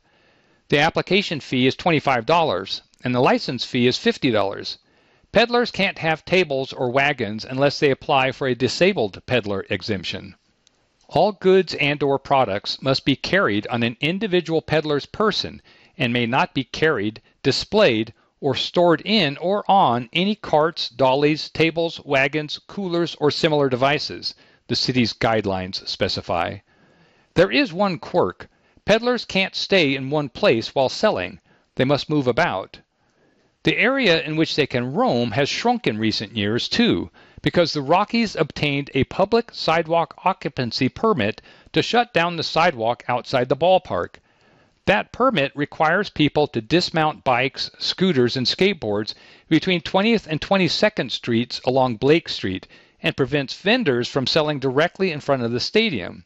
The 0.69 0.80
application 0.80 1.39
fee 1.39 1.67
is 1.67 1.76
$25, 1.76 2.82
and 3.03 3.13
the 3.13 3.21
license 3.21 3.63
fee 3.63 3.86
is 3.86 3.99
$50. 3.99 4.78
Peddlers 5.32 5.71
can't 5.71 5.99
have 5.99 6.26
tables 6.26 6.74
or 6.74 6.89
wagons 6.89 7.45
unless 7.45 7.80
they 7.80 7.91
apply 7.91 8.32
for 8.32 8.47
a 8.47 8.55
disabled 8.55 9.24
peddler 9.28 9.67
exemption. 9.69 10.36
All 11.07 11.34
goods 11.34 11.76
and 11.76 12.01
or 12.01 12.17
products 12.17 12.82
must 12.82 13.05
be 13.05 13.15
carried 13.15 13.67
on 13.67 13.84
an 13.84 13.95
individual 14.01 14.63
peddler's 14.63 15.05
person 15.05 15.61
and 15.95 16.11
may 16.11 16.26
not 16.26 16.55
be 16.55 16.63
carried, 16.63 17.21
displayed, 17.43 18.13
or 18.41 18.55
stored 18.55 19.03
in 19.05 19.38
or 19.38 19.63
on 19.69 20.09
any 20.11 20.34
carts, 20.34 20.89
dollies, 20.89 21.49
tables, 21.49 22.03
wagons, 22.03 22.59
coolers, 22.65 23.15
or 23.19 23.30
similar 23.30 23.69
devices 23.69 24.34
the 24.68 24.76
city's 24.76 25.14
guidelines 25.14 25.88
specify. 25.88 26.57
There 27.36 27.51
is 27.51 27.74
one 27.74 27.99
quirk. 27.99 28.49
Peddlers 28.86 29.26
can't 29.26 29.55
stay 29.55 29.95
in 29.95 30.09
one 30.09 30.30
place 30.30 30.76
while 30.76 30.89
selling. 30.89 31.39
They 31.76 31.86
must 31.86 32.09
move 32.09 32.28
about. 32.28 32.80
The 33.64 33.78
area 33.78 34.22
in 34.22 34.36
which 34.36 34.55
they 34.55 34.68
can 34.68 34.93
roam 34.93 35.32
has 35.32 35.47
shrunk 35.47 35.88
in 35.88 35.97
recent 35.97 36.36
years, 36.36 36.68
too, 36.68 37.09
because 37.41 37.74
the 37.74 37.82
Rockies 37.82 38.36
obtained 38.36 38.91
a 38.93 39.05
public 39.05 39.51
sidewalk 39.53 40.14
occupancy 40.26 40.89
permit 40.89 41.41
to 41.72 41.82
shut 41.82 42.14
down 42.14 42.36
the 42.36 42.43
sidewalk 42.43 43.03
outside 43.07 43.49
the 43.49 43.55
ballpark. 43.55 44.16
That 44.86 45.14
permit 45.14 45.55
requires 45.55 46.09
people 46.09 46.45
to 46.47 46.61
dismount 46.61 47.24
bikes, 47.24 47.72
scooters, 47.80 48.36
and 48.36 48.45
skateboards 48.45 49.14
between 49.47 49.80
20th 49.80 50.28
and 50.28 50.41
22nd 50.41 51.09
Streets 51.09 51.61
along 51.66 51.95
Blake 51.95 52.28
Street 52.28 52.68
and 53.04 53.18
prevents 53.18 53.54
vendors 53.54 54.08
from 54.08 54.26
selling 54.26 54.60
directly 54.60 55.12
in 55.12 55.20
front 55.20 55.43
of 55.43 55.51
the 55.51 55.60
stadium. 55.60 56.26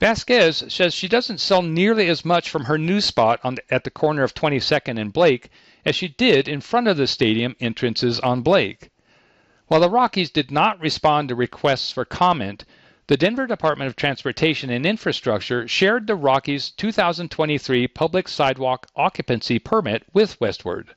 Vasquez 0.00 0.64
says 0.68 0.92
she 0.92 1.08
doesn't 1.08 1.38
sell 1.38 1.62
nearly 1.62 2.08
as 2.08 2.24
much 2.24 2.50
from 2.50 2.64
her 2.64 2.76
new 2.76 3.00
spot 3.00 3.40
the, 3.42 3.62
at 3.70 3.84
the 3.84 3.90
corner 3.90 4.22
of 4.22 4.34
22nd 4.34 5.00
and 5.00 5.12
Blake 5.12 5.48
as 5.86 5.94
she 5.94 6.08
did 6.08 6.48
in 6.48 6.60
front 6.60 6.88
of 6.88 6.96
the 6.96 7.06
stadium 7.06 7.56
entrances 7.60 8.20
on 8.20 8.42
Blake. 8.42 8.90
While 9.68 9.80
the 9.80 9.88
Rockies 9.88 10.28
did 10.28 10.50
not 10.50 10.80
respond 10.80 11.28
to 11.28 11.34
requests 11.34 11.92
for 11.92 12.04
comment, 12.04 12.64
the 13.06 13.16
Denver 13.16 13.46
Department 13.46 13.88
of 13.88 13.94
Transportation 13.94 14.68
and 14.68 14.84
Infrastructure 14.84 15.68
shared 15.68 16.08
the 16.08 16.16
Rockies' 16.16 16.70
2023 16.70 17.86
public 17.88 18.28
sidewalk 18.28 18.88
occupancy 18.96 19.60
permit 19.60 20.02
with 20.12 20.38
Westword. 20.40 20.88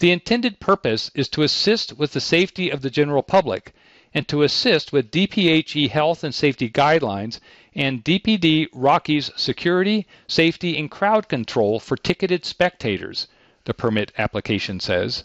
The 0.00 0.10
intended 0.10 0.58
purpose 0.58 1.12
is 1.14 1.28
to 1.28 1.42
assist 1.42 1.96
with 1.96 2.12
the 2.12 2.20
safety 2.20 2.70
of 2.70 2.82
the 2.82 2.90
general 2.90 3.22
public 3.22 3.72
and 4.14 4.28
to 4.28 4.42
assist 4.42 4.92
with 4.92 5.10
DPHE 5.10 5.88
health 5.90 6.22
and 6.22 6.34
safety 6.34 6.68
guidelines 6.68 7.40
and 7.74 8.04
DPD 8.04 8.68
Rockies 8.72 9.30
security, 9.36 10.06
safety, 10.26 10.78
and 10.78 10.90
crowd 10.90 11.28
control 11.28 11.80
for 11.80 11.96
ticketed 11.96 12.44
spectators, 12.44 13.26
the 13.64 13.72
permit 13.72 14.12
application 14.18 14.78
says. 14.80 15.24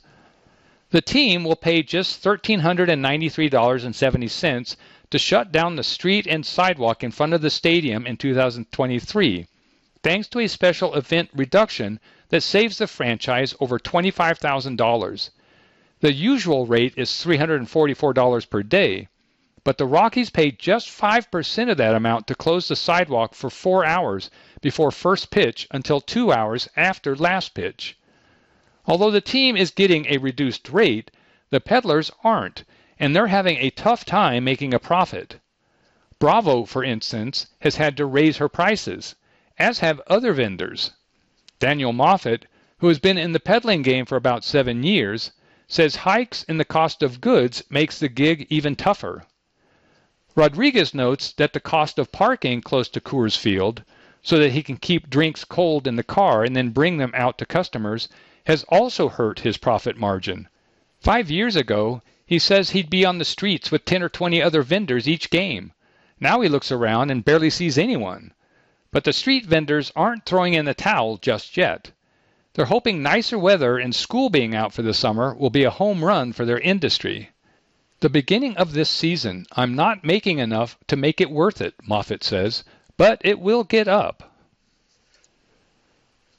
The 0.92 1.02
team 1.02 1.44
will 1.44 1.58
pay 1.58 1.84
just 1.84 2.24
$1,393.70 2.24 4.76
to 5.10 5.20
shut 5.20 5.52
down 5.52 5.76
the 5.76 5.84
street 5.84 6.26
and 6.26 6.46
sidewalk 6.46 7.04
in 7.04 7.12
front 7.12 7.34
of 7.34 7.42
the 7.42 7.50
stadium 7.50 8.08
in 8.08 8.16
2023, 8.16 9.48
thanks 10.02 10.30
to 10.30 10.40
a 10.40 10.48
special 10.48 10.96
event 10.96 11.30
reduction 11.34 12.00
that 12.30 12.44
saves 12.44 12.78
the 12.78 12.88
franchise 12.88 13.54
over 13.60 13.80
$25,000. 13.80 15.30
The 16.00 16.14
usual 16.14 16.68
rate 16.68 16.94
is 16.96 17.10
$344 17.10 18.50
per 18.52 18.62
day, 18.62 19.08
but 19.64 19.80
the 19.80 19.88
Rockies 19.88 20.30
paid 20.30 20.60
just 20.60 20.88
5% 20.90 21.72
of 21.72 21.78
that 21.78 21.96
amount 21.96 22.28
to 22.28 22.36
close 22.36 22.68
the 22.68 22.76
sidewalk 22.76 23.34
for 23.34 23.50
four 23.50 23.84
hours 23.84 24.30
before 24.62 24.92
first 24.92 25.32
pitch 25.32 25.68
until 25.72 26.00
two 26.00 26.32
hours 26.32 26.70
after 26.78 27.16
last 27.16 27.56
pitch. 27.56 27.98
Although 28.86 29.10
the 29.10 29.22
team 29.22 29.58
is 29.58 29.72
getting 29.72 30.06
a 30.06 30.20
reduced 30.20 30.70
rate, 30.70 31.10
the 31.50 31.60
peddlers 31.60 32.12
aren't, 32.24 32.64
and 33.00 33.16
they're 33.16 33.26
having 33.26 33.58
a 33.58 33.72
tough 33.72 34.06
time 34.06 34.44
making 34.44 34.76
a 34.76 34.80
profit. 34.80 35.40
Bravo, 36.20 36.66
for 36.66 36.84
instance, 36.84 37.48
has 37.62 37.78
had 37.78 37.98
to 37.98 38.06
raise 38.06 38.38
her 38.38 38.48
prices, 38.48 39.16
as 39.58 39.80
have 39.80 40.00
other 40.06 40.32
vendors. 40.32 40.92
Daniel 41.58 41.92
Moffat, 41.92 42.46
who 42.78 42.88
has 42.88 43.00
been 43.00 43.18
in 43.18 43.32
the 43.32 43.40
peddling 43.40 43.82
game 43.82 44.06
for 44.06 44.16
about 44.16 44.44
seven 44.44 44.84
years, 44.84 45.32
says 45.68 45.98
hikes 45.98 46.44
in 46.44 46.58
the 46.58 46.66
cost 46.66 47.04
of 47.04 47.20
goods 47.20 47.62
makes 47.70 48.00
the 48.00 48.08
gig 48.08 48.48
even 48.50 48.76
tougher. 48.76 49.26
Rodriguez 50.34 50.94
notes 50.94 51.34
that 51.34 51.52
the 51.52 51.60
cost 51.60 52.00
of 52.00 52.12
parking 52.12 52.62
close 52.62 52.88
to 52.88 53.02
Coors 53.02 53.38
Field, 53.38 53.84
so 54.22 54.38
that 54.40 54.52
he 54.52 54.64
can 54.64 54.78
keep 54.78 55.10
drinks 55.10 55.44
cold 55.44 55.86
in 55.88 55.96
the 55.96 56.04
car 56.04 56.44
and 56.44 56.56
then 56.56 56.70
bring 56.70 56.98
them 56.98 57.12
out 57.14 57.38
to 57.38 57.46
customers, 57.46 58.08
has 58.46 58.64
also 58.70 59.10
hurt 59.10 59.42
his 59.42 59.58
profit 59.58 59.98
margin. 59.98 60.48
Five 61.00 61.30
years 61.30 61.56
ago, 61.56 62.02
he 62.26 62.40
says 62.40 62.70
he'd 62.70 62.90
be 62.90 63.06
on 63.06 63.18
the 63.18 63.26
streets 63.26 63.72
with 63.72 63.84
10 63.84 64.04
or 64.04 64.10
20 64.10 64.42
other 64.42 64.62
vendors 64.62 65.08
each 65.08 65.30
game. 65.30 65.74
Now 66.20 66.42
he 66.42 66.50
looks 66.50 66.72
around 66.72 67.12
and 67.12 67.26
barely 67.26 67.50
sees 67.50 67.78
anyone. 67.78 68.34
But 68.92 69.04
the 69.04 69.14
street 69.14 69.46
vendors 69.46 69.92
aren't 69.96 70.26
throwing 70.26 70.54
in 70.54 70.66
the 70.66 70.74
towel 70.74 71.18
just 71.18 71.58
yet. 71.58 71.92
They're 72.58 72.66
hoping 72.66 73.04
nicer 73.04 73.38
weather 73.38 73.78
and 73.78 73.94
school 73.94 74.32
being 74.32 74.56
out 74.56 74.74
for 74.74 74.82
the 74.82 74.96
summer 74.96 75.36
will 75.36 75.52
be 75.52 75.64
a 75.64 75.70
home 75.70 76.04
run 76.04 76.34
for 76.34 76.44
their 76.44 76.58
industry. 76.58 77.30
The 78.00 78.10
beginning 78.10 78.58
of 78.58 78.74
this 78.74 78.90
season, 78.90 79.46
I'm 79.52 79.76
not 79.76 80.04
making 80.04 80.40
enough 80.40 80.76
to 80.88 80.96
make 80.96 81.22
it 81.22 81.30
worth 81.30 81.62
it, 81.62 81.76
Moffat 81.84 82.24
says, 82.24 82.64
but 82.98 83.22
it 83.24 83.40
will 83.40 83.64
get 83.64 83.88
up. 83.88 84.34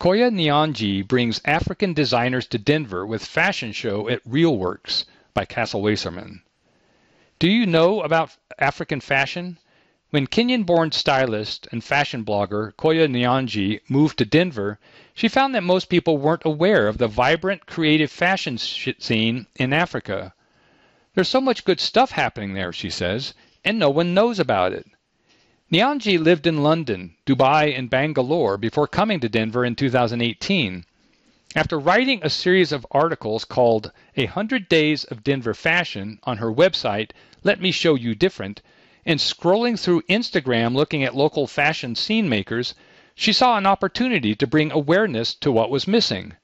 Koya 0.00 0.32
Nyanji 0.32 1.06
brings 1.06 1.40
African 1.44 1.94
designers 1.94 2.48
to 2.48 2.58
Denver 2.58 3.06
with 3.06 3.24
fashion 3.24 3.70
show 3.70 4.08
at 4.08 4.28
ReelWorks 4.28 5.04
by 5.34 5.44
Kastle 5.44 5.82
Waserman. 5.82 6.40
Do 7.38 7.48
you 7.48 7.64
know 7.64 8.00
about 8.00 8.36
African 8.58 9.00
fashion? 9.00 9.56
When 10.10 10.26
Kenyan-born 10.26 10.92
stylist 10.92 11.68
and 11.70 11.84
fashion 11.84 12.24
blogger 12.24 12.72
Koya 12.76 13.06
Nyanji 13.06 13.80
moved 13.90 14.16
to 14.16 14.24
Denver, 14.24 14.78
she 15.12 15.28
found 15.28 15.54
that 15.54 15.62
most 15.62 15.90
people 15.90 16.16
weren't 16.16 16.46
aware 16.46 16.88
of 16.88 16.96
the 16.96 17.08
vibrant 17.08 17.66
creative 17.66 18.10
fashion 18.10 18.56
scene 18.56 19.46
in 19.56 19.74
Africa. 19.74 20.32
There's 21.14 21.28
so 21.28 21.42
much 21.42 21.66
good 21.66 21.78
stuff 21.78 22.12
happening 22.12 22.54
there, 22.54 22.72
she 22.72 22.88
says, 22.88 23.34
and 23.62 23.78
no 23.78 23.90
one 23.90 24.14
knows 24.14 24.38
about 24.38 24.72
it. 24.72 24.86
Nyanji 25.70 26.18
lived 26.18 26.46
in 26.46 26.62
London, 26.62 27.14
Dubai, 27.26 27.78
and 27.78 27.90
Bangalore 27.90 28.56
before 28.56 28.86
coming 28.86 29.20
to 29.20 29.28
Denver 29.28 29.62
in 29.62 29.74
2018. 29.74 30.86
After 31.54 31.78
writing 31.78 32.20
a 32.22 32.30
series 32.30 32.72
of 32.72 32.86
articles 32.90 33.44
called 33.44 33.92
A 34.16 34.24
Hundred 34.24 34.70
Days 34.70 35.04
of 35.04 35.22
Denver 35.22 35.52
Fashion 35.52 36.18
on 36.22 36.38
her 36.38 36.50
website, 36.50 37.10
Let 37.44 37.60
Me 37.60 37.70
Show 37.70 37.94
You 37.94 38.14
Different, 38.14 38.62
and 39.08 39.20
scrolling 39.20 39.80
through 39.80 40.02
Instagram 40.02 40.74
looking 40.74 41.02
at 41.02 41.16
local 41.16 41.46
fashion 41.46 41.94
scene 41.94 42.28
makers, 42.28 42.74
she 43.14 43.32
saw 43.32 43.56
an 43.56 43.64
opportunity 43.64 44.34
to 44.34 44.46
bring 44.46 44.70
awareness 44.70 45.32
to 45.32 45.50
what 45.50 45.70
was 45.70 45.88
missing. 45.88 46.36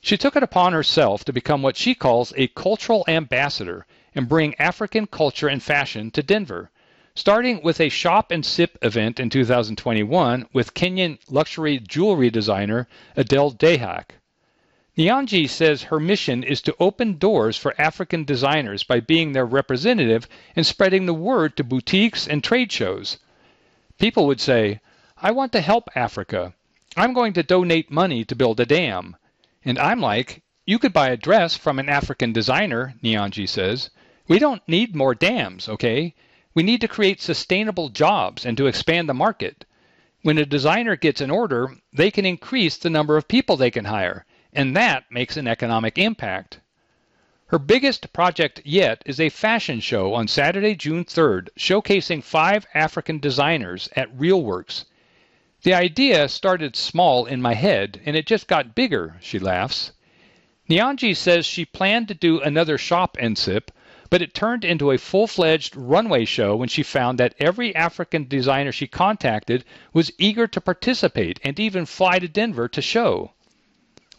She 0.00 0.16
took 0.16 0.36
it 0.36 0.44
upon 0.44 0.72
herself 0.72 1.24
to 1.24 1.32
become 1.32 1.62
what 1.62 1.76
she 1.76 1.96
calls 1.96 2.32
a 2.36 2.46
cultural 2.46 3.04
ambassador 3.08 3.86
and 4.14 4.28
bring 4.28 4.54
African 4.54 5.08
culture 5.08 5.48
and 5.48 5.60
fashion 5.60 6.12
to 6.12 6.22
Denver. 6.22 6.70
starting 7.16 7.60
with 7.60 7.80
a 7.80 7.88
shop 7.88 8.30
and 8.30 8.46
sip 8.46 8.78
event 8.82 9.18
in 9.18 9.28
2021 9.28 10.46
with 10.52 10.74
Kenyan 10.74 11.18
luxury 11.28 11.80
jewelry 11.80 12.30
designer 12.30 12.86
Adele 13.16 13.50
Dejak. 13.50 14.19
Nyanji 14.98 15.48
says 15.48 15.84
her 15.84 16.00
mission 16.00 16.42
is 16.42 16.60
to 16.62 16.74
open 16.80 17.16
doors 17.16 17.56
for 17.56 17.80
African 17.80 18.24
designers 18.24 18.82
by 18.82 18.98
being 18.98 19.30
their 19.30 19.46
representative 19.46 20.26
and 20.56 20.66
spreading 20.66 21.06
the 21.06 21.14
word 21.14 21.56
to 21.56 21.62
boutiques 21.62 22.26
and 22.26 22.42
trade 22.42 22.72
shows. 22.72 23.18
People 24.00 24.26
would 24.26 24.40
say, 24.40 24.80
I 25.16 25.30
want 25.30 25.52
to 25.52 25.60
help 25.60 25.88
Africa. 25.94 26.54
I'm 26.96 27.12
going 27.12 27.34
to 27.34 27.44
donate 27.44 27.92
money 27.92 28.24
to 28.24 28.34
build 28.34 28.58
a 28.58 28.66
dam. 28.66 29.14
And 29.64 29.78
I'm 29.78 30.00
like, 30.00 30.42
you 30.66 30.80
could 30.80 30.92
buy 30.92 31.10
a 31.10 31.16
dress 31.16 31.56
from 31.56 31.78
an 31.78 31.88
African 31.88 32.32
designer, 32.32 32.94
Nyanji 33.00 33.48
says. 33.48 33.90
We 34.26 34.40
don't 34.40 34.66
need 34.66 34.96
more 34.96 35.14
dams, 35.14 35.68
okay? 35.68 36.16
We 36.52 36.64
need 36.64 36.80
to 36.80 36.88
create 36.88 37.20
sustainable 37.20 37.90
jobs 37.90 38.44
and 38.44 38.56
to 38.56 38.66
expand 38.66 39.08
the 39.08 39.14
market. 39.14 39.64
When 40.22 40.36
a 40.36 40.44
designer 40.44 40.96
gets 40.96 41.20
an 41.20 41.30
order, 41.30 41.76
they 41.92 42.10
can 42.10 42.26
increase 42.26 42.76
the 42.76 42.90
number 42.90 43.16
of 43.16 43.28
people 43.28 43.56
they 43.56 43.70
can 43.70 43.84
hire 43.84 44.26
and 44.52 44.76
that 44.76 45.04
makes 45.10 45.36
an 45.36 45.46
economic 45.46 45.96
impact. 45.98 46.60
Her 47.46 47.58
biggest 47.58 48.12
project 48.12 48.60
yet 48.64 49.02
is 49.06 49.18
a 49.18 49.28
fashion 49.28 49.80
show 49.80 50.14
on 50.14 50.28
Saturday, 50.28 50.74
June 50.76 51.04
3rd, 51.04 51.48
showcasing 51.58 52.22
five 52.22 52.66
African 52.74 53.18
designers 53.18 53.88
at 53.96 54.16
ReelWorks. 54.16 54.84
The 55.62 55.74
idea 55.74 56.28
started 56.28 56.76
small 56.76 57.26
in 57.26 57.42
my 57.42 57.54
head, 57.54 58.00
and 58.06 58.16
it 58.16 58.26
just 58.26 58.46
got 58.46 58.74
bigger, 58.74 59.16
she 59.20 59.38
laughs. 59.38 59.92
Nyanji 60.70 61.16
says 61.16 61.44
she 61.44 61.64
planned 61.64 62.08
to 62.08 62.14
do 62.14 62.40
another 62.40 62.78
shop 62.78 63.16
and 63.18 63.36
sip, 63.36 63.72
but 64.10 64.22
it 64.22 64.32
turned 64.32 64.64
into 64.64 64.90
a 64.90 64.98
full 64.98 65.26
fledged 65.26 65.74
runway 65.76 66.24
show 66.24 66.54
when 66.54 66.68
she 66.68 66.82
found 66.82 67.18
that 67.18 67.34
every 67.38 67.74
African 67.74 68.28
designer 68.28 68.70
she 68.70 68.86
contacted 68.86 69.64
was 69.92 70.12
eager 70.18 70.46
to 70.46 70.60
participate 70.60 71.40
and 71.42 71.58
even 71.58 71.84
fly 71.84 72.18
to 72.20 72.28
Denver 72.28 72.68
to 72.68 72.80
show. 72.80 73.32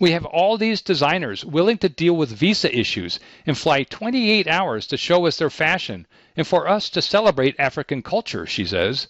We 0.01 0.13
have 0.13 0.25
all 0.25 0.57
these 0.57 0.81
designers 0.81 1.45
willing 1.45 1.77
to 1.77 1.87
deal 1.87 2.15
with 2.15 2.31
visa 2.31 2.75
issues 2.75 3.19
and 3.45 3.55
fly 3.55 3.83
28 3.83 4.47
hours 4.47 4.87
to 4.87 4.97
show 4.97 5.27
us 5.27 5.37
their 5.37 5.51
fashion 5.51 6.07
and 6.35 6.47
for 6.47 6.67
us 6.67 6.89
to 6.89 7.03
celebrate 7.03 7.53
African 7.59 8.01
culture, 8.01 8.47
she 8.47 8.65
says. 8.65 9.09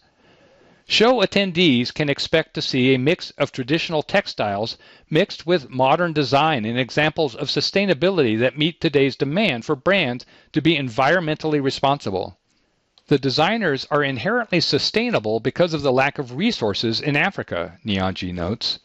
Show 0.86 1.22
attendees 1.22 1.94
can 1.94 2.10
expect 2.10 2.56
to 2.56 2.62
see 2.62 2.94
a 2.94 3.00
mix 3.00 3.32
of 3.38 3.54
traditional 3.54 4.04
textiles 4.04 4.78
mixed 5.10 5.48
with 5.48 5.70
modern 5.70 6.12
design 6.12 6.66
and 6.66 6.78
examples 6.78 7.36
of 7.36 7.48
sustainability 7.48 8.38
that 8.39 8.58
meet 8.58 8.82
today's 8.82 9.16
demand 9.16 9.64
for 9.64 9.78
brands 9.78 10.26
to 10.52 10.62
be 10.62 10.78
environmentally 10.78 11.64
responsible. 11.64 12.38
The 13.08 13.18
designers 13.18 13.88
are 13.89 14.04
inherently 14.04 14.60
sustainable 14.60 15.39
because 15.39 15.74
of 15.74 15.84
the 15.84 15.94
lack 15.94 16.20
of 16.20 16.36
resources 16.36 17.00
in 17.00 17.16
Africa, 17.16 17.80
Nyanji 17.86 18.34
notes. 18.34 18.80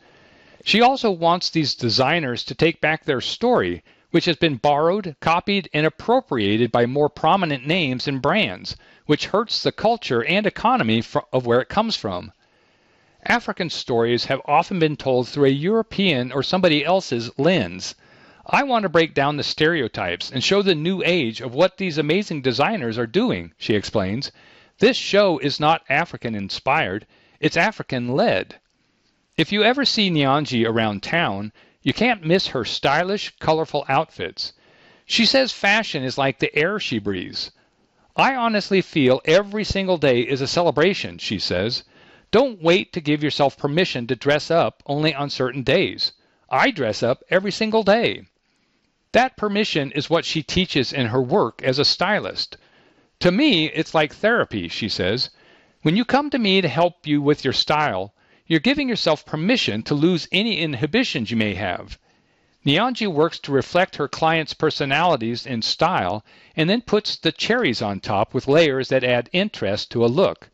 She 0.66 0.80
also 0.80 1.12
wants 1.12 1.48
these 1.48 1.76
designers 1.76 2.42
to 2.42 2.52
take 2.52 2.80
back 2.80 3.04
their 3.04 3.20
story, 3.20 3.84
which 4.10 4.24
has 4.24 4.34
been 4.34 4.56
borrowed, 4.56 5.14
copied, 5.20 5.70
and 5.72 5.86
appropriated 5.86 6.72
by 6.72 6.86
more 6.86 7.08
prominent 7.08 7.64
names 7.64 8.08
and 8.08 8.20
brands, 8.20 8.74
which 9.04 9.26
hurts 9.26 9.62
the 9.62 9.70
culture 9.70 10.24
and 10.24 10.44
economy 10.44 11.04
of 11.32 11.46
where 11.46 11.60
it 11.60 11.68
comes 11.68 11.94
from. 11.94 12.32
African 13.24 13.70
stories 13.70 14.24
have 14.24 14.42
often 14.44 14.80
been 14.80 14.96
told 14.96 15.28
through 15.28 15.44
a 15.44 15.50
European 15.50 16.32
or 16.32 16.42
somebody 16.42 16.84
else's 16.84 17.30
lens. 17.38 17.94
I 18.44 18.64
want 18.64 18.82
to 18.82 18.88
break 18.88 19.14
down 19.14 19.36
the 19.36 19.44
stereotypes 19.44 20.32
and 20.32 20.42
show 20.42 20.62
the 20.62 20.74
new 20.74 21.00
age 21.04 21.40
of 21.40 21.54
what 21.54 21.76
these 21.76 21.96
amazing 21.96 22.42
designers 22.42 22.98
are 22.98 23.06
doing, 23.06 23.52
she 23.56 23.76
explains. 23.76 24.32
This 24.80 24.96
show 24.96 25.38
is 25.38 25.60
not 25.60 25.84
African 25.88 26.34
inspired, 26.34 27.06
it's 27.38 27.56
African 27.56 28.08
led. 28.08 28.56
If 29.36 29.52
you 29.52 29.62
ever 29.62 29.84
see 29.84 30.10
Nyanji 30.10 30.66
around 30.66 31.02
town, 31.02 31.52
you 31.82 31.92
can't 31.92 32.24
miss 32.24 32.46
her 32.48 32.64
stylish, 32.64 33.34
colorful 33.38 33.84
outfits. 33.86 34.54
She 35.04 35.26
says 35.26 35.52
fashion 35.52 36.02
is 36.02 36.16
like 36.16 36.38
the 36.38 36.56
air 36.56 36.80
she 36.80 36.98
breathes. 36.98 37.50
I 38.16 38.34
honestly 38.34 38.80
feel 38.80 39.20
every 39.26 39.62
single 39.62 39.98
day 39.98 40.22
is 40.22 40.40
a 40.40 40.46
celebration, 40.46 41.18
she 41.18 41.38
says. 41.38 41.84
Don't 42.30 42.62
wait 42.62 42.94
to 42.94 43.00
give 43.02 43.22
yourself 43.22 43.58
permission 43.58 44.06
to 44.06 44.16
dress 44.16 44.50
up 44.50 44.82
only 44.86 45.14
on 45.14 45.28
certain 45.28 45.62
days. 45.62 46.12
I 46.48 46.70
dress 46.70 47.02
up 47.02 47.22
every 47.28 47.52
single 47.52 47.82
day. 47.82 48.22
That 49.12 49.36
permission 49.36 49.92
is 49.92 50.08
what 50.08 50.24
she 50.24 50.42
teaches 50.42 50.94
in 50.94 51.08
her 51.08 51.20
work 51.20 51.62
as 51.62 51.78
a 51.78 51.84
stylist. 51.84 52.56
To 53.20 53.30
me, 53.30 53.66
it's 53.66 53.94
like 53.94 54.14
therapy, 54.14 54.68
she 54.68 54.88
says. 54.88 55.28
When 55.82 55.94
you 55.94 56.06
come 56.06 56.30
to 56.30 56.38
me 56.38 56.62
to 56.62 56.68
help 56.68 57.06
you 57.06 57.20
with 57.20 57.44
your 57.44 57.52
style, 57.52 58.14
you're 58.46 58.60
giving 58.60 58.88
yourself 58.88 59.26
permission 59.26 59.82
to 59.82 59.94
lose 59.94 60.28
any 60.30 60.58
inhibitions 60.58 61.30
you 61.30 61.36
may 61.36 61.54
have. 61.54 61.98
Nyanji 62.64 63.06
works 63.06 63.38
to 63.40 63.52
reflect 63.52 63.96
her 63.96 64.08
clients' 64.08 64.54
personalities 64.54 65.46
and 65.46 65.64
style 65.64 66.24
and 66.56 66.68
then 66.68 66.80
puts 66.80 67.16
the 67.16 67.30
cherries 67.30 67.80
on 67.80 68.00
top 68.00 68.34
with 68.34 68.48
layers 68.48 68.88
that 68.88 69.04
add 69.04 69.30
interest 69.32 69.90
to 69.92 70.04
a 70.04 70.06
look. 70.06 70.50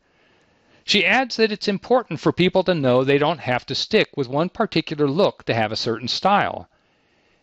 She 0.83 1.05
adds 1.05 1.37
that 1.37 1.51
it's 1.51 1.67
important 1.67 2.19
for 2.19 2.31
people 2.31 2.63
to 2.65 2.75
know 2.75 3.03
they 3.03 3.17
don't 3.17 3.39
have 3.39 3.65
to 3.67 3.75
stick 3.75 4.09
with 4.15 4.27
one 4.27 4.49
particular 4.49 5.07
look 5.07 5.43
to 5.45 5.53
have 5.53 5.71
a 5.71 5.75
certain 5.77 6.07
style. 6.07 6.67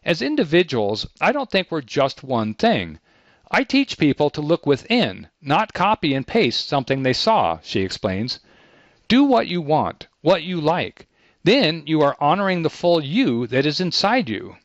As 0.05 0.23
individuals, 0.23 1.07
I 1.21 1.33
don't 1.33 1.51
think 1.51 1.71
we're 1.71 1.81
just 1.81 2.23
one 2.23 2.55
thing. 2.55 2.99
I 3.51 3.65
teach 3.65 3.99
people 3.99 4.31
to 4.31 4.41
look 4.41 4.67
within, 4.67 5.29
not 5.43 5.73
copy 5.75 6.15
and 6.15 6.27
paste 6.27 6.69
something 6.69 7.03
they 7.03 7.13
saw, 7.13 7.59
she 7.63 7.81
explains. 7.81 8.41
Do 9.11 9.25
what 9.25 9.49
you 9.49 9.61
want, 9.61 10.07
what 10.21 10.45
you 10.45 10.61
like. 10.61 11.09
Then 11.43 11.83
you 11.85 12.01
are 12.01 12.17
honoring 12.21 12.63
the 12.63 12.71
full 12.71 13.03
you 13.03 13.49
that 13.49 13.67
is 13.67 13.81
inside 13.81 14.29
you. 14.29 14.57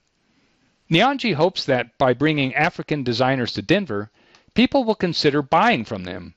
Nyanji 0.88 1.34
hopes 1.34 1.66
that 1.66 1.98
by 1.98 2.14
bringing 2.14 2.54
African 2.54 3.02
designers 3.02 3.54
to 3.54 3.64
Denver, 3.64 4.12
people 4.54 4.84
will 4.84 4.94
consider 4.94 5.42
buying 5.42 5.84
from 5.84 6.04
them. 6.04 6.36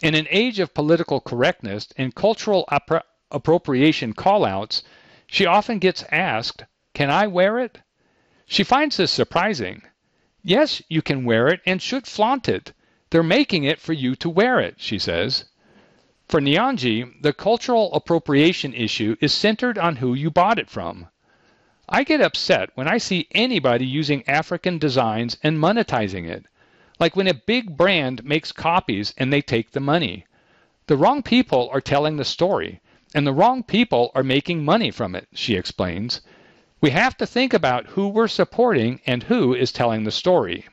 In 0.00 0.14
an 0.14 0.28
age 0.30 0.60
of 0.60 0.72
political 0.72 1.20
correctness 1.20 1.88
and 1.98 2.14
cultural 2.14 2.64
appro- 2.72 3.02
appropriation 3.30 4.14
callouts, 4.14 4.82
she 5.26 5.44
often 5.44 5.78
gets 5.78 6.06
asked, 6.10 6.64
Can 6.94 7.10
I 7.10 7.26
wear 7.26 7.58
it? 7.58 7.82
She 8.46 8.64
finds 8.64 8.96
this 8.96 9.12
surprising. 9.12 9.82
Yes, 10.42 10.80
you 10.88 11.02
can 11.02 11.26
wear 11.26 11.48
it 11.48 11.60
and 11.66 11.82
should 11.82 12.06
flaunt 12.06 12.48
it. 12.48 12.72
They're 13.10 13.22
making 13.22 13.64
it 13.64 13.78
for 13.78 13.92
you 13.92 14.16
to 14.16 14.30
wear 14.30 14.58
it, 14.58 14.76
she 14.78 14.98
says. 14.98 15.44
For 16.32 16.40
Nyanji, 16.40 17.20
the 17.20 17.34
cultural 17.34 17.92
appropriation 17.92 18.72
issue 18.72 19.16
is 19.20 19.34
centered 19.34 19.76
on 19.76 19.96
who 19.96 20.14
you 20.14 20.30
bought 20.30 20.58
it 20.58 20.70
from. 20.70 21.08
I 21.90 22.04
get 22.04 22.22
upset 22.22 22.70
when 22.74 22.88
I 22.88 22.96
see 22.96 23.28
anybody 23.32 23.84
using 23.84 24.26
African 24.26 24.78
designs 24.78 25.36
and 25.42 25.58
monetizing 25.58 26.26
it, 26.26 26.46
like 26.98 27.14
when 27.16 27.28
a 27.28 27.34
big 27.34 27.76
brand 27.76 28.24
makes 28.24 28.50
copies 28.50 29.12
and 29.18 29.30
they 29.30 29.42
take 29.42 29.72
the 29.72 29.80
money. 29.80 30.24
The 30.86 30.96
wrong 30.96 31.22
people 31.22 31.68
are 31.70 31.82
telling 31.82 32.16
the 32.16 32.24
story, 32.24 32.80
and 33.14 33.26
the 33.26 33.34
wrong 33.34 33.62
people 33.62 34.10
are 34.14 34.22
making 34.22 34.64
money 34.64 34.90
from 34.90 35.14
it, 35.14 35.28
she 35.34 35.54
explains. 35.54 36.22
We 36.80 36.88
have 36.92 37.14
to 37.18 37.26
think 37.26 37.52
about 37.52 37.88
who 37.88 38.08
we're 38.08 38.26
supporting 38.26 39.02
and 39.04 39.24
who 39.24 39.52
is 39.52 39.70
telling 39.70 40.04
the 40.04 40.10
story. 40.10 40.64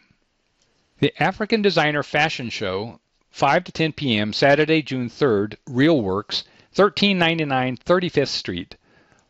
The 0.99 1.13
African 1.21 1.61
Designer 1.61 2.01
Fashion 2.01 2.49
Show 2.49 3.01
5 3.31 3.63
to 3.65 3.71
10 3.71 3.93
p.m. 3.93 4.33
Saturday, 4.33 4.81
June 4.81 5.09
3rd, 5.09 5.55
ReelWorks, 5.67 6.43
1399 6.75 7.77
35th 7.77 8.27
Street. 8.27 8.75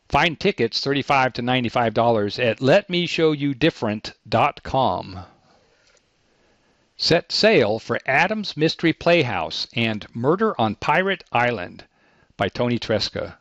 Find 0.07 0.39
tickets 0.39 0.81
35 0.81 1.33
to 1.33 1.41
$95 1.41 2.43
at 2.43 2.59
letmeshowyouDifferent.com. 2.59 5.19
Set 6.97 7.31
sail 7.31 7.79
for 7.79 7.99
Adams 8.05 8.57
Mystery 8.57 8.93
Playhouse 8.93 9.67
and 9.73 10.05
Murder 10.15 10.59
on 10.59 10.75
Pirate 10.75 11.23
Island 11.31 11.85
by 12.37 12.49
Tony 12.49 12.79
Tresca. 12.79 13.35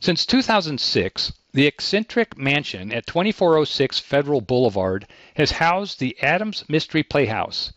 Since 0.00 0.26
2006, 0.26 1.32
the 1.52 1.66
eccentric 1.66 2.36
mansion 2.36 2.92
at 2.92 3.06
2406 3.06 3.98
Federal 3.98 4.40
Boulevard 4.40 5.06
has 5.34 5.52
housed 5.52 6.00
the 6.00 6.16
Adams 6.22 6.64
Mystery 6.68 7.02
Playhouse 7.02 7.72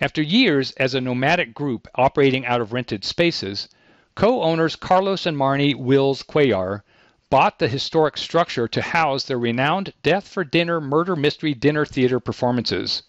after 0.00 0.20
years 0.20 0.72
as 0.72 0.94
a 0.94 1.00
nomadic 1.00 1.54
group 1.54 1.86
operating 1.94 2.44
out 2.44 2.60
of 2.60 2.72
rented 2.72 3.04
spaces, 3.04 3.68
co-owners 4.14 4.76
Carlos 4.76 5.26
and 5.26 5.36
Marnie 5.36 5.74
Wills 5.74 6.22
Cuellar 6.22 6.82
bought 7.30 7.58
the 7.58 7.68
historic 7.68 8.16
structure 8.16 8.68
to 8.68 8.82
house 8.82 9.24
their 9.24 9.38
renowned 9.38 9.92
Death 10.02 10.28
for 10.28 10.44
Dinner 10.44 10.80
murder 10.80 11.16
mystery 11.16 11.54
dinner 11.54 11.84
theater 11.84 12.20
performances. 12.20 13.02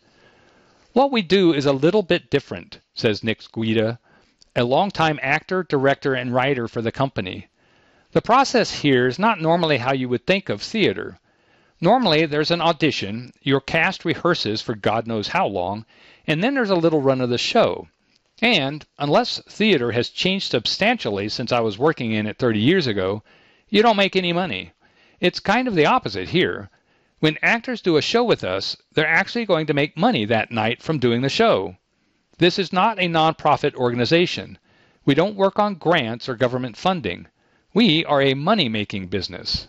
What 0.93 1.11
we 1.11 1.21
do 1.21 1.53
is 1.53 1.65
a 1.65 1.73
little 1.73 2.03
bit 2.03 2.29
different, 2.29 2.79
says 2.93 3.23
Nick 3.23 3.41
Guida, 3.51 3.99
a 4.55 4.63
longtime 4.63 5.19
actor, 5.21 5.63
director, 5.63 6.13
and 6.13 6.33
writer 6.33 6.67
for 6.67 6.81
the 6.81 6.91
company. 6.91 7.47
The 8.13 8.21
process 8.21 8.81
here 8.81 9.07
is 9.07 9.19
not 9.19 9.41
normally 9.41 9.79
how 9.79 9.91
you 9.91 10.07
would 10.07 10.25
think 10.25 10.49
of 10.49 10.61
theater. 10.61 11.19
Normally, 11.81 12.25
there's 12.25 12.51
an 12.51 12.61
audition, 12.61 13.33
your 13.41 13.59
cast 13.59 14.05
rehearses 14.05 14.61
for 14.61 14.73
God 14.73 15.05
knows 15.05 15.27
how 15.27 15.47
long, 15.47 15.85
and 16.27 16.43
then 16.43 16.53
there's 16.53 16.69
a 16.69 16.75
little 16.75 17.01
run 17.01 17.21
of 17.21 17.29
the 17.29 17.37
show. 17.37 17.87
And 18.41 18.85
unless 18.97 19.39
theater 19.47 19.91
has 19.91 20.09
changed 20.09 20.51
substantially 20.51 21.29
since 21.29 21.51
I 21.51 21.61
was 21.61 21.77
working 21.77 22.11
in 22.11 22.25
it 22.25 22.37
30 22.37 22.59
years 22.59 22.87
ago, 22.87 23.23
you 23.69 23.81
don't 23.81 23.95
make 23.95 24.15
any 24.15 24.33
money. 24.33 24.71
It's 25.19 25.39
kind 25.39 25.67
of 25.67 25.75
the 25.75 25.85
opposite 25.85 26.29
here. 26.29 26.69
When 27.19 27.37
actors 27.41 27.81
do 27.81 27.95
a 27.95 28.01
show 28.01 28.23
with 28.23 28.43
us, 28.43 28.75
they're 28.93 29.07
actually 29.07 29.45
going 29.45 29.67
to 29.67 29.73
make 29.73 29.97
money 29.97 30.25
that 30.25 30.51
night 30.51 30.81
from 30.81 30.99
doing 30.99 31.21
the 31.21 31.29
show. 31.29 31.77
This 32.37 32.59
is 32.59 32.73
not 32.73 32.99
a 32.99 33.07
nonprofit 33.07 33.73
organization. 33.75 34.57
We 35.05 35.13
don't 35.13 35.37
work 35.37 35.57
on 35.57 35.75
grants 35.75 36.27
or 36.27 36.35
government 36.35 36.75
funding. 36.75 37.27
We 37.73 38.03
are 38.03 38.21
a 38.21 38.33
money 38.33 38.67
making 38.67 39.07
business. 39.07 39.67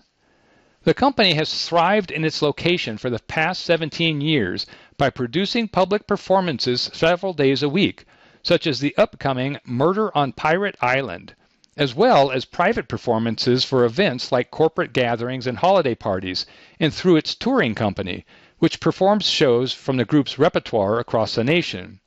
The 0.86 0.94
company 0.94 1.34
has 1.34 1.66
thrived 1.66 2.12
in 2.12 2.24
its 2.24 2.42
location 2.42 2.96
for 2.96 3.10
the 3.10 3.18
past 3.18 3.64
17 3.64 4.20
years 4.20 4.66
by 4.96 5.10
producing 5.10 5.66
public 5.66 6.06
performances 6.06 6.90
several 6.92 7.32
days 7.32 7.64
a 7.64 7.68
week, 7.68 8.04
such 8.44 8.68
as 8.68 8.78
the 8.78 8.96
upcoming 8.96 9.58
Murder 9.64 10.16
on 10.16 10.30
Pirate 10.30 10.76
Island, 10.80 11.34
as 11.76 11.96
well 11.96 12.30
as 12.30 12.44
private 12.44 12.86
performances 12.86 13.64
for 13.64 13.84
events 13.84 14.30
like 14.30 14.52
corporate 14.52 14.92
gatherings 14.92 15.48
and 15.48 15.58
holiday 15.58 15.96
parties, 15.96 16.46
and 16.78 16.94
through 16.94 17.16
its 17.16 17.34
touring 17.34 17.74
company, 17.74 18.24
which 18.60 18.78
performs 18.78 19.28
shows 19.28 19.72
from 19.72 19.96
the 19.96 20.04
group's 20.04 20.38
repertoire 20.38 21.00
across 21.00 21.34
the 21.34 21.42
nation. 21.42 21.98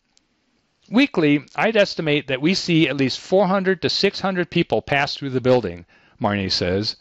Weekly, 0.90 1.44
I'd 1.54 1.76
estimate 1.76 2.28
that 2.28 2.42
we 2.42 2.54
see 2.54 2.88
at 2.88 2.96
least 2.96 3.20
400 3.20 3.82
to 3.82 3.90
600 3.90 4.50
people 4.50 4.82
pass 4.82 5.18
through 5.18 5.32
the 5.32 5.42
building, 5.42 5.86
Marnie 6.18 6.50
says. 6.50 6.96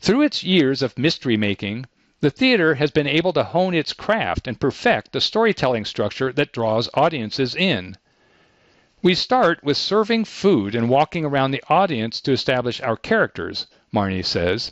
Through 0.00 0.22
its 0.22 0.44
years 0.44 0.80
of 0.80 0.96
mystery 0.96 1.36
making, 1.36 1.86
the 2.20 2.30
theater 2.30 2.76
has 2.76 2.92
been 2.92 3.08
able 3.08 3.32
to 3.32 3.42
hone 3.42 3.74
its 3.74 3.92
craft 3.92 4.46
and 4.46 4.60
perfect 4.60 5.10
the 5.10 5.20
storytelling 5.20 5.84
structure 5.84 6.32
that 6.34 6.52
draws 6.52 6.88
audiences 6.94 7.56
in. 7.56 7.96
We 9.02 9.16
start 9.16 9.64
with 9.64 9.76
serving 9.76 10.26
food 10.26 10.76
and 10.76 10.88
walking 10.88 11.24
around 11.24 11.50
the 11.50 11.64
audience 11.68 12.20
to 12.20 12.32
establish 12.32 12.80
our 12.80 12.96
characters, 12.96 13.66
Marnie 13.92 14.24
says. 14.24 14.70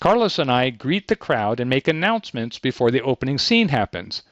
Carlos 0.00 0.38
and 0.38 0.50
I 0.50 0.70
greet 0.70 1.08
the 1.08 1.16
crowd 1.16 1.60
and 1.60 1.68
make 1.68 1.86
announcements 1.86 2.58
before 2.58 2.90
the 2.90 3.02
opening 3.02 3.36
scene 3.36 3.68
happens. 3.68 4.22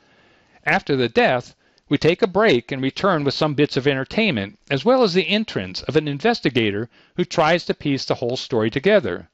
After 0.64 0.96
the 0.96 1.10
death, 1.10 1.54
we 1.90 1.98
take 1.98 2.22
a 2.22 2.26
break 2.26 2.72
and 2.72 2.82
return 2.82 3.24
with 3.24 3.34
some 3.34 3.52
bits 3.52 3.76
of 3.76 3.86
entertainment, 3.86 4.58
as 4.70 4.86
well 4.86 5.02
as 5.02 5.12
the 5.12 5.28
entrance 5.28 5.82
of 5.82 5.96
an 5.96 6.08
investigator 6.08 6.88
who 7.16 7.26
tries 7.26 7.66
to 7.66 7.74
piece 7.74 8.06
the 8.06 8.14
whole 8.14 8.38
story 8.38 8.70
together. 8.70 9.28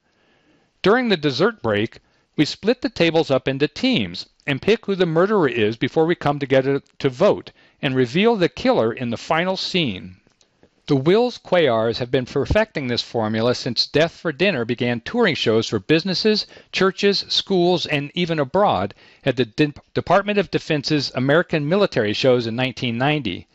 During 0.87 1.09
the 1.09 1.17
dessert 1.17 1.61
break, 1.61 1.99
we 2.37 2.45
split 2.45 2.79
the 2.79 2.87
tables 2.87 3.29
up 3.29 3.45
into 3.45 3.67
teams 3.67 4.25
and 4.45 4.61
pick 4.61 4.85
who 4.85 4.95
the 4.95 5.05
murderer 5.05 5.49
is 5.49 5.75
before 5.75 6.05
we 6.05 6.15
come 6.15 6.39
together 6.39 6.81
to 6.99 7.09
vote 7.09 7.51
and 7.81 7.93
reveal 7.93 8.37
the 8.37 8.47
killer 8.47 8.93
in 8.93 9.09
the 9.09 9.17
final 9.17 9.57
scene. 9.57 10.15
The 10.85 10.95
Wills 10.95 11.39
Cuellars 11.39 11.97
have 11.97 12.09
been 12.09 12.25
perfecting 12.25 12.87
this 12.87 13.01
formula 13.01 13.53
since 13.53 13.85
Death 13.85 14.13
for 14.13 14.31
Dinner 14.31 14.63
began 14.63 15.01
touring 15.01 15.35
shows 15.35 15.67
for 15.67 15.77
businesses, 15.77 16.47
churches, 16.71 17.25
schools, 17.27 17.85
and 17.85 18.09
even 18.13 18.39
abroad 18.39 18.93
at 19.25 19.35
the 19.35 19.43
De- 19.43 19.73
Department 19.93 20.39
of 20.39 20.49
Defense's 20.49 21.11
American 21.15 21.67
military 21.67 22.13
shows 22.13 22.47
in 22.47 22.55
1990. 22.55 23.45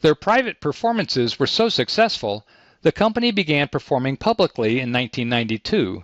Their 0.00 0.16
private 0.16 0.60
performances 0.60 1.38
were 1.38 1.46
so 1.46 1.68
successful, 1.68 2.44
the 2.82 2.90
company 2.90 3.30
began 3.30 3.68
performing 3.68 4.16
publicly 4.16 4.80
in 4.80 4.90
1992. 4.92 6.02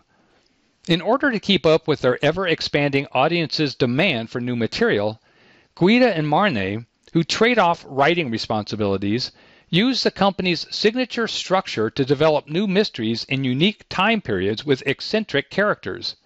In 0.89 1.03
order 1.03 1.31
to 1.31 1.39
keep 1.39 1.67
up 1.67 1.87
with 1.87 2.01
their 2.01 2.19
ever 2.25 2.49
expanding 2.49 3.07
audience's 3.13 3.75
demand 3.75 4.31
for 4.31 4.41
new 4.41 4.57
material, 4.57 5.21
Guida 5.75 6.17
and 6.17 6.27
Marnie, 6.27 6.87
who 7.13 7.23
trade 7.23 7.59
off 7.59 7.85
writing 7.87 8.31
responsibilities, 8.31 9.31
use 9.69 10.03
the 10.03 10.11
company's 10.11 10.67
signature 10.75 11.29
structure 11.29 11.91
to 11.91 12.05
develop 12.07 12.49
new 12.49 12.67
mysteries 12.67 13.25
in 13.25 13.45
unique 13.45 13.87
time 13.91 14.23
periods 14.23 14.65
with 14.65 14.83
eccentric 14.87 15.51
characters. 15.51 16.17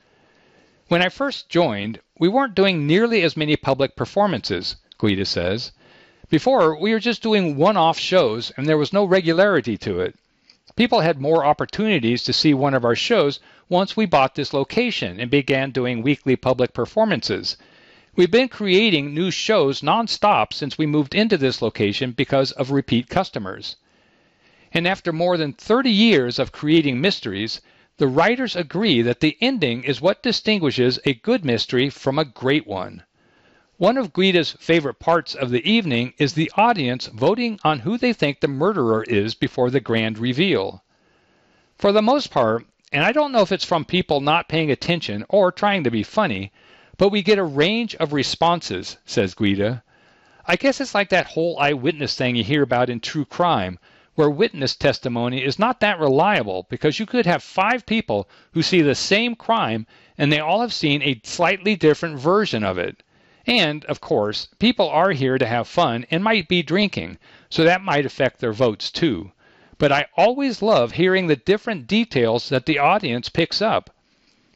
When 0.87 1.03
I 1.03 1.09
first 1.09 1.49
joined, 1.49 1.99
we 2.21 2.29
weren't 2.29 2.55
doing 2.55 2.87
nearly 2.87 3.23
as 3.23 3.37
many 3.37 3.57
public 3.57 3.97
performances, 3.97 4.77
Guida 4.99 5.25
says. 5.25 5.73
Before, 6.31 6.79
we 6.81 6.93
were 6.93 7.01
just 7.01 7.23
doing 7.23 7.57
one 7.57 7.77
off 7.77 7.99
shows 7.99 8.53
and 8.57 8.69
there 8.69 8.79
was 8.79 8.93
no 8.93 9.05
regularity 9.05 9.77
to 9.79 9.99
it. 9.99 10.17
People 10.77 11.01
had 11.01 11.21
more 11.21 11.45
opportunities 11.45 12.25
to 12.25 12.33
see 12.33 12.55
one 12.55 12.73
of 12.73 12.87
our 12.87 12.97
shows 12.97 13.39
once 13.69 13.99
we 13.99 14.07
bought 14.07 14.35
this 14.35 14.55
location 14.55 15.21
and 15.21 15.31
began 15.31 15.71
doing 15.71 16.01
weekly 16.01 16.37
public 16.37 16.73
performances. 16.73 17.59
We've 18.17 18.31
been 18.31 18.49
creating 18.49 19.13
new 19.13 19.31
shows 19.31 19.83
nonstop 19.83 20.55
since 20.55 20.79
we 20.79 20.87
moved 20.87 21.15
into 21.15 21.37
this 21.37 21.61
location 21.61 22.13
because 22.13 22.51
of 22.53 22.71
repeat 22.71 23.11
customers. 23.11 23.77
And 24.73 24.89
after 24.89 25.13
more 25.13 25.37
than 25.37 25.53
30 25.53 25.91
years 25.91 26.39
of 26.39 26.51
creating 26.51 26.99
mysteries, 26.99 27.61
the 27.99 28.09
writers 28.09 28.57
agree 28.57 29.03
that 29.03 29.21
the 29.21 29.37
ending 29.43 29.85
is 29.85 30.01
what 30.01 30.23
distinguishes 30.23 30.99
a 31.05 31.13
good 31.13 31.45
mystery 31.45 31.91
from 31.91 32.19
a 32.19 32.25
great 32.25 32.67
one. 32.67 33.03
One 33.79 33.99
of 33.99 34.13
Guida's 34.13 34.53
favorite 34.61 35.01
parts 35.01 35.35
of 35.35 35.51
the 35.51 35.69
evening 35.69 36.15
is 36.17 36.35
the 36.35 36.53
audience 36.57 37.07
voting 37.09 37.59
on 37.65 37.81
who 37.81 37.99
they 37.99 38.13
think 38.13 38.39
the 38.39 38.47
murderer 38.47 39.03
is 39.03 39.35
before 39.35 39.69
the 39.69 39.81
grand 39.81 40.17
reveal. 40.17 40.85
For 41.77 41.91
the 41.91 42.01
most 42.01 42.31
part, 42.31 42.65
and 42.93 43.05
I 43.05 43.11
don't 43.11 43.33
know 43.33 43.41
if 43.41 43.51
it's 43.51 43.65
from 43.65 43.85
people 43.85 44.21
not 44.21 44.49
paying 44.49 44.71
attention 44.71 45.25
or 45.29 45.51
trying 45.51 45.83
to 45.83 45.91
be 45.91 46.05
funny, 46.05 46.53
but 46.99 47.09
we 47.09 47.21
get 47.21 47.37
a 47.37 47.43
range 47.43 47.97
of 47.97 48.13
responses, 48.13 48.97
says 49.05 49.35
Guida. 49.35 49.83
I 50.47 50.55
guess 50.55 50.81
it's 50.81 50.95
like 50.95 51.09
that 51.09 51.27
whole 51.27 51.59
eyewitness 51.59 52.15
thing 52.15 52.37
you 52.37 52.45
hear 52.45 52.63
about 52.63 52.89
in 52.89 53.01
true 53.01 53.25
crime, 53.25 53.81
where 54.15 54.31
witness 54.31 54.77
testimony 54.77 55.43
is 55.43 55.59
not 55.59 55.81
that 55.81 55.99
reliable 55.99 56.69
because 56.71 57.01
you 57.01 57.07
could 57.07 57.27
have 57.27 57.43
five 57.43 57.87
people 57.87 58.29
who 58.53 58.63
see 58.63 58.83
the 58.83 58.95
same 58.95 59.35
crime 59.35 59.89
and 60.17 60.31
they 60.31 60.39
all 60.39 60.61
have 60.61 60.73
seen 60.73 61.03
a 61.03 61.21
slightly 61.25 61.75
different 61.75 62.21
version 62.21 62.63
of 62.63 62.79
it. 62.79 63.03
And, 63.47 63.85
of 63.85 64.01
course, 64.01 64.49
people 64.59 64.89
are 64.89 65.11
here 65.11 65.37
to 65.37 65.47
have 65.47 65.69
fun 65.69 66.07
and 66.11 66.25
might 66.25 66.49
be 66.49 66.63
drinking, 66.63 67.19
so 67.51 67.63
that 67.63 67.83
might 67.83 68.07
affect 68.07 68.41
their 68.41 68.55
votes 68.55 68.91
too. 68.91 69.33
But 69.77 69.93
I 69.93 70.07
always 70.17 70.63
love 70.63 70.93
hearing 70.93 71.27
the 71.27 71.37
different 71.37 71.87
details 71.87 72.49
that 72.49 72.65
the 72.65 72.79
audience 72.79 73.29
picks 73.29 73.61
up. 73.61 73.91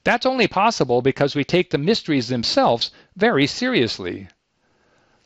That's 0.05 0.25
only 0.25 0.47
possible 0.47 1.03
because 1.03 1.35
we 1.35 1.45
take 1.45 1.69
the 1.69 1.77
mysteries 1.77 2.29
themselves 2.29 2.91
very 3.15 3.47
seriously. 3.47 4.29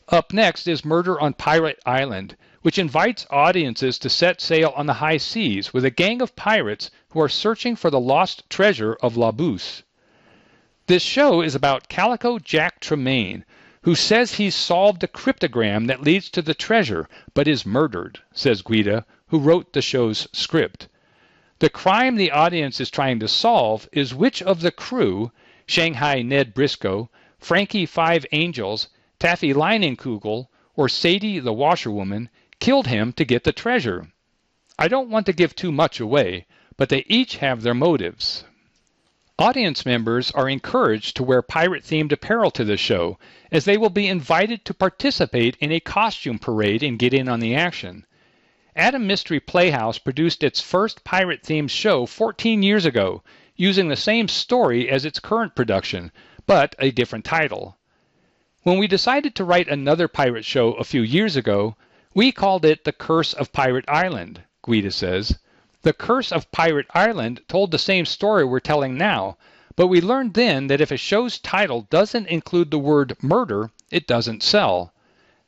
Up 0.09 0.33
next 0.33 0.67
is 0.67 0.85
Murder 0.85 1.21
on 1.21 1.35
Pirate 1.35 1.79
Island, 1.87 2.37
which 2.63 2.79
invites 2.79 3.27
audiences 3.31 3.97
to 4.01 4.11
set 4.11 4.41
sail 4.41 4.73
on 4.75 4.87
the 4.87 4.95
high 4.95 5.19
seas 5.19 5.73
with 5.73 5.85
a 5.85 5.91
gang 5.91 6.21
of 6.21 6.35
pirates 6.35 6.91
who 7.11 7.21
are 7.21 7.29
searching 7.29 7.77
for 7.77 7.91
the 7.91 8.01
lost 8.01 8.43
treasure 8.51 8.97
of 9.01 9.17
La 9.17 9.31
Buse. 9.31 9.85
This 10.89 11.03
show 11.05 11.43
is 11.43 11.55
about 11.55 11.89
Calico 11.89 12.41
Jack 12.41 12.81
Tremaine, 12.81 13.45
who 13.83 13.95
says 13.95 14.35
he's 14.35 14.55
solved 14.55 15.01
the 15.01 15.09
cryptogram 15.09 15.87
that 15.89 16.03
leads 16.03 16.31
to 16.31 16.41
the 16.41 16.55
treasure, 16.55 17.09
but 17.35 17.49
is 17.49 17.67
murdered, 17.67 18.21
says 18.33 18.63
Guida, 18.63 19.05
who 19.27 19.39
wrote 19.39 19.73
the 19.73 19.83
show's 19.83 20.29
script. 20.33 20.89
The 21.59 21.69
crime 21.69 22.17
the 22.17 22.31
audience 22.31 22.81
is 22.81 22.91
trying 22.91 23.19
to 23.21 23.29
solve 23.29 23.89
is 23.93 24.15
which 24.15 24.41
of 24.43 24.61
the 24.61 24.71
crew, 24.71 25.33
Shanghai 25.67 26.23
Ned 26.23 26.55
Briscoe, 26.55 27.11
Frankie 27.39 27.87
Five 27.87 28.25
Angels, 28.33 28.89
Taffy 29.19 29.53
Leinenkugel, 29.53 30.49
or 30.77 30.89
Sadie 30.89 31.41
the 31.41 31.53
washerwoman, 31.53 32.29
killed 32.61 32.87
him 32.87 33.13
to 33.15 33.25
get 33.25 33.45
the 33.45 33.53
treasure. 33.53 34.13
I 34.79 34.89
don't 34.89 35.11
want 35.11 35.27
to 35.27 35.33
give 35.33 35.57
too 35.57 35.73
much 35.73 35.99
away, 35.99 36.47
but 36.77 36.89
they 36.89 37.05
each 37.09 37.37
have 37.37 37.63
their 37.63 37.75
motives. 37.75 38.45
Audience 39.43 39.85
members 39.85 40.31
are 40.31 40.49
encouraged 40.49 41.17
to 41.17 41.25
wear 41.25 41.43
pirate 41.43 41.83
themed 41.83 42.13
apparel 42.13 42.53
to 42.53 42.63
the 42.63 42.77
show, 42.77 43.19
as 43.51 43.65
they 43.65 43.77
will 43.77 43.91
be 43.91 44.07
invited 44.07 44.65
to 44.65 44.73
participate 44.73 45.57
in 45.59 45.73
a 45.73 45.81
costume 45.81 46.39
parade 46.39 46.85
and 46.85 46.97
get 46.97 47.13
in 47.13 47.29
on 47.29 47.41
the 47.41 47.53
action. 47.53 48.07
Adam 48.77 49.05
Mystery 49.05 49.41
Playhouse 49.41 49.99
produced 49.99 50.45
its 50.45 50.61
first 50.61 51.03
pirate 51.03 51.43
themed 51.43 51.71
show 51.71 52.07
14 52.07 52.63
years 52.63 52.87
ago, 52.87 53.25
using 53.57 53.89
the 53.89 53.97
same 53.97 54.29
story 54.29 54.89
as 54.89 55.05
its 55.05 55.19
current 55.19 55.57
production, 55.57 56.13
but 56.47 56.77
a 56.79 56.93
different 56.93 57.25
title. 57.25 57.77
When 58.63 58.79
we 58.79 58.87
decided 58.87 59.35
to 59.35 59.45
write 59.45 59.67
another 59.67 60.07
pirate 60.07 60.45
show 60.45 60.75
a 60.75 60.85
few 60.85 61.03
years 61.03 61.35
ago, 61.35 61.75
we 62.15 62.31
called 62.31 62.65
it 62.65 62.85
The 62.85 62.93
Curse 62.93 63.33
of 63.33 63.53
Pirate 63.53 63.87
Island, 63.89 64.45
Guida 64.65 64.93
says. 64.93 65.37
The 65.83 65.93
Curse 65.93 66.31
of 66.31 66.53
Pirate 66.53 66.87
Island 66.95 67.41
told 67.49 67.73
the 67.73 67.79
same 67.79 68.05
story 68.05 68.45
we're 68.45 68.61
telling 68.61 68.97
now, 68.97 69.37
but 69.75 69.89
we 69.89 70.01
learned 70.01 70.35
then 70.35 70.69
that 70.69 70.81
if 70.81 70.93
a 70.93 70.97
show's 70.97 71.41
title 71.41 71.89
doesn't 71.91 72.29
include 72.29 72.71
the 72.71 72.79
word 72.79 73.17
murder, 73.21 73.73
it 73.91 74.07
doesn't 74.07 74.45
sell. 74.45 74.93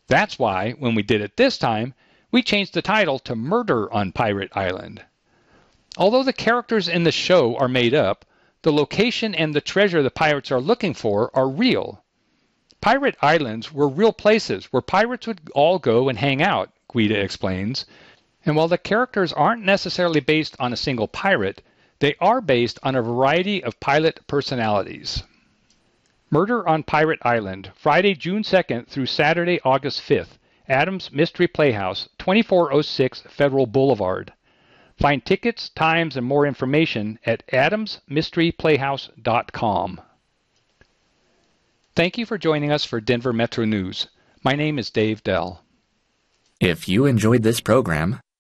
That's 0.09 0.37
why, 0.37 0.73
when 0.73 0.97
we 0.97 1.05
did 1.05 1.21
it 1.21 1.37
this 1.37 1.57
time, 1.57 1.95
we 2.33 2.43
changed 2.43 2.75
the 2.75 2.83
title 2.83 3.21
to 3.21 3.37
Murder 3.37 3.93
on 3.93 4.11
Pirate 4.11 4.51
Island. 4.57 5.05
Although 5.97 6.25
the 6.25 6.33
characters 6.33 6.89
in 6.89 7.05
the 7.05 7.13
show 7.13 7.57
are 7.57 7.69
made 7.69 7.95
up, 7.95 8.25
the 8.63 8.73
location 8.73 9.37
and 9.37 9.55
the 9.55 9.61
treasure 9.61 10.03
the 10.03 10.11
pirates 10.11 10.51
are 10.51 10.61
looking 10.61 10.95
for 10.95 11.31
are 11.33 11.49
real. 11.49 12.03
Pirate 12.81 13.17
Islands 13.23 13.73
were 13.73 13.89
real 13.89 14.13
places 14.13 14.65
where 14.73 14.83
pirates 14.83 15.29
would 15.29 15.49
all 15.55 15.79
go 15.79 16.09
and 16.09 16.19
hang 16.19 16.43
out, 16.43 16.73
Guida 16.93 17.21
explains. 17.21 17.87
And 18.45 18.57
while 18.57 18.69
the 18.69 18.79
characters 18.79 19.33
aren't 19.33 19.65
necessarily 19.65 20.21
based 20.21 20.57
on 20.59 20.73
a 20.73 20.77
single 20.77 21.09
pirate, 21.09 21.63
they 21.99 22.15
are 22.21 22.41
based 22.41 22.79
on 22.83 22.95
a 22.95 23.03
variety 23.03 23.63
of 23.63 23.81
pilot 23.81 24.27
personalities. 24.27 25.23
Murder 26.31 26.67
on 26.69 26.83
Pirate 26.83 27.21
Island, 27.23 27.71
Friday, 27.75 28.15
June 28.15 28.43
2nd 28.43 28.89
through 28.89 29.07
Saturday, 29.07 29.61
August 29.65 30.03
5th. 30.03 30.39
Adams 30.69 31.11
Mystery 31.13 31.47
Playhouse, 31.47 32.09
2406 32.19 33.23
Federal 33.29 33.67
Boulevard. 33.67 34.33
Find 34.99 35.25
tickets, 35.25 35.69
times, 35.71 36.17
and 36.17 36.27
more 36.27 36.45
information 36.47 37.21
at 37.27 37.47
adamsmysteryplayhouse.com. 37.49 40.01
Thank 41.95 42.19
you 42.19 42.27
for 42.27 42.39
joining 42.39 42.73
us 42.73 42.85
for 42.85 43.01
Denver 43.01 43.33
Metro 43.33 43.65
News. 43.65 44.09
My 44.43 44.55
name 44.55 44.79
is 44.79 44.91
Dave 44.91 45.23
Dell. 45.23 45.63
If 46.61 46.89
you 46.89 47.07
enjoyed 47.07 47.43
this 47.43 47.61
program, 47.61 48.21